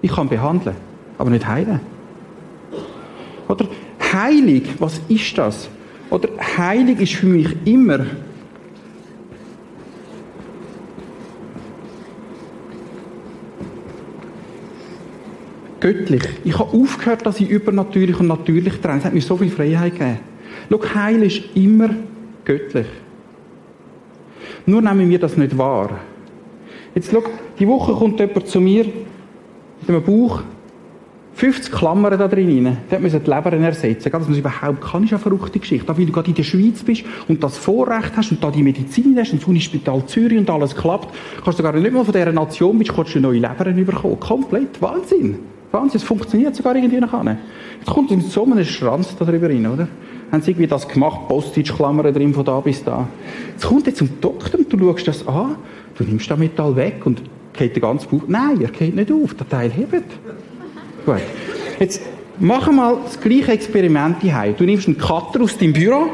Ich 0.00 0.12
kann 0.12 0.28
behandeln, 0.28 0.76
aber 1.18 1.30
nicht 1.30 1.46
heilen. 1.46 1.80
Oder 3.48 3.66
Heilig, 4.14 4.62
was 4.78 5.00
ist 5.08 5.36
das? 5.36 5.68
Oder 6.08 6.28
Heilig 6.56 7.00
ist 7.00 7.14
für 7.14 7.26
mich 7.26 7.48
immer 7.64 8.06
göttlich. 15.80 16.22
Ich 16.44 16.56
habe 16.56 16.72
aufgehört, 16.72 17.26
dass 17.26 17.40
ich 17.40 17.50
übernatürlich 17.50 18.18
und 18.20 18.28
natürlich 18.28 18.80
trenne. 18.80 18.98
Es 18.98 19.04
hat 19.04 19.14
mir 19.14 19.20
so 19.20 19.36
viel 19.36 19.50
Freiheit 19.50 19.98
gegeben. 19.98 20.18
Schau, 20.70 20.94
Heil 20.94 21.22
ist 21.24 21.42
immer 21.54 21.90
göttlich. 22.44 22.86
Nur 24.64 24.80
nehmen 24.80 25.10
wir 25.10 25.18
das 25.18 25.36
nicht 25.36 25.58
wahr. 25.58 25.98
Jetzt 26.94 27.10
schau, 27.10 27.22
die 27.58 27.66
Woche 27.66 27.92
kommt 27.92 28.20
jemand 28.20 28.46
zu 28.46 28.60
mir 28.60 28.84
mit 28.84 29.88
einem 29.88 30.02
Buch, 30.02 30.42
50 31.34 31.72
Klammern 31.72 32.18
da 32.18 32.28
drin 32.28 32.66
rein. 32.66 32.76
Der 32.90 33.00
muss 33.00 33.12
die 33.12 33.18
Leber 33.18 33.52
ersetzen. 33.52 34.10
Dass 34.10 34.28
man 34.28 34.38
überhaupt 34.38 34.80
kann, 34.80 35.04
ist 35.04 35.12
eine 35.12 35.18
verrückte 35.18 35.58
Geschichte. 35.58 35.88
Aber 35.88 35.98
weil 35.98 36.06
du 36.06 36.12
gerade 36.12 36.28
in 36.28 36.34
der 36.34 36.44
Schweiz 36.44 36.82
bist 36.82 37.04
und 37.28 37.42
das 37.42 37.58
Vorrecht 37.58 38.12
hast 38.16 38.30
und 38.30 38.42
da 38.42 38.50
die 38.50 38.62
Medizin 38.62 39.16
hast 39.18 39.32
und 39.32 39.42
das 39.42 39.48
Unispital 39.48 40.04
Zürich 40.06 40.38
und 40.38 40.48
alles 40.48 40.76
klappt, 40.76 41.14
kannst 41.42 41.58
du 41.58 41.62
gar 41.62 41.72
nicht 41.72 41.92
mal 41.92 42.04
von 42.04 42.12
dieser 42.12 42.32
Nation 42.32 42.78
bist, 42.78 42.94
kannst 42.94 43.14
du 43.14 43.20
neue 43.20 43.40
Leber 43.40 43.64
bekommen. 43.64 44.20
Komplett. 44.20 44.80
Wahnsinn. 44.80 45.38
Wahnsinn. 45.72 46.00
Es 46.00 46.04
funktioniert 46.04 46.54
sogar 46.54 46.76
irgendwie 46.76 47.00
nach 47.00 47.24
Jetzt 47.24 47.90
kommt 47.90 48.10
mit 48.10 48.22
so 48.30 48.44
einem 48.44 48.64
Schranz 48.64 49.16
da 49.18 49.24
drüber 49.24 49.48
rein, 49.48 49.66
oder? 49.66 49.88
haben 50.34 50.42
sie 50.42 50.50
irgendwie 50.50 50.66
das 50.66 50.88
gemacht, 50.88 51.28
Postage-Klammern 51.28 52.12
drin 52.12 52.34
von 52.34 52.44
da 52.44 52.60
bis 52.60 52.82
da. 52.82 53.08
Jetzt 53.52 53.66
kommt 53.66 53.86
er 53.86 53.94
zum 53.94 54.08
Doktor 54.20 54.58
und 54.58 54.72
du 54.72 54.78
schaust 54.78 55.08
das 55.08 55.28
an, 55.28 55.56
du 55.96 56.04
nimmst 56.04 56.30
das 56.30 56.38
Metall 56.38 56.74
weg 56.76 57.02
und 57.04 57.22
geht 57.52 57.76
der 57.76 57.82
ganze 57.82 58.08
Bauch. 58.08 58.22
Nein, 58.26 58.60
er 58.60 58.70
geht 58.70 58.96
nicht 58.96 59.12
auf, 59.12 59.34
der 59.34 59.48
Teil 59.48 59.70
hebt. 59.70 60.04
Gut. 61.04 61.20
Jetzt 61.78 62.00
machen 62.38 62.76
wir 62.76 62.82
mal 62.82 62.96
das 63.04 63.20
gleiche 63.20 63.52
Experiment 63.52 64.16
hier. 64.22 64.54
Du 64.56 64.64
nimmst 64.64 64.86
einen 64.86 64.98
Cutter 64.98 65.42
aus 65.42 65.56
deinem 65.58 65.72
Büro 65.72 66.10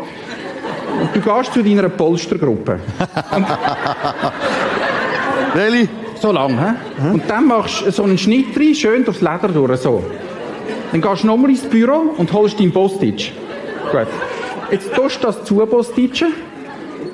und 1.00 1.14
du 1.14 1.20
gehst 1.20 1.52
zu 1.52 1.62
deiner 1.62 1.88
Polstergruppe. 1.88 2.80
Welche? 5.54 5.88
So 6.20 6.32
lang, 6.32 6.58
hä? 6.58 6.74
Mhm. 7.02 7.14
Und 7.14 7.30
dann 7.30 7.46
machst 7.46 7.86
du 7.86 7.90
so 7.90 8.02
einen 8.02 8.18
Schnitt 8.18 8.54
rein, 8.54 8.74
schön 8.74 9.06
durchs 9.06 9.22
Leder 9.22 9.48
durch, 9.48 9.80
so. 9.80 10.04
Dann 10.92 11.00
gehst 11.00 11.22
du 11.22 11.28
nochmal 11.28 11.48
ins 11.48 11.62
Büro 11.62 12.12
und 12.18 12.30
holst 12.34 12.60
deinen 12.60 12.72
Postage. 12.72 13.30
Gut. 13.90 14.06
Jetzt 14.70 14.94
tust 14.94 15.22
du 15.22 15.28
das 15.28 15.42
zubostitschen. 15.44 16.34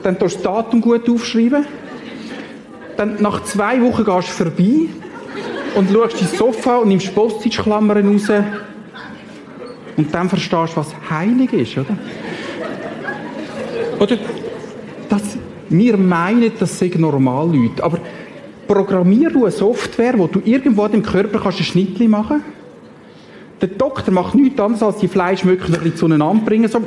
dann 0.03 0.19
tust 0.19 0.41
du 0.41 0.43
das 0.43 0.55
Datum 0.55 0.81
gut 0.81 1.09
aufschreiben. 1.09 1.67
Dann 2.97 3.23
nach 3.23 3.45
zwei 3.45 3.81
Wochen 3.81 4.05
gehst 4.05 4.29
du 4.29 4.45
vorbei 4.45 4.89
und 5.77 5.91
schaust 5.91 6.21
ins 6.21 6.37
Sofa 6.37 6.79
und 6.79 6.89
nimmst 6.89 7.15
Postage-Klammern 7.15 8.15
raus. 8.15 8.31
Und 9.97 10.15
dann 10.15 10.29
verstehst 10.29 10.73
du, 10.73 10.77
was 10.77 10.95
heilig 11.11 11.53
ist, 11.53 11.79
oder? 11.79 11.97
Oder? 14.01 14.19
Das, 15.09 15.39
wir 15.69 15.97
meinen, 15.97 16.51
das 16.59 16.79
sind 16.79 16.99
normal 16.99 17.55
Leute. 17.55 17.83
Aber 17.85 17.99
programmier 18.67 19.31
du 19.31 19.45
eine 19.45 19.53
Software, 19.53 20.19
wo 20.19 20.27
du 20.27 20.41
irgendwo 20.45 20.85
im 20.87 21.03
Körper 21.03 21.39
kannst 21.39 21.61
ein 21.61 21.65
Schnittchen 21.65 22.11
machen 22.11 22.43
Der 23.61 23.69
Doktor 23.69 24.13
macht 24.13 24.35
nichts 24.35 24.59
anderes, 24.59 24.83
als 24.83 24.99
die 24.99 25.09
Fleischmöcken 25.09 25.75
ein 25.75 25.97
zueinander 25.97 26.45
bringen. 26.45 26.69
So, 26.69 26.81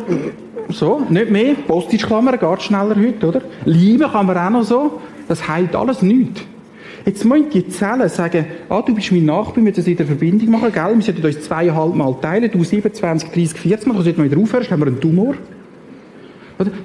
so 0.70 1.02
nicht 1.10 1.32
mehr. 1.32 1.56
Postage-Klammern 1.68 2.40
geht 2.40 2.62
schneller 2.64 2.96
heute, 2.96 3.28
oder? 3.28 3.42
Lieben 3.66 4.12
kann 4.12 4.26
man 4.26 4.38
auch 4.38 4.50
noch 4.50 4.64
so. 4.64 5.00
Das 5.28 5.48
heilt 5.48 5.76
alles 5.76 6.02
nichts. 6.02 6.42
Jetzt 7.06 7.26
müssen 7.26 7.50
die 7.50 7.68
Zellen 7.70 8.10
sagen, 8.10 8.46
ah, 8.70 8.82
du 8.82 8.94
bist 8.94 9.12
mein 9.12 9.26
Nachbar, 9.26 9.58
wir 9.58 9.64
müssen 9.64 9.78
das 9.78 9.88
in 9.88 9.98
Verbindung 9.98 10.52
machen, 10.52 10.72
gell? 10.72 10.96
Wir 10.96 11.02
sollten 11.02 11.26
uns 11.26 11.42
zweieinhalb 11.42 11.96
Mal 11.96 12.16
teilen, 12.22 12.52
du 12.52 12.64
27, 12.64 13.30
30, 13.30 13.60
40 13.60 13.88
Mal, 13.88 13.94
du 13.94 14.02
solltest 14.02 14.18
mal 14.18 14.30
wieder 14.30 14.42
aufhören, 14.42 14.70
haben 14.70 14.80
wir 14.80 14.88
einen 14.88 15.02
Tumor. 15.02 15.36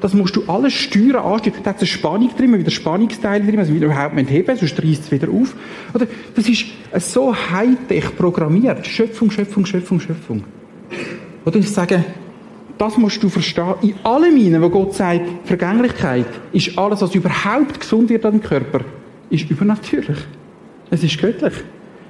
Das 0.01 0.15
musst 0.15 0.37
du 0.37 0.45
alles 0.47 0.73
steuern, 0.73 1.17
ansteuern. 1.17 1.57
Da 1.65 1.71
hat 1.71 1.77
es 1.77 1.83
eine 1.83 1.89
Spannung 1.89 2.31
drin, 2.37 2.57
wieder 2.57 2.71
Spannungsteile 2.71 3.45
drin, 3.45 3.59
also 3.59 3.75
wieder 3.75 3.87
überhaupt 3.87 4.15
nicht 4.15 4.31
heben, 4.31 4.57
sonst 4.57 4.81
reißt 4.81 5.03
es 5.03 5.11
wieder 5.11 5.29
auf. 5.29 5.57
Das 6.37 6.49
ist 6.49 6.67
so 6.99 7.35
high-tech 7.35 8.17
programmiert. 8.17 8.87
Schöpfung, 8.87 9.33
Schöpfung, 9.33 9.67
Schöpfung, 9.67 9.99
Schöpfung. 9.99 10.45
Oder 11.45 11.57
ich 11.57 11.71
sage, 11.71 12.05
das 12.79 12.97
musst 12.99 13.21
du 13.21 13.29
verstehen. 13.29 13.75
In 13.83 13.95
allen 14.05 14.35
meinen, 14.35 14.63
wo 14.63 14.69
Gott 14.69 14.95
sagt, 14.95 15.23
Vergänglichkeit, 15.45 16.27
ist 16.53 16.79
alles, 16.79 17.03
was 17.03 17.15
überhaupt 17.15 17.81
gesund 17.81 18.11
wird 18.11 18.25
an 18.25 18.39
dem 18.39 18.43
Körper, 18.43 18.81
ist 19.35 19.51
übernatürlich. 19.51 20.19
Es 20.91 21.03
ist 21.03 21.21
göttlich. 21.21 21.55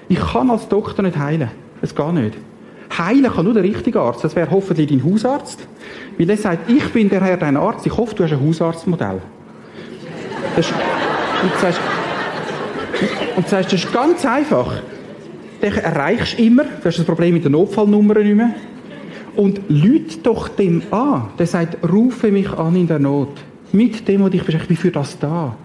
Ich 0.08 0.20
kann 0.20 0.50
als 0.50 0.68
Doktor 0.68 1.02
nicht 1.02 1.18
heilen. 1.18 1.50
Es 1.80 1.94
geht 1.94 2.12
nicht. 2.12 2.36
Heilen 2.96 3.32
kann 3.32 3.44
nur 3.44 3.54
der 3.54 3.62
richtige 3.62 4.00
Arzt. 4.00 4.22
Das 4.22 4.36
wäre 4.36 4.50
hoffentlich 4.50 4.88
dein 4.88 5.04
Hausarzt. 5.04 5.66
Weil 6.18 6.30
er 6.30 6.36
sagt, 6.36 6.70
ich 6.70 6.86
bin 6.92 7.08
der 7.08 7.22
Herr, 7.22 7.36
dein 7.36 7.56
Arzt. 7.56 7.86
Ich 7.86 7.96
hoffe, 7.96 8.14
du 8.14 8.24
hast 8.24 8.32
ein 8.32 8.40
Hausarztmodell. 8.40 9.20
Das 10.56 10.66
ist, 10.66 10.74
und 11.42 11.52
du 11.52 11.58
sagst, 11.58 11.80
und 13.36 13.46
du 13.46 13.50
sagst, 13.50 13.72
das 13.72 13.84
ist 13.84 13.92
ganz 13.92 14.24
einfach. 14.24 14.72
Den 15.62 15.72
erreichst 15.74 16.38
du 16.38 16.42
immer. 16.42 16.64
Du 16.64 16.84
hast 16.84 16.98
das 16.98 17.06
Problem 17.06 17.34
mit 17.34 17.44
der 17.44 17.50
Notfallnummer 17.50 18.14
nicht 18.20 18.36
mehr. 18.36 18.54
Und 19.34 19.60
lüt 19.68 20.24
doch 20.24 20.48
dem 20.48 20.82
an. 20.90 21.30
Der 21.38 21.46
sagt, 21.46 21.78
rufe 21.90 22.30
mich 22.30 22.50
an 22.52 22.76
in 22.76 22.86
der 22.86 23.00
Not. 23.00 23.30
Mit 23.72 24.06
dem, 24.06 24.22
was 24.22 24.30
dich 24.30 24.44
beschäftigt, 24.44 24.70
ich 24.70 24.80
bin 24.82 24.92
für 24.92 24.92
das 24.92 25.18
da. 25.18 25.56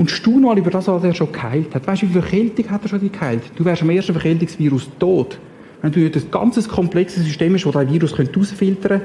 Und 0.00 0.10
staune 0.10 0.46
mal 0.46 0.56
über 0.56 0.70
das, 0.70 0.88
was 0.88 1.04
er 1.04 1.12
schon 1.12 1.30
geheilt 1.30 1.74
hat. 1.74 1.86
Weißt 1.86 2.00
du, 2.00 2.06
wie 2.06 2.12
viel 2.12 2.22
Verkältung 2.22 2.70
hat 2.70 2.82
er 2.84 2.88
schon 2.88 3.12
geheilt? 3.12 3.42
Du 3.54 3.66
wärst 3.66 3.82
am 3.82 3.90
ersten 3.90 4.14
Verkältungsvirus 4.14 4.88
tot. 4.98 5.38
Wenn 5.82 5.92
du 5.92 6.00
ein 6.00 6.30
ganzes 6.30 6.66
komplexes 6.66 7.22
System 7.24 7.52
hast, 7.52 7.66
das 7.66 7.74
dein 7.74 7.92
Virus 7.92 8.16
herausfiltern 8.16 9.02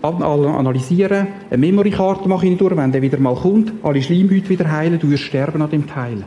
könnte, 0.00 0.24
analysieren, 0.24 1.26
eine 1.50 1.58
Memory-Karte 1.58 2.26
machen 2.26 2.56
durch, 2.56 2.74
wenn 2.74 2.90
der 2.90 3.02
wieder 3.02 3.18
mal 3.18 3.34
kommt, 3.34 3.70
alle 3.82 4.00
Schleimhäute 4.00 4.48
wieder 4.48 4.72
heilen, 4.72 4.98
du 4.98 5.10
wirst 5.10 5.24
sterben 5.24 5.60
an 5.60 5.68
dem 5.68 5.86
Teil. 5.86 6.24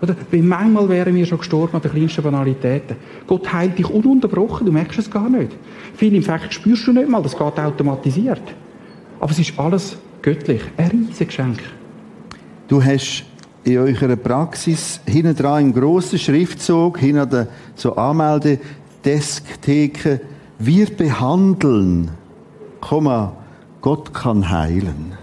Oder? 0.00 0.16
Weil 0.30 0.40
manchmal 0.40 0.88
wären 0.88 1.14
wir 1.14 1.26
schon 1.26 1.36
gestorben 1.36 1.76
an 1.76 1.82
den 1.82 1.90
kleinsten 1.90 2.22
Banalitäten. 2.22 2.96
Gott 3.26 3.52
heilt 3.52 3.78
dich 3.78 3.90
ununterbrochen, 3.90 4.64
du 4.64 4.72
merkst 4.72 5.00
es 5.00 5.10
gar 5.10 5.28
nicht. 5.28 5.50
Viele 5.96 6.16
Infekte 6.16 6.50
spürst 6.50 6.86
du 6.86 6.94
nicht 6.94 7.10
mal, 7.10 7.22
das 7.22 7.36
geht 7.36 7.60
automatisiert. 7.60 8.40
Aber 9.20 9.30
es 9.30 9.38
ist 9.38 9.52
alles 9.58 9.98
göttlich, 10.22 10.62
ein 10.78 10.88
riesiges 10.88 11.28
Geschenk. 11.28 11.58
Du 12.68 12.82
hast 12.82 13.26
in 13.64 13.78
eurer 13.78 14.14
Praxis 14.16 15.00
hinten 15.06 15.34
dran 15.34 15.64
im 15.64 15.74
grossen 15.74 16.18
Schriftzug, 16.18 16.98
hinter 16.98 17.24
der 17.26 17.48
so 17.74 17.96
Anmeldedesktheke, 17.96 20.20
wir 20.58 20.86
behandeln, 20.86 22.10
Komma, 22.80 23.32
Gott 23.80 24.14
kann 24.14 24.50
heilen. 24.50 25.14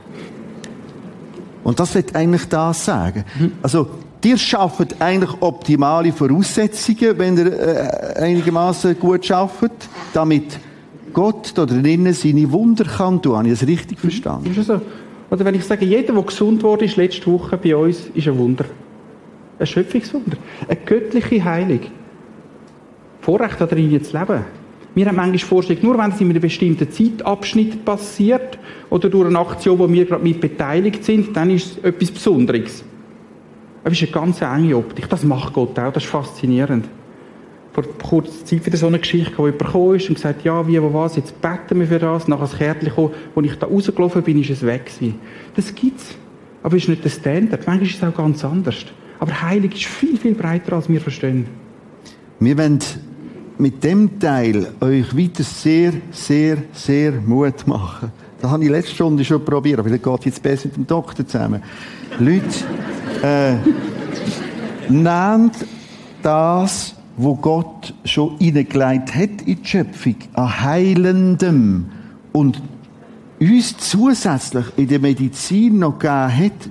Und 1.64 1.80
das 1.80 1.96
wird 1.96 2.16
eigentlich 2.16 2.50
das 2.50 2.86
sagen. 2.86 3.24
Mhm. 3.40 3.52
Also, 3.62 3.88
Ihr 4.24 4.38
schafft 4.38 5.02
eigentlich 5.02 5.42
optimale 5.42 6.12
Voraussetzungen, 6.12 7.18
wenn 7.18 7.38
ihr 7.38 7.60
äh, 7.60 8.20
einigermaßen 8.20 9.00
gut 9.00 9.26
schafft, 9.26 9.72
damit 10.14 10.60
Gott 11.12 11.54
da 11.56 11.66
drinnen 11.66 12.14
seine 12.14 12.52
Wunder 12.52 12.86
kann 12.86 13.22
tun. 13.22 13.38
Habe 13.38 13.48
ich 13.48 13.60
das 13.60 13.68
richtig 13.68 13.98
mhm. 13.98 14.10
verstanden? 14.10 14.56
Ist 14.56 14.68
so? 14.68 14.80
Oder 15.32 15.46
wenn 15.46 15.56
ich 15.56 15.64
sage, 15.64 15.86
jeder, 15.86 16.14
der 16.14 16.24
gesund 16.24 16.62
wurde, 16.62 16.86
ist 16.86 16.98
letzte 16.98 17.26
Woche 17.28 17.58
bei 17.58 17.76
uns, 17.76 18.12
ist 18.14 18.28
ein 18.28 18.38
Wunder. 18.38 18.66
Ein 19.58 19.66
Schöpfungswunder. 19.66 20.38
Eine 20.68 20.80
göttliche 20.86 21.44
Heilung. 21.44 21.80
Vorrecht 23.22 23.60
darin 23.60 24.04
zu 24.04 24.18
leben. 24.18 24.46
Wir 24.94 25.06
haben 25.06 25.16
manchmal 25.16 25.40
Vorstellung, 25.40 25.84
nur 25.84 25.98
wenn 25.98 26.12
es 26.12 26.20
in 26.20 26.30
einem 26.30 26.42
bestimmten 26.42 26.92
Zeitabschnitt 26.92 27.86
passiert 27.86 28.60
oder 28.90 29.10
durch 29.10 29.28
eine 29.28 29.40
Aktion, 29.40 29.80
wo 29.80 29.90
wir 29.90 30.06
gerade 30.06 30.22
mit 30.22 30.42
beteiligt 30.42 31.06
sind, 31.06 31.36
dann 31.36 31.50
ist 31.50 31.78
es 31.78 31.84
etwas 31.84 32.12
Besonderes. 32.12 32.84
Aber 33.84 33.94
es 33.94 34.02
ist 34.02 34.14
eine 34.14 34.26
ganz 34.26 34.42
enge 34.42 34.76
Optik. 34.76 35.08
Das 35.08 35.24
macht 35.24 35.54
Gott 35.54 35.80
auch. 35.80 35.94
Das 35.94 36.04
ist 36.04 36.10
faszinierend. 36.10 36.90
Vor 37.74 37.86
kurzer 38.04 38.46
Zeit 38.46 38.66
wieder 38.66 38.78
so 38.78 38.88
eine 38.88 39.00
Geschichte, 39.00 39.38
wo 39.38 39.46
jemand 39.46 39.66
gekommen 39.66 39.96
ist 39.96 40.10
und 40.10 40.16
gesagt 40.16 40.44
ja, 40.44 40.68
wie, 40.68 40.82
wo, 40.82 40.94
was, 40.94 41.16
jetzt 41.16 41.42
beten 41.42 41.80
wir 41.80 41.88
für 41.88 42.00
das. 42.00 42.28
Nachher 42.28 42.42
das 42.42 42.58
Kärtchen 42.58 42.90
gekommen, 42.90 43.12
wo 43.34 43.42
ich 43.42 43.56
da 43.56 43.68
rausgelaufen 43.68 44.24
bin, 44.24 44.42
ist 44.42 44.50
es 44.50 44.66
weg 44.66 44.88
gewesen. 44.88 45.20
Das 45.56 45.74
gibt's. 45.74 46.16
Aber 46.64 46.76
es 46.76 46.84
ist 46.84 46.90
nicht 46.90 47.04
der 47.04 47.10
Standard. 47.10 47.66
Manchmal 47.66 47.90
ist 47.90 47.96
es 47.96 48.04
auch 48.04 48.16
ganz 48.16 48.44
anders. 48.44 48.86
Aber 49.20 49.42
Heilig 49.42 49.76
ist 49.76 49.86
viel, 49.86 50.18
viel 50.18 50.34
breiter, 50.34 50.74
als 50.74 50.90
wir 50.90 51.00
verstehen. 51.00 51.48
Wir 52.40 52.58
wollen 52.58 52.80
mit 53.58 53.84
dem 53.84 54.20
Teil 54.20 54.74
euch 54.82 55.16
weiter 55.16 55.44
sehr, 55.44 55.94
sehr, 56.12 56.58
sehr 56.74 57.12
Mut 57.12 57.68
machen. 57.68 58.12
Das 58.42 58.50
habe 58.50 58.64
ich 58.64 58.72
letzte 58.72 58.96
Stunde 58.96 59.24
schon 59.24 59.46
probiert, 59.46 59.80
aber 59.80 59.92
das 59.92 60.02
geht 60.02 60.26
jetzt 60.26 60.42
besser 60.42 60.68
mit 60.68 60.78
dem 60.78 60.88
Doktor 60.88 61.28
zusammen. 61.28 61.62
Leute, 62.18 62.44
äh, 63.22 63.54
nehmt 64.90 65.54
das, 66.24 66.96
wo 67.22 67.36
Gott 67.36 67.94
schon 68.04 68.38
hineingelegt 68.40 69.14
hat 69.14 69.42
in 69.46 69.62
die 69.62 69.66
Schöpfung, 69.66 70.16
an 70.34 70.62
Heilendem 70.62 71.86
und 72.32 72.62
uns 73.40 73.78
zusätzlich 73.78 74.66
in 74.78 74.88
der 74.88 75.00
Medizin 75.00 75.80
noch 75.80 76.00
gegeben 76.00 76.36
hat, 76.36 76.70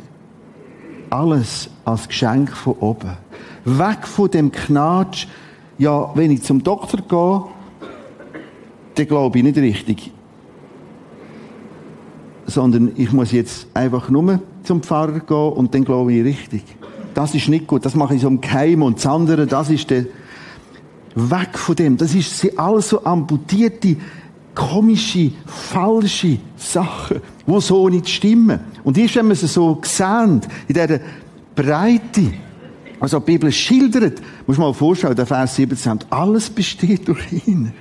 alles 1.11 1.71
als 1.85 2.09
Geschenk 2.09 2.51
von 2.51 2.75
oben. 2.81 3.17
Weg 3.65 4.07
von 4.07 4.31
dem 4.31 4.51
Knatsch, 4.51 5.27
ja, 5.79 6.11
wenn 6.15 6.31
ich 6.31 6.43
zum 6.43 6.63
Doktor 6.63 7.01
gehe, 7.09 7.89
dann 8.95 9.07
glaube 9.07 9.39
ich 9.39 9.45
nicht 9.45 9.59
richtig. 9.59 10.13
Sondern 12.47 12.93
ich 12.97 13.13
muss 13.13 13.33
jetzt 13.33 13.69
einfach 13.75 14.11
nur 14.11 14.41
zum 14.65 14.83
Pfarrer 14.83 15.21
gehen 15.21 15.53
und 15.53 15.75
dann 15.75 15.85
glaube 15.85 16.13
ich 16.13 16.25
richtig. 16.25 16.65
Das 17.15 17.35
ist 17.35 17.49
nicht 17.49 17.67
gut. 17.67 17.85
Das 17.85 17.95
mache 17.95 18.15
ich 18.15 18.23
so 18.23 18.29
im 18.29 18.41
Keim 18.41 18.83
und 18.83 18.99
das 18.99 19.07
andere, 19.07 19.47
das 19.47 19.71
ist 19.71 19.91
der 19.91 20.07
weg 21.15 21.59
von 21.59 21.77
dem. 21.77 21.97
Das 21.97 22.15
ist 22.15 22.59
alles 22.59 22.91
so 22.91 23.05
amputierte, 23.05 23.97
komische, 24.55 25.33
falsche 25.47 26.39
Sachen, 26.57 27.21
wo 27.47 27.61
so 27.61 27.89
nicht 27.89 28.09
stimmen. 28.09 28.61
Und 28.85 28.99
erst 28.99 29.17
wenn 29.17 29.29
man 29.29 29.37
sie 29.37 29.47
so 29.47 29.81
sehen, 29.83 30.41
in 30.69 30.75
dieser 30.75 31.01
Breite, 31.55 32.33
also 32.99 33.19
die 33.21 33.33
Bibel 33.33 33.53
schildert, 33.53 34.21
muss 34.47 34.59
man 34.59 34.69
mal 34.69 34.75
vorstellen, 34.75 35.17
der 35.17 35.27
Vers 35.27 35.57
17, 35.57 36.01
alles 36.11 36.51
besteht 36.51 37.09
durch 37.09 37.47
ihn. 37.47 37.73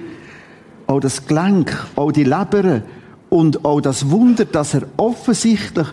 Auch 0.87 0.99
das 0.99 1.25
Gelenk, 1.25 1.75
auch 1.95 2.11
die 2.11 2.23
Leber 2.23 2.81
und 3.29 3.63
auch 3.63 3.81
das 3.81 4.09
Wunder, 4.09 4.45
dass 4.45 4.73
er 4.73 4.83
offensichtlich 4.97 5.87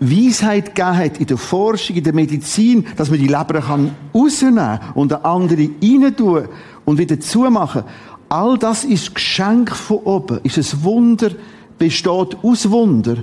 Weisheit 0.00 0.74
gegeben 0.74 0.96
hat 0.96 1.18
in 1.18 1.26
der 1.26 1.36
Forschung, 1.36 1.96
in 1.96 2.04
der 2.04 2.14
Medizin, 2.14 2.86
dass 2.96 3.10
man 3.10 3.18
die 3.18 3.26
Leber 3.26 3.60
kann 3.60 3.94
rausnehmen 4.14 4.80
und 4.94 5.12
eine 5.12 5.24
andere 5.24 5.68
rein 5.82 6.16
tun 6.16 6.48
und 6.86 6.98
wieder 6.98 7.20
zumachen. 7.20 7.84
All 8.28 8.56
das 8.58 8.84
ist 8.84 9.14
Geschenk 9.14 9.70
von 9.70 9.98
oben, 9.98 10.40
ist 10.42 10.56
ein 10.56 10.84
Wunder, 10.84 11.30
besteht 11.78 12.36
aus 12.42 12.70
Wunder. 12.70 13.18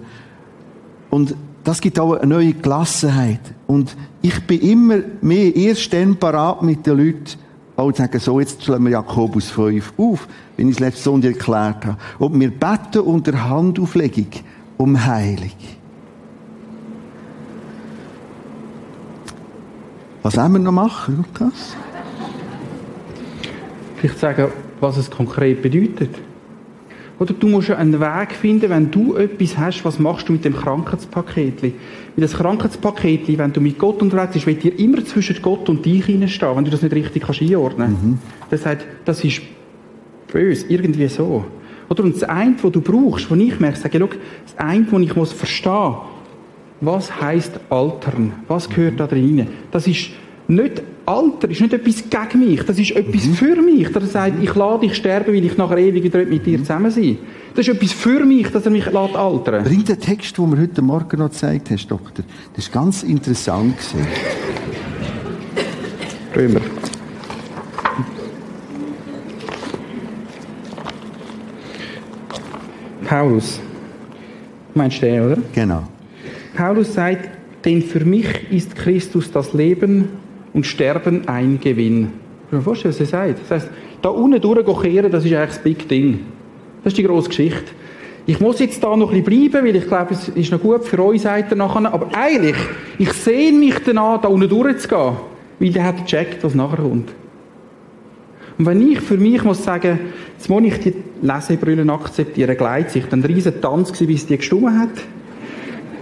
Und 1.10 1.36
das 1.64 1.82
gibt 1.82 2.00
auch 2.00 2.14
eine 2.14 2.28
neue 2.28 2.54
Gelassenheit. 2.54 3.42
Und 3.66 3.96
ich 4.22 4.40
bin 4.46 4.62
immer 4.62 5.00
mehr 5.22 5.56
erst 5.56 5.92
dann 5.94 6.16
parat 6.16 6.62
mit 6.62 6.86
den 6.86 6.98
Leuten, 6.98 7.38
auch 7.76 7.92
zu 7.92 8.02
sagen, 8.02 8.20
so, 8.20 8.40
jetzt 8.40 8.64
schlagen 8.64 8.86
wir 8.86 8.92
Jakobus 8.92 9.50
5 9.50 9.94
auf, 9.98 10.28
wie 10.56 10.64
ich 10.64 10.70
es 10.70 10.80
letzte 10.80 11.04
Sonntag 11.04 11.34
erklärt 11.34 11.86
habe. 11.86 11.98
Und 12.20 12.40
wir 12.40 12.52
beten 12.52 13.00
unter 13.00 13.50
Handauflegung 13.50 14.28
um 14.78 15.06
Heilung. 15.06 15.52
Was 20.28 20.36
wollen 20.36 20.52
wir 20.52 20.60
noch 20.60 20.74
machen, 20.74 21.16
Lukas? 21.16 21.78
Vielleicht 23.96 24.20
sagen, 24.20 24.50
was 24.82 24.98
es 24.98 25.10
konkret 25.10 25.62
bedeutet. 25.62 26.10
Oder 27.18 27.34
du 27.34 27.48
musst 27.48 27.72
einen 27.72 27.98
Weg 28.02 28.34
finden, 28.34 28.70
wenn 28.70 28.92
du 28.92 29.16
etwas 29.16 29.58
hast, 29.58 29.86
was 29.86 30.00
machst 30.00 30.28
du 30.28 30.34
mit 30.34 30.44
dem 30.44 30.54
Krankheitspaket? 30.54 31.64
Weil 31.64 31.72
das 32.18 32.34
Krankheitspaket, 32.34 33.38
wenn 33.38 33.54
du 33.54 33.62
mit 33.62 33.80
Gott 33.80 34.02
unterwegs 34.02 34.34
bist, 34.34 34.48
wird 34.48 34.64
dir 34.64 34.78
immer 34.78 35.06
zwischen 35.06 35.42
Gott 35.42 35.70
und 35.70 35.86
dich 35.86 36.04
hineinstehen, 36.08 36.58
wenn 36.58 36.66
du 36.66 36.72
das 36.72 36.82
nicht 36.82 36.94
richtig 36.94 37.24
kannst 37.24 37.42
einordnen 37.42 37.88
kannst. 37.88 38.04
Mhm. 38.04 38.18
Das 38.50 38.66
heißt, 38.66 38.86
das 39.06 39.24
ist 39.24 39.42
böse, 40.30 40.66
irgendwie 40.68 41.08
so. 41.08 41.46
Oder 41.88 42.04
und 42.04 42.16
das 42.16 42.24
eine, 42.24 42.54
was 42.62 42.72
du 42.74 42.82
brauchst, 42.82 43.32
wo 43.32 43.36
ich 43.36 43.58
merke, 43.62 43.78
sage, 43.78 43.98
schau, 43.98 44.08
das 44.08 44.58
eine, 44.58 44.92
was 44.92 45.02
ich 45.02 45.16
muss 45.16 45.32
verstehen, 45.32 45.96
was 46.82 47.22
heißt 47.22 47.60
altern? 47.70 48.34
Was 48.48 48.70
gehört 48.70 49.00
da 49.00 49.08
drin? 49.08 49.48
Das 49.72 49.88
ist 49.88 50.10
nicht 50.48 50.82
Alter, 51.08 51.50
ist 51.50 51.62
nicht 51.62 51.72
etwas 51.72 52.04
gegen 52.10 52.46
mich, 52.46 52.64
das 52.64 52.78
ist 52.78 52.92
etwas 52.92 53.24
mhm. 53.24 53.34
für 53.36 53.62
mich. 53.62 53.90
Das 53.94 54.12
sagt, 54.12 54.44
ich 54.44 54.54
lade 54.54 54.86
dich 54.86 54.96
sterben, 54.96 55.34
weil 55.34 55.46
ich 55.46 55.56
nachher 55.56 55.78
ewig 55.78 56.04
wieder 56.04 56.26
mit 56.26 56.46
dir 56.46 56.60
zusammen 56.60 56.92
sein 56.92 57.18
Das 57.56 57.66
ist 57.66 57.74
etwas 57.74 57.94
für 57.94 58.26
mich, 58.26 58.52
dass 58.52 58.66
er 58.66 58.72
mich 58.72 58.86
lässt 58.86 59.16
altern. 59.16 59.64
Bring 59.64 59.86
den 59.86 60.00
Text, 60.02 60.38
den 60.38 60.52
wir 60.52 60.62
heute 60.62 60.82
Morgen 60.82 61.20
noch 61.20 61.30
gezeigt 61.30 61.72
hast, 61.72 61.88
Doktor. 61.88 62.26
Das 62.54 62.66
ist 62.66 62.74
ganz 62.74 63.04
interessant 63.04 63.78
gewesen. 63.78 64.08
Römer. 66.36 66.60
Paulus. 73.06 73.62
Meinst 74.74 75.02
du 75.02 75.06
den, 75.06 75.22
oder? 75.22 75.38
Genau. 75.56 75.84
Paulus 76.58 76.96
sagt, 76.96 77.30
denn 77.66 77.84
für 77.84 78.04
mich 78.04 78.52
ist 78.52 78.76
Christus 78.76 79.32
das 79.32 79.54
Leben 79.54 80.10
und 80.54 80.66
Sterben 80.66 81.28
ein 81.28 81.60
Gewinn. 81.60 82.10
Mir 82.50 82.62
vorstellen, 82.62 82.96
was 82.96 83.00
er 83.00 83.06
sagt. 83.06 83.42
Das 83.44 83.52
heißt, 83.52 83.70
da 84.02 84.10
unten 84.10 84.42
durchkehren, 84.42 85.12
das 85.12 85.24
ist 85.24 85.34
eigentlich 85.34 85.50
das 85.50 85.60
Big 85.60 85.88
Ding. 85.88 86.22
Das 86.84 86.94
ist 86.94 86.98
die 86.98 87.04
grosse 87.04 87.30
Geschichte. 87.30 87.72
Ich 88.26 88.40
muss 88.40 88.58
jetzt 88.60 88.84
da 88.84 88.98
noch 88.98 89.14
ein 89.14 89.24
bisschen 89.24 89.52
bleiben, 89.52 89.68
weil 89.68 89.76
ich 89.76 89.88
glaube, 89.88 90.16
es 90.16 90.30
ist 90.30 90.52
noch 90.52 90.60
gut 90.60 90.84
für 90.84 90.98
euch, 91.04 91.22
seid 91.22 91.52
ihr 91.52 91.58
nachher. 91.58 91.94
Aber 91.94 92.10
eigentlich, 92.16 92.58
ich 92.98 93.14
sehne 93.14 93.60
mich 93.60 93.76
danach, 93.86 94.20
da 94.22 94.28
unten 94.28 94.50
durchzugehen, 94.50 95.18
weil 95.60 95.70
der 95.70 95.84
hat 95.84 95.98
gecheckt, 96.08 96.44
was 96.44 96.56
nachher 96.56 96.78
kommt. 96.78 97.12
Und 98.58 98.66
wenn 98.66 98.92
ich 98.92 99.00
für 99.00 99.18
mich 99.18 99.44
muss 99.44 99.64
sagen, 99.64 100.00
jetzt 100.36 100.50
muss 100.50 100.64
ich 100.64 100.80
die 100.80 100.96
Lesebrüllen 101.22 101.90
akzeptieren, 101.92 102.58
Gleitsicht, 102.58 103.14
ein 103.14 103.24
riesen 103.24 103.62
Tanz 103.62 103.94
gewesen, 103.94 104.08
bis 104.08 104.26
die 104.26 104.38
gestummen 104.38 104.80
hat. 104.80 104.90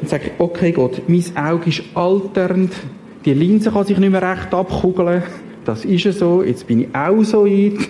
Und 0.02 0.10
sage 0.10 0.32
okay 0.38 0.72
Gott, 0.72 1.02
mein 1.08 1.24
Auge 1.36 1.70
ist 1.70 1.84
alternd, 1.93 2.72
die 3.26 3.34
Linse 3.34 3.72
kann 3.72 3.86
sich 3.86 3.98
nicht 3.98 4.12
mehr 4.12 4.22
recht 4.22 4.54
abkugeln, 4.54 5.24
das 5.66 5.84
ist 5.84 6.20
so, 6.20 6.43
jetzt 6.43 6.68
bin 6.68 6.82
ich 6.82 6.96
auch 6.96 7.24
so 7.24 7.46
weit. 7.46 7.89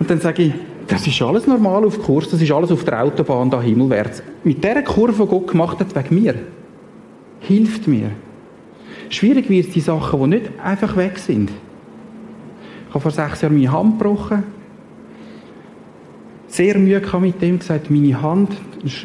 Und 0.00 0.10
dann 0.10 0.20
sage 0.20 0.42
ich, 0.44 0.52
das 0.88 1.06
ist 1.06 1.20
alles 1.22 1.46
normal 1.46 1.84
auf 1.84 2.02
Kurs, 2.02 2.28
das 2.30 2.40
ist 2.40 2.50
alles 2.50 2.72
auf 2.72 2.84
der 2.84 3.02
Autobahn 3.02 3.50
da 3.50 3.60
himmelwärts. 3.60 4.22
Mit 4.42 4.64
dieser 4.64 4.82
Kurve, 4.82 5.24
die 5.24 5.28
Gott 5.28 5.48
gemacht 5.48 5.78
hat, 5.80 5.94
wegen 5.94 6.22
mir, 6.22 6.34
hilft 7.40 7.86
mir. 7.86 8.10
Schwierig 9.10 9.48
wird 9.48 9.74
die 9.74 9.80
Sachen, 9.80 10.20
die 10.20 10.38
nicht 10.38 10.50
einfach 10.62 10.96
weg 10.96 11.18
sind. 11.18 11.50
Ich 12.88 12.94
habe 12.94 13.00
vor 13.00 13.10
sechs 13.10 13.42
Jahren 13.42 13.54
meine 13.54 13.70
Hand 13.70 13.98
gebrochen. 13.98 14.44
Sehr 16.48 16.78
Mühe 16.78 17.02
mit 17.20 17.42
dem 17.42 17.58
gesagt, 17.58 17.90
meine 17.90 18.20
Hand, 18.20 18.56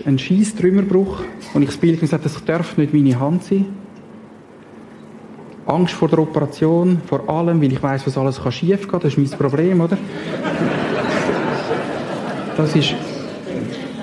ein 0.06 0.18
Schießtrümmerbruch. 0.18 1.24
Und 1.54 1.62
ich 1.62 1.70
das 1.70 1.78
Bild 1.78 2.00
gesagt, 2.00 2.26
das 2.26 2.44
darf 2.46 2.78
nicht 2.78 2.94
meine 2.94 3.20
Hand 3.20 3.44
sein. 3.44 3.66
Angst 5.66 5.94
vor 5.94 6.10
der 6.10 6.20
Operation, 6.20 7.02
vor 7.06 7.30
allem, 7.30 7.62
weil 7.62 7.72
ich 7.72 7.82
weiß, 7.82 8.06
was 8.08 8.18
alles 8.18 8.42
kann 8.42 8.52
schief 8.52 8.88
gehen. 8.88 9.00
Das 9.02 9.14
ist 9.14 9.18
mein 9.18 9.40
Problem, 9.40 9.82
oder? 9.82 9.98
Das 12.56 12.76
ist, 12.76 12.94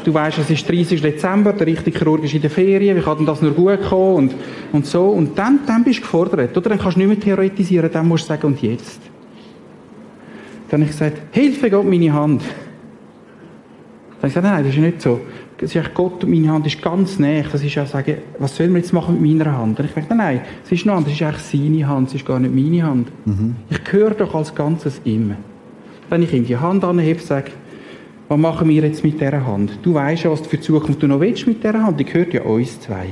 du 0.05 0.12
weißt, 0.12 0.38
es 0.38 0.51
ist 0.51 0.68
30. 0.68 1.01
Dezember, 1.01 1.53
der 1.53 1.66
richtige 1.66 1.99
Chirurg 1.99 2.24
ist 2.24 2.34
in 2.34 2.41
der 2.41 2.51
Ferien, 2.51 2.97
wie 2.97 3.03
kann 3.03 3.18
denn 3.18 3.26
das 3.26 3.43
nur 3.43 3.53
gut 3.53 3.82
kommen 3.88 4.16
und, 4.16 4.34
und 4.72 4.86
so. 4.86 5.09
Und 5.09 5.38
dann, 5.38 5.61
dann 5.66 5.84
bist 5.84 5.99
du 5.99 6.03
gefordert, 6.03 6.57
oder? 6.57 6.70
Dann 6.70 6.78
kannst 6.78 6.97
du 6.97 7.01
nicht 7.01 7.09
mehr 7.09 7.20
theoretisieren, 7.20 7.91
dann 7.93 8.09
musst 8.09 8.24
du 8.24 8.28
sagen, 8.28 8.47
und 8.47 8.61
jetzt? 8.62 9.01
Dann 10.68 10.80
habe 10.80 10.91
ich 10.91 10.97
gesagt, 10.97 11.18
Hilfe 11.32 11.70
Gott, 11.70 11.84
meine 11.84 12.12
Hand. 12.12 12.43
Dann 14.21 14.23
habe 14.23 14.29
ich 14.29 14.35
gesagt, 14.35 14.45
nein, 14.45 14.64
das 14.64 14.75
ist 14.75 14.81
nicht 14.81 15.03
so. 15.03 15.21
Das 15.59 15.75
ist 15.75 15.95
Gott, 15.95 16.27
meine 16.29 16.51
Hand 16.51 16.66
ist 16.66 16.81
ganz 16.81 17.18
nah. 17.18 17.43
Das 17.51 17.62
ist 17.62 17.75
ja 17.75 17.87
sagen, 17.87 18.16
was 18.39 18.57
sollen 18.57 18.73
wir 18.73 18.81
jetzt 18.81 18.93
machen 18.93 19.21
mit 19.21 19.39
meiner 19.39 19.57
Hand? 19.57 19.79
Und 19.79 19.87
ich 19.87 19.95
gesagt, 19.95 20.14
nein, 20.14 20.43
es 20.64 20.73
ist 20.73 20.87
noch 20.87 20.97
anders, 20.97 21.12
es 21.12 21.21
ist 21.21 21.27
eigentlich 21.27 21.43
seine 21.43 21.89
Hand, 21.89 22.09
es 22.09 22.14
ist 22.14 22.27
gar 22.27 22.39
nicht 22.39 22.55
meine 22.55 22.83
Hand. 22.83 23.09
Mhm. 23.25 23.57
Ich 23.71 23.83
gehöre 23.85 24.11
doch 24.11 24.35
als 24.35 24.55
Ganzes 24.55 25.01
ihm. 25.05 25.35
Wenn 26.09 26.23
ich 26.23 26.33
ihm 26.33 26.45
die 26.45 26.57
Hand 26.57 26.85
anhebe, 26.85 27.21
sage, 27.21 27.53
was 28.29 28.39
machen 28.39 28.68
wir 28.68 28.83
jetzt 28.83 29.03
mit 29.03 29.21
dieser 29.21 29.47
Hand? 29.47 29.79
Du 29.83 29.95
weißt 29.95 30.25
ja, 30.25 30.31
was 30.31 30.41
für 30.41 30.57
die 30.57 30.62
Zukunft 30.62 31.03
du 31.03 31.07
noch 31.07 31.21
willst 31.21 31.47
mit 31.47 31.64
dieser 31.64 31.83
Hand. 31.83 31.99
Die 31.99 32.05
gehört 32.05 32.35
ja 32.35 32.43
uns 32.43 32.81
zwei. 32.81 33.07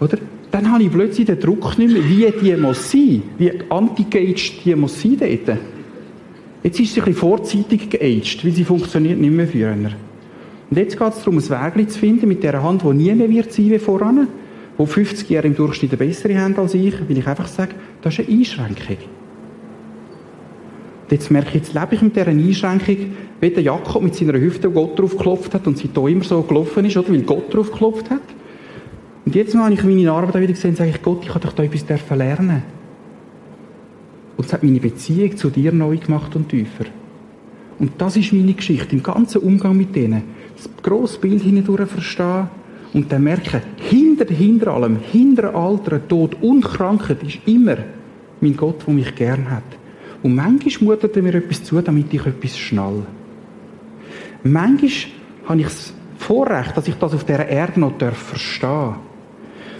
Oder? 0.00 0.18
dann 0.50 0.70
habe 0.72 0.82
ich 0.82 0.90
plötzlich 0.90 1.26
den 1.26 1.38
Druck 1.38 1.78
nicht 1.78 1.92
mehr, 1.92 2.04
wie 2.08 2.32
die 2.40 2.56
muss 2.56 2.90
sein, 2.90 3.22
wie 3.38 3.52
anti-geaged 3.68 4.64
die 4.64 4.74
muss 4.74 5.00
sein 5.00 5.16
dort. 5.18 5.58
Jetzt 6.62 6.80
ist 6.80 6.94
sie 6.94 7.00
ein 7.00 7.14
vorzeitig 7.14 7.90
geaged, 7.90 8.44
weil 8.44 8.52
sie 8.52 8.64
funktioniert 8.64 9.18
nicht 9.18 9.32
mehr 9.32 9.46
für 9.46 9.68
einen. 9.68 9.94
Und 10.70 10.76
jetzt 10.76 10.98
geht 10.98 11.12
es 11.12 11.18
darum, 11.18 11.38
ein 11.38 11.76
Weg 11.76 11.90
zu 11.90 11.98
finden 11.98 12.28
mit 12.28 12.42
dieser 12.42 12.62
Hand, 12.62 12.82
die 12.82 12.88
nie 12.88 13.14
mehr 13.14 13.30
wird 13.30 13.52
sein 13.52 13.70
wie 13.70 13.78
voran, 13.78 14.28
wo 14.76 14.84
50 14.84 15.28
Jahre 15.30 15.46
im 15.46 15.54
Durchschnitt 15.54 15.92
eine 15.92 15.98
bessere 15.98 16.38
haben 16.38 16.56
als 16.56 16.74
ich, 16.74 16.94
weil 17.08 17.16
ich 17.16 17.26
einfach 17.26 17.46
sage, 17.46 17.74
das 18.02 18.18
ist 18.18 18.28
eine 18.28 18.38
Einschränkung. 18.38 18.96
Und 21.04 21.12
jetzt 21.12 21.30
merke 21.30 21.48
ich, 21.48 21.54
jetzt 21.54 21.74
lebe 21.74 21.94
ich 21.94 22.02
mit 22.02 22.16
dieser 22.16 22.26
Einschränkung, 22.26 22.96
wie 23.40 23.50
der 23.50 23.62
Jakob 23.62 24.02
mit 24.02 24.14
seiner 24.14 24.38
Hüfte, 24.38 24.68
Gott 24.68 24.98
drauf 24.98 25.16
geklopft 25.16 25.54
hat 25.54 25.66
und 25.66 25.78
seitdem 25.78 26.06
immer 26.08 26.24
so 26.24 26.42
gelaufen 26.42 26.84
ist, 26.84 26.96
oder 26.96 27.08
weil 27.08 27.22
Gott 27.22 27.54
drauf 27.54 27.70
geklopft 27.70 28.10
hat. 28.10 28.20
Und 29.24 29.34
jetzt 29.34 29.54
habe 29.54 29.72
ich 29.72 29.82
meine 29.84 30.12
Arbeit 30.12 30.42
wieder 30.42 30.52
gesehen 30.52 30.70
und 30.70 30.76
sage 30.76 30.90
ich, 30.90 31.02
Gott, 31.02 31.20
ich 31.22 31.30
habe 31.30 31.40
doch 31.40 31.52
da 31.52 31.62
etwas 31.62 32.08
lernen 32.10 32.62
Und 34.38 34.46
es 34.46 34.52
hat 34.52 34.62
meine 34.62 34.78
Beziehung 34.78 35.36
zu 35.36 35.50
dir 35.50 35.72
neu 35.72 35.96
gemacht 35.96 36.34
und 36.36 36.48
tiefer. 36.48 36.84
Und 37.78 37.92
das 37.98 38.16
ist 38.16 38.32
meine 38.32 38.54
Geschichte, 38.54 38.94
im 38.94 39.02
ganzen 39.02 39.42
Umgang 39.42 39.76
mit 39.76 39.94
denen. 39.94 40.22
Das 40.56 40.70
grosse 40.80 41.18
Bild 41.18 41.42
hindurch 41.42 41.88
verstehen 41.88 42.48
und 42.92 43.10
dann 43.12 43.24
merken, 43.24 43.60
hinter, 43.76 44.32
hinter 44.32 44.68
allem, 44.68 44.98
hinter 45.00 45.54
Alter, 45.54 46.06
Tod 46.06 46.36
und 46.40 46.62
Krankheit 46.62 47.22
ist 47.24 47.40
immer 47.46 47.78
mein 48.40 48.56
Gott, 48.56 48.86
der 48.86 48.94
mich 48.94 49.14
gern 49.16 49.50
hat. 49.50 49.64
Und 50.22 50.36
manchmal 50.36 50.94
mutet 50.94 51.16
er 51.16 51.22
mir 51.22 51.34
etwas 51.34 51.64
zu, 51.64 51.80
damit 51.80 52.14
ich 52.14 52.24
etwas 52.24 52.56
schnall. 52.56 53.02
Manchmal 54.44 54.90
habe 55.48 55.60
ich 55.60 55.66
das 55.66 55.92
Vorrecht, 56.16 56.76
dass 56.76 56.86
ich 56.86 56.94
das 56.94 57.14
auf 57.14 57.24
dieser 57.24 57.48
Erde 57.48 57.80
noch 57.80 57.98
verstehen 57.98 58.68
darf. 58.68 58.96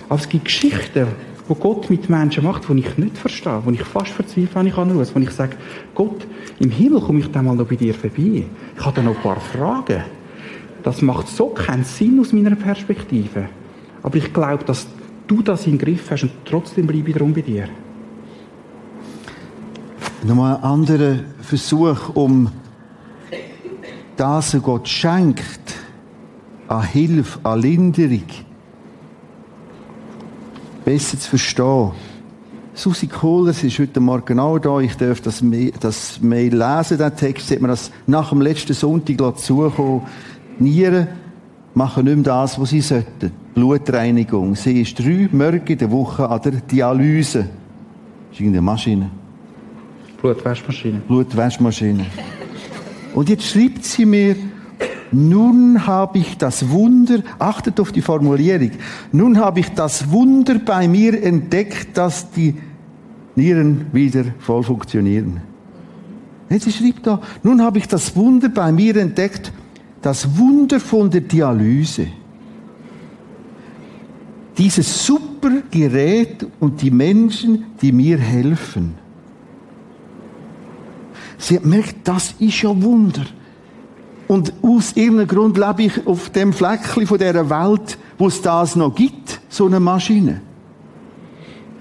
Aber 0.08 0.20
es 0.20 0.28
gibt 0.28 0.46
Geschichten, 0.46 1.06
die 1.48 1.54
Gott 1.54 1.88
mit 1.90 2.08
Menschen 2.08 2.44
macht, 2.44 2.68
die 2.68 2.78
ich 2.78 2.98
nicht 2.98 3.16
verstehe, 3.16 3.62
die 3.66 3.74
ich 3.74 3.82
fast 3.82 4.10
verzweifle, 4.10 4.54
wenn 4.54 4.66
ich 4.66 4.76
anschaue, 4.76 5.14
wo 5.14 5.18
ich 5.20 5.30
sage, 5.30 5.56
Gott, 5.94 6.26
im 6.58 6.70
Himmel 6.70 7.00
komme 7.00 7.20
ich 7.20 7.30
dann 7.30 7.46
mal 7.46 7.56
noch 7.56 7.66
bei 7.66 7.76
dir 7.76 7.94
vorbei. 7.94 8.44
Ich 8.76 8.84
habe 8.84 8.96
da 8.96 9.02
noch 9.02 9.16
ein 9.16 9.22
paar 9.22 9.40
Fragen. 9.40 10.02
Das 10.82 11.02
macht 11.02 11.28
so 11.28 11.48
keinen 11.48 11.84
Sinn 11.84 12.20
aus 12.20 12.32
meiner 12.32 12.54
Perspektive. 12.56 13.48
Aber 14.02 14.16
ich 14.16 14.32
glaube, 14.32 14.64
dass 14.64 14.86
du 15.26 15.42
das 15.42 15.66
im 15.66 15.78
Griff 15.78 16.10
hast 16.10 16.24
und 16.24 16.32
trotzdem 16.44 16.86
bleibe 16.86 17.08
ich 17.08 17.14
darum 17.14 17.32
bei 17.32 17.42
dir. 17.42 17.68
Nochmal 20.24 20.56
ein 20.56 20.62
anderer 20.62 21.18
Versuch, 21.40 22.14
um 22.14 22.50
das, 24.16 24.54
was 24.54 24.62
Gott 24.62 24.88
schenkt, 24.88 25.60
an 26.66 26.82
Hilfe, 26.82 27.38
an 27.44 27.60
Linderung, 27.60 28.24
besser 30.88 31.18
zu 31.18 31.28
verstehen. 31.28 31.90
Susi 32.72 33.08
Kohler, 33.08 33.52
sie 33.52 33.66
ist 33.66 33.78
heute 33.78 34.00
Morgen 34.00 34.24
genau 34.24 34.58
da. 34.58 34.80
Ich 34.80 34.96
darf 34.96 35.20
das 35.20 35.42
Mail, 35.42 35.70
das 35.78 36.18
Mail 36.22 36.56
lesen, 36.56 36.96
den 36.96 37.14
Text. 37.14 37.50
Hat 37.50 37.60
mir 37.60 37.68
das 37.68 37.90
nach 38.06 38.30
dem 38.30 38.40
letzten 38.40 38.72
Sonntag 38.72 39.38
zukommen. 39.38 40.06
Nieren 40.58 41.08
machen 41.74 42.06
nicht 42.06 42.14
mehr 42.14 42.24
das, 42.24 42.58
was 42.58 42.70
sie 42.70 42.80
sollten. 42.80 43.32
Blutreinigung. 43.54 44.54
Sie 44.54 44.80
ist 44.80 44.98
drei 44.98 45.28
Morgen 45.30 45.66
in 45.66 45.76
der 45.76 45.90
Woche 45.90 46.26
an 46.26 46.40
der 46.40 46.52
Dialyse. 46.52 47.40
Das 47.40 47.48
ist 48.32 48.40
irgendeine 48.40 48.62
Maschine. 48.62 49.10
Blutwaschmaschine. 50.22 51.02
Blutwaschmaschine. 51.06 52.06
Und 53.14 53.28
jetzt 53.28 53.44
schreibt 53.44 53.84
sie 53.84 54.06
mir, 54.06 54.36
nun 55.12 55.86
habe 55.86 56.18
ich 56.18 56.38
das 56.38 56.68
Wunder, 56.70 57.22
achtet 57.38 57.80
auf 57.80 57.92
die 57.92 58.02
Formulierung, 58.02 58.72
nun 59.12 59.38
habe 59.38 59.60
ich 59.60 59.68
das 59.70 60.10
Wunder 60.10 60.58
bei 60.58 60.88
mir 60.88 61.22
entdeckt, 61.22 61.96
dass 61.96 62.30
die 62.30 62.54
Nieren 63.36 63.86
wieder 63.92 64.24
voll 64.38 64.62
funktionieren. 64.62 65.40
Jetzt 66.50 66.72
schreibt 66.72 67.06
da, 67.06 67.20
nun 67.42 67.62
habe 67.62 67.78
ich 67.78 67.86
das 67.86 68.16
Wunder 68.16 68.48
bei 68.48 68.72
mir 68.72 68.96
entdeckt, 68.96 69.52
das 70.02 70.38
Wunder 70.38 70.80
von 70.80 71.10
der 71.10 71.20
Dialyse. 71.20 72.08
Dieses 74.56 75.06
super 75.06 75.50
Gerät 75.70 76.46
und 76.58 76.82
die 76.82 76.90
Menschen, 76.90 77.66
die 77.80 77.92
mir 77.92 78.18
helfen. 78.18 78.94
Sie 81.38 81.60
merkt, 81.62 82.08
das 82.08 82.34
ist 82.40 82.62
ja 82.62 82.82
Wunder. 82.82 83.24
Und 84.28 84.52
aus 84.62 84.92
irgendeinem 84.92 85.26
Grund 85.26 85.56
lebe 85.56 85.84
ich 85.84 86.06
auf 86.06 86.28
dem 86.28 86.52
Fleckchen 86.52 87.06
von 87.06 87.18
dieser 87.18 87.48
Welt, 87.48 87.98
wo 88.18 88.28
es 88.28 88.42
das 88.42 88.76
noch 88.76 88.94
gibt, 88.94 89.40
so 89.48 89.66
eine 89.66 89.80
Maschine. 89.80 90.42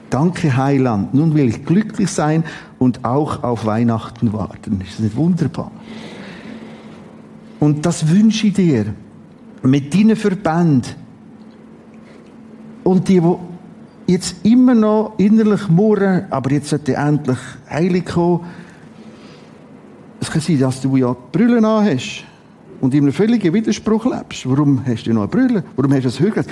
Danke, 0.09 0.55
Heiland. 0.55 1.13
Nun 1.13 1.35
will 1.35 1.49
ich 1.49 1.65
glücklich 1.65 2.09
sein 2.09 2.45
und 2.79 3.03
auch 3.03 3.43
auf 3.43 3.65
Weihnachten 3.65 4.31
warten. 4.31 4.79
Ist 4.79 4.93
das 4.93 4.99
nicht 4.99 5.17
wunderbar? 5.17 5.71
Und 7.59 7.85
das 7.85 8.07
wünsche 8.07 8.47
ich 8.47 8.53
dir. 8.53 8.85
Mit 9.63 9.93
deinen 9.93 10.15
Verbänden. 10.15 10.95
Und 12.85 13.09
die, 13.09 13.19
die 13.19 13.35
jetzt 14.13 14.45
immer 14.45 14.73
noch 14.73 15.15
innerlich 15.17 15.67
murren, 15.67 16.27
aber 16.29 16.51
jetzt 16.51 16.69
sollte 16.69 16.95
endlich 16.95 17.39
heilig 17.69 18.05
kommen. 18.05 18.45
Es 20.21 20.31
kann 20.31 20.41
sein, 20.41 20.59
dass 20.59 20.79
du 20.79 20.95
ja 20.95 21.13
Brüllen 21.33 21.65
an 21.65 21.83
hast 21.83 22.26
und 22.81 22.93
in 22.93 23.03
einem 23.03 23.13
völligen 23.13 23.53
Widerspruch 23.53 24.05
lebst. 24.05 24.47
Warum 24.49 24.85
hast 24.85 25.05
du 25.05 25.13
noch 25.13 25.21
eine 25.21 25.27
Brille? 25.29 25.63
Warum 25.75 25.91
hast 25.93 26.03
du 26.03 26.09
das 26.09 26.19
Hörgerät? 26.19 26.47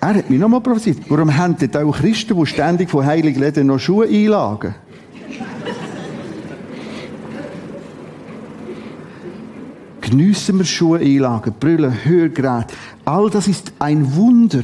Er 0.00 0.14
hat 0.14 0.30
mich 0.30 0.38
nochmal 0.38 0.60
provoziert. 0.60 0.98
Warum 1.08 1.36
haben 1.36 1.56
denn 1.56 1.74
auch 1.76 1.96
Christen, 1.96 2.36
die 2.36 2.46
ständig 2.46 2.88
von 2.88 3.04
heiligen 3.04 3.40
Läden 3.40 3.66
noch 3.66 3.78
Schuhe 3.78 4.06
einlagen? 4.06 4.74
Geniessen 10.00 10.58
wir 10.58 10.64
Schuhe 10.64 11.00
einlagen, 11.00 11.52
Brille, 11.58 11.92
Hörgeräte. 12.04 12.74
All 13.04 13.28
das 13.28 13.48
ist 13.48 13.72
ein 13.78 14.14
Wunder. 14.14 14.62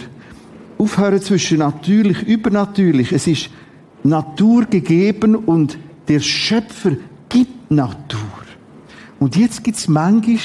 Aufhören 0.78 1.20
zwischen 1.20 1.58
natürlich, 1.58 2.22
übernatürlich. 2.22 3.12
Es 3.12 3.26
ist 3.26 3.50
Natur 4.02 4.64
gegeben 4.64 5.34
und 5.34 5.76
der 6.08 6.20
Schöpfer 6.20 6.92
gibt 7.28 7.70
Natur. 7.70 8.20
Und 9.18 9.36
jetzt 9.36 9.64
gibt 9.64 9.78
es 9.78 9.88
manchmal, 9.88 10.38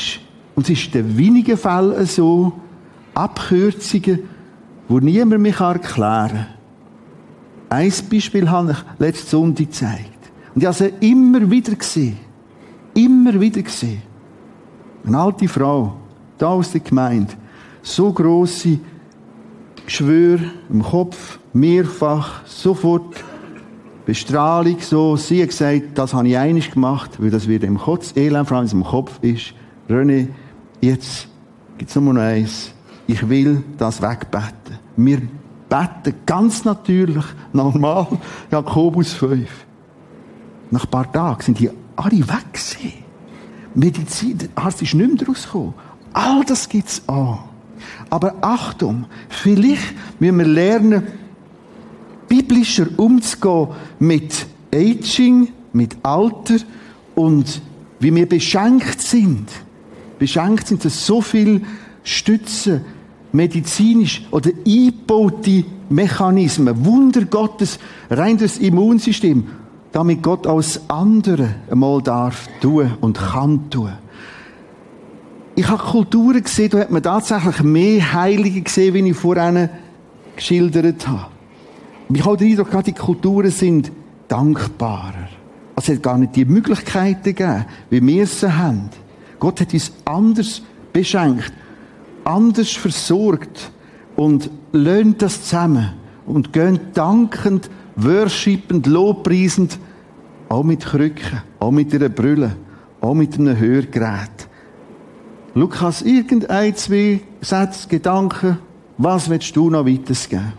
und 0.60 0.70
es 0.70 0.78
ist 0.78 0.94
in 0.94 1.18
wenigen 1.18 1.56
Fällen 1.56 2.06
so, 2.06 2.52
Abkürzungen, 3.14 4.20
wo 4.90 5.00
niemand 5.00 5.42
mich 5.42 5.58
erklären 5.58 6.32
kann. 6.32 6.48
Ein 7.70 7.94
Beispiel 8.12 8.50
habe 8.50 8.74
ich 8.74 8.78
letzte 9.00 9.28
Sonntag 9.28 9.68
gezeigt. 9.68 10.20
Und 10.54 10.62
ich 10.62 10.68
habe 10.68 10.76
sie 10.76 10.92
immer 11.00 11.50
wieder 11.50 11.76
gesehen. 11.76 12.18
Immer 12.94 13.40
wieder 13.40 13.62
gesehen. 13.62 14.02
Eine 15.08 15.20
alte 15.20 15.48
Frau, 15.48 15.94
da 16.38 16.48
aus 16.48 16.74
der 16.74 16.82
Gemeinde, 16.82 17.36
so 17.82 18.12
grosse 18.12 18.80
Geschwür 19.86 20.42
im 20.70 20.84
Kopf, 20.84 21.40
mehrfach, 21.54 22.46
sofort 22.46 23.24
Bestrahlung, 24.06 24.76
so. 24.82 25.16
Sie 25.16 25.42
hat 25.42 25.52
gesagt, 25.52 25.84
das 25.98 26.14
habe 26.14 26.28
ich 26.28 26.38
einig 26.38 26.72
gemacht, 26.72 27.12
weil 27.18 27.30
das 27.30 27.48
wieder 27.48 27.66
im 27.66 27.78
Kopf, 27.78 28.14
Elend, 28.18 28.50
vor 28.50 28.58
allem 28.58 28.68
im 28.70 28.84
Kopf 28.84 29.20
ist. 29.22 29.54
René, 29.90 30.28
jetzt 30.82 31.28
gibt 31.78 31.90
es 31.90 31.96
nur 31.96 32.14
noch 32.14 32.22
eins. 32.22 32.72
Ich 33.08 33.28
will 33.28 33.64
das 33.78 34.02
wegbeten. 34.02 34.78
Wir 34.96 35.22
beten 35.70 36.14
ganz 36.26 36.66
natürlich, 36.66 37.24
normal, 37.54 38.08
Jakobus 38.52 39.14
5. 39.14 39.50
Nach 40.72 40.84
ein 40.84 40.90
paar 40.90 41.12
Tagen 41.12 41.42
sind 41.42 41.60
die 41.60 41.70
alle 41.96 42.20
weg 42.20 42.54
gewesen. 42.54 42.94
Medizin, 43.76 44.38
der 44.38 44.50
Arzt 44.56 44.82
ist 44.82 44.94
nicht 44.94 45.20
mehr 45.20 45.28
rausgekommen. 45.28 45.74
All 46.14 46.44
das 46.44 46.68
gibt's 46.68 47.02
auch. 47.08 47.40
Aber 48.10 48.36
Achtung, 48.42 49.06
vielleicht 49.30 49.94
müssen 50.20 50.38
wir 50.40 50.46
lernen, 50.46 51.08
biblischer 52.28 52.88
umzugehen 52.98 53.70
mit 54.00 54.48
Aging, 54.74 55.50
mit 55.74 55.98
Alter 56.04 56.58
und 57.16 57.62
wie 58.00 58.14
wir 58.14 58.28
beschenkt 58.28 59.02
sind. 59.02 59.50
Beschenkt 60.20 60.68
sind, 60.68 60.86
dass 60.86 61.06
so 61.06 61.22
viel 61.22 61.62
Stützen, 62.04 62.82
medizinisch 63.32 64.28
oder 64.32 64.52
eingebaute 64.66 65.64
Mechanismen, 65.90 66.86
Wunder 66.86 67.26
Gottes, 67.26 67.80
rein 68.10 68.38
das 68.38 68.58
Immunsystem, 68.58 69.48
damit 69.92 70.22
Gott 70.22 70.46
als 70.46 70.82
andere 70.90 71.56
einmal 71.70 72.02
darf 72.02 72.48
tun 72.62 72.92
und 73.02 73.18
kann 73.18 73.70
tun. 73.70 73.94
Ich 75.56 75.68
habe 75.68 75.84
Kulturen 75.84 76.42
gesehen, 76.42 76.70
da 76.70 76.80
hat 76.80 76.92
man 76.92 77.04
tatsächlich 77.04 77.62
mehr 77.64 78.14
Heilige 78.14 78.62
gesehen, 78.62 78.94
wie 78.94 79.10
ich 79.10 79.18
vorhin 79.18 79.70
geschildert 80.36 81.08
habe. 81.08 81.28
Ich 82.14 82.26
habe 82.26 82.38
den 82.38 82.52
Eindruck, 82.52 82.84
die 82.84 82.94
Kulturen 82.94 83.52
sind 83.52 83.92
dankbarer. 84.28 85.28
Also 85.76 85.92
es 85.92 85.98
hat 85.98 86.04
gar 86.04 86.18
nicht 86.18 86.36
die 86.36 86.46
Möglichkeiten 86.46 87.24
gegeben, 87.24 87.66
wie 87.90 88.06
wir 88.06 88.26
sie 88.26 88.52
haben. 88.52 88.90
Gott 89.40 89.62
hat 89.62 89.74
uns 89.74 89.92
anders 90.06 90.62
beschenkt, 90.92 91.54
anders 92.24 92.72
versorgt 92.72 93.72
und 94.16 94.50
löhnt 94.72 95.22
das 95.22 95.44
zusammen 95.44 95.94
und 96.26 96.54
gehen 96.54 96.80
dankend, 96.94 97.70
worshipend, 97.96 98.86
lobpreisend, 98.86 99.80
auch 100.50 100.64
mit 100.64 100.86
Krücken, 100.86 101.42
auch 101.60 101.72
mit 101.72 101.94
einer 101.94 102.10
Brille, 102.10 102.56
auch 103.02 103.14
mit 103.14 103.38
einem 103.38 103.58
Hörgerät. 103.58 104.48
Lukas, 105.56 106.02
irgendein, 106.02 106.76
zwei 106.76 107.22
Sätze, 107.42 107.88
Gedanken, 107.88 108.60
was 108.98 109.30
willst 109.30 109.56
du 109.56 109.70
noch 109.70 109.86
weitergeben? 109.86 110.54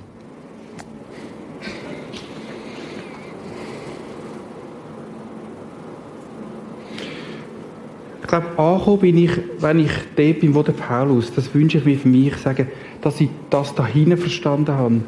Glaube, 8.31 8.59
angekommen 8.59 9.01
bin 9.01 9.19
ich, 9.19 9.31
wenn 9.59 9.81
ich 9.81 9.91
dort 10.17 10.41
bin, 10.41 10.55
wo 10.55 10.63
der 10.63 10.73
Paulus, 10.73 11.33
das 11.35 11.55
wünsche 11.55 11.79
ich 11.79 11.85
mir 11.85 11.99
für 11.99 12.09
mich, 12.09 12.37
sagen, 12.37 12.69
dass 13.03 13.21
ich 13.21 13.29
das 13.51 13.75
dahin 13.75 14.17
verstanden 14.17 14.73
habe. 14.73 15.01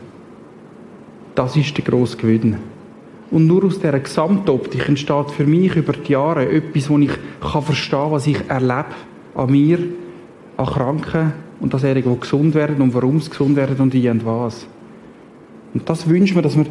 Das 1.34 1.56
ist 1.56 1.76
der 1.76 1.84
grosse 1.84 2.16
Gewinn. 2.16 2.56
Und 3.30 3.46
nur 3.46 3.64
aus 3.64 3.78
dieser 3.78 3.98
Gesamtoptik 3.98 4.88
entsteht 4.88 5.30
für 5.30 5.46
mich 5.46 5.74
über 5.74 5.94
die 5.94 6.12
Jahre 6.12 6.50
etwas, 6.50 6.90
wo 6.90 6.98
ich 6.98 7.12
verstehen 7.40 8.00
kann, 8.00 8.10
was 8.10 8.26
ich 8.26 8.38
erlebe 8.48 8.86
an 9.34 9.50
mir, 9.50 9.78
an 10.58 10.66
Kranken 10.66 11.32
und 11.60 11.72
dass 11.72 11.82
die 11.82 12.02
gesund 12.20 12.54
werden 12.54 12.82
und 12.82 12.92
warum 12.92 13.20
sie 13.20 13.30
gesund 13.30 13.56
werden 13.56 13.76
und 13.78 13.94
wie 13.94 14.10
und 14.10 14.26
was. 14.26 14.66
Und 15.72 15.88
das 15.88 16.06
wünsche 16.08 16.32
ich 16.32 16.34
mir, 16.34 16.42
dass 16.42 16.58
wir 16.58 16.66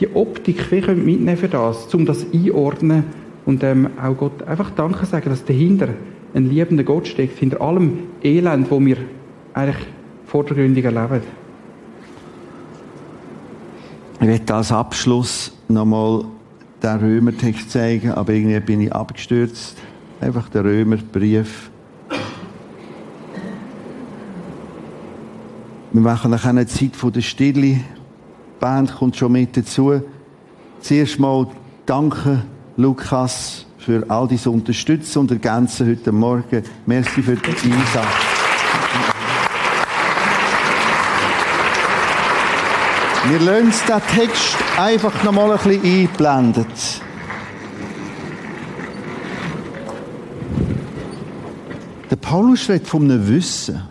die 0.00 0.08
Optik 0.14 0.72
mitnehmen 0.72 1.36
für 1.36 1.48
das, 1.48 1.94
um 1.94 2.04
das 2.04 2.26
einordnen 2.32 3.04
und 3.44 3.62
ähm, 3.64 3.90
auch 4.00 4.16
Gott 4.16 4.42
einfach 4.44 4.70
Danke 4.70 5.06
sagen, 5.06 5.30
dass 5.30 5.44
dahinter 5.44 5.88
ein 6.34 6.48
liebender 6.48 6.84
Gott 6.84 7.08
steckt, 7.08 7.38
hinter 7.38 7.60
allem 7.60 7.98
Elend, 8.22 8.70
wo 8.70 8.80
wir 8.84 8.96
eigentlich 9.54 9.86
vordergründig 10.26 10.84
erleben. 10.84 11.22
Ich 14.20 14.28
werde 14.28 14.54
als 14.54 14.70
Abschluss 14.70 15.52
nochmal 15.68 16.24
den 16.82 16.96
Römertext 16.98 17.70
zeigen, 17.70 18.12
aber 18.12 18.32
irgendwie 18.32 18.60
bin 18.60 18.80
ich 18.80 18.92
abgestürzt. 18.92 19.76
Einfach 20.20 20.48
der 20.48 20.64
Römerbrief. 20.64 21.70
Wir 25.92 26.00
machen 26.00 26.30
nachher 26.30 26.50
eine 26.50 26.66
Zeit 26.66 26.96
von 26.96 27.12
der 27.12 27.20
Stille. 27.20 27.60
Die 27.62 27.84
Band 28.60 28.94
kommt 28.94 29.16
schon 29.16 29.32
mit 29.32 29.56
dazu. 29.56 30.00
Zuerst 30.80 31.18
mal 31.18 31.48
danke 31.84 32.44
Lukas, 32.76 33.66
für 33.78 34.04
all 34.08 34.28
diese 34.28 34.50
Unterstützung 34.50 35.22
und 35.22 35.30
Ergänzen 35.32 35.88
heute 35.88 36.12
Morgen. 36.12 36.62
Merci 36.86 37.22
für 37.22 37.36
den 37.36 37.54
Einsatz. 37.54 38.06
Wir 43.28 43.40
lassen 43.40 43.72
den 43.88 44.16
Text 44.16 44.56
einfach 44.78 45.22
noch 45.22 45.32
mal 45.32 45.52
ein 45.52 45.58
bisschen 45.58 45.82
einblenden. 45.82 46.66
Der 52.10 52.16
Paulus 52.16 52.68
redet 52.68 52.86
von 52.86 53.04
einem 53.04 53.28
Wissen. 53.28 53.82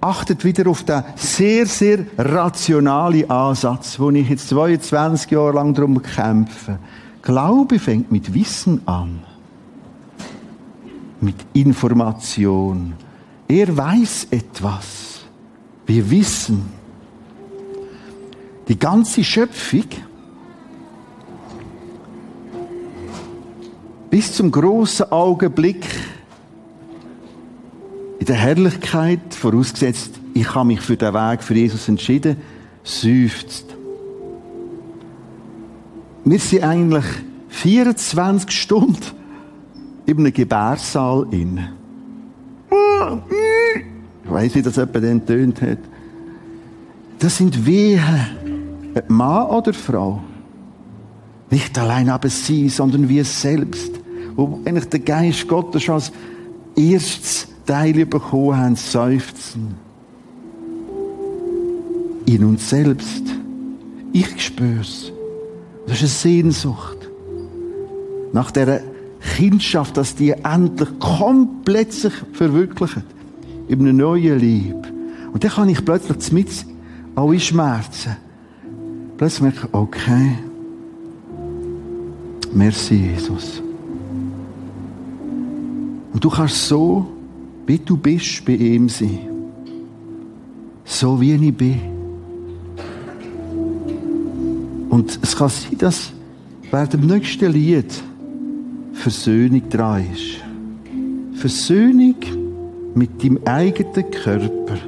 Achtet 0.00 0.44
wieder 0.44 0.68
auf 0.68 0.82
den 0.82 1.02
sehr, 1.16 1.66
sehr 1.66 2.00
rationalen 2.18 3.30
Ansatz, 3.30 3.98
wo 3.98 4.10
ich 4.10 4.28
jetzt 4.28 4.48
22 4.48 5.30
Jahre 5.30 5.52
lang 5.52 5.72
darum 5.72 6.02
kämpfe. 6.02 6.78
Glaube 7.24 7.78
fängt 7.78 8.12
mit 8.12 8.34
Wissen 8.34 8.86
an. 8.86 9.22
Mit 11.22 11.36
Information. 11.54 12.92
Er 13.48 13.74
weiß 13.74 14.28
etwas. 14.30 15.24
Wir 15.86 16.10
wissen. 16.10 16.66
Die 18.68 18.78
ganze 18.78 19.24
Schöpfung 19.24 19.86
bis 24.10 24.34
zum 24.34 24.50
großen 24.50 25.10
Augenblick 25.10 25.86
in 28.18 28.26
der 28.26 28.36
Herrlichkeit, 28.36 29.32
vorausgesetzt, 29.32 30.20
ich 30.34 30.54
habe 30.54 30.66
mich 30.66 30.82
für 30.82 30.96
den 30.98 31.14
Weg 31.14 31.42
für 31.42 31.54
Jesus 31.54 31.88
entschieden, 31.88 32.36
seufzt. 32.82 33.74
Wir 36.24 36.38
sind 36.38 36.64
eigentlich 36.64 37.04
24 37.48 38.50
Stunden 38.50 38.96
in 40.06 40.18
einem 40.18 40.32
Gebärsaal 40.32 41.26
in. 41.30 41.68
Ich 44.24 44.30
weiss, 44.30 44.54
wie 44.54 44.62
das 44.62 44.76
jemand 44.76 44.96
dann 44.96 45.26
tönt 45.26 45.60
hat. 45.62 45.78
Das 47.18 47.36
sind 47.36 47.66
Wehen. 47.66 48.00
Mann 49.08 49.48
oder 49.48 49.74
Frau. 49.74 50.22
Nicht 51.50 51.78
allein 51.78 52.08
aber 52.08 52.28
sie, 52.28 52.68
sondern 52.68 53.08
wir 53.08 53.24
selbst. 53.24 53.92
Wo 54.34 54.60
eigentlich 54.64 54.88
der 54.88 55.00
Geist 55.00 55.46
Gottes 55.46 55.82
schon 55.82 55.96
als 55.96 56.12
erstes 56.74 57.48
Teil 57.66 58.06
bekommen 58.06 58.56
haben, 58.56 58.76
seufzen. 58.76 59.74
In 62.26 62.44
uns 62.44 62.70
selbst. 62.70 63.22
Ich 64.12 64.42
spür's. 64.42 65.13
Das 65.86 66.02
ist 66.02 66.24
eine 66.24 66.34
Sehnsucht. 66.34 66.96
Nach 68.32 68.50
der 68.50 68.82
Kindschaft, 69.36 69.96
dass 69.96 70.14
die 70.14 70.30
endlich 70.30 70.88
komplett 70.98 71.92
sich 71.92 72.12
verwirklicht. 72.32 73.02
In 73.68 73.80
einem 73.80 73.96
neuen 73.96 74.38
Lieb. 74.38 74.76
Und 75.32 75.42
dann 75.42 75.50
kann 75.50 75.68
ich 75.68 75.84
plötzlich 75.84 76.32
mit 76.32 76.48
alle 77.14 77.40
Schmerzen. 77.40 78.16
Plötzlich 79.16 79.42
merke 79.42 79.66
ich, 79.66 79.74
okay. 79.74 80.38
Merci, 82.52 82.94
Jesus. 82.94 83.62
Und 86.12 86.22
du 86.22 86.30
kannst 86.30 86.68
so, 86.68 87.06
wie 87.66 87.78
du 87.78 87.96
bist, 87.96 88.44
bei 88.44 88.52
ihm 88.52 88.88
sein. 88.88 89.18
So 90.84 91.20
wie 91.20 91.34
ich 91.34 91.56
bin. 91.56 91.93
Und 94.94 95.18
es 95.22 95.34
kann 95.34 95.48
sein, 95.48 95.76
dass 95.78 96.12
während 96.70 96.92
dem 96.92 97.06
nächsten 97.08 97.50
Lied 97.50 97.92
Versöhnung 98.92 99.68
dran 99.68 100.04
ist. 100.12 101.40
Versöhnung 101.40 102.14
mit 102.94 103.20
deinem 103.20 103.40
eigenen 103.44 104.08
Körper. 104.12 104.78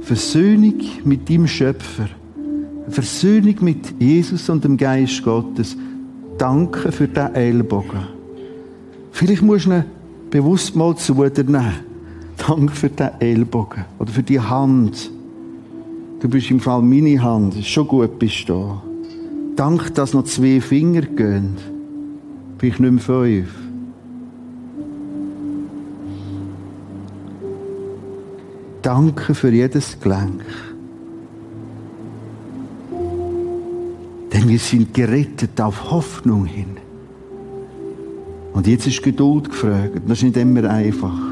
Versöhnung 0.00 0.74
mit 1.04 1.30
deinem 1.30 1.46
Schöpfer. 1.46 2.08
Versöhnung 2.88 3.54
mit 3.60 3.94
Jesus 4.00 4.50
und 4.50 4.64
dem 4.64 4.76
Geist 4.76 5.22
Gottes. 5.22 5.76
Danke 6.36 6.90
für 6.90 7.06
diesen 7.06 7.32
Ellbogen. 7.36 8.00
Vielleicht 9.12 9.42
musst 9.42 9.66
du 9.66 9.74
ihn 9.74 9.84
bewusst 10.28 10.74
mal 10.74 10.96
zu 10.96 11.14
dir 11.14 11.44
nehmen. 11.44 11.72
Danke 12.36 12.74
für 12.74 12.88
diesen 12.88 13.20
Ellbogen. 13.20 13.84
Oder 14.00 14.10
für 14.10 14.24
die 14.24 14.40
Hand. 14.40 15.08
Du 16.20 16.28
bist 16.28 16.50
im 16.50 16.60
Fall 16.60 16.82
meine 16.82 17.22
Hand. 17.22 17.56
Ist 17.56 17.68
schon 17.68 17.88
gut, 17.88 18.18
bist 18.18 18.46
du 18.48 18.52
da. 18.52 18.82
Danke, 19.56 19.90
dass 19.90 20.12
noch 20.12 20.24
zwei 20.24 20.60
Finger 20.60 21.00
gehen. 21.00 21.56
Vielleicht 22.58 22.78
nicht 22.78 22.92
mehr 22.92 23.02
fünf. 23.02 23.48
Danke 28.82 29.34
für 29.34 29.50
jedes 29.50 29.98
Gelenk. 29.98 30.44
Denn 34.32 34.48
wir 34.48 34.58
sind 34.58 34.92
gerettet 34.92 35.60
auf 35.60 35.90
Hoffnung 35.90 36.44
hin. 36.44 36.76
Und 38.52 38.66
jetzt 38.66 38.86
ist 38.86 39.02
Geduld 39.02 39.50
gefragt. 39.50 40.02
Das 40.06 40.18
ist 40.18 40.24
nicht 40.24 40.36
immer 40.36 40.68
einfach. 40.68 41.29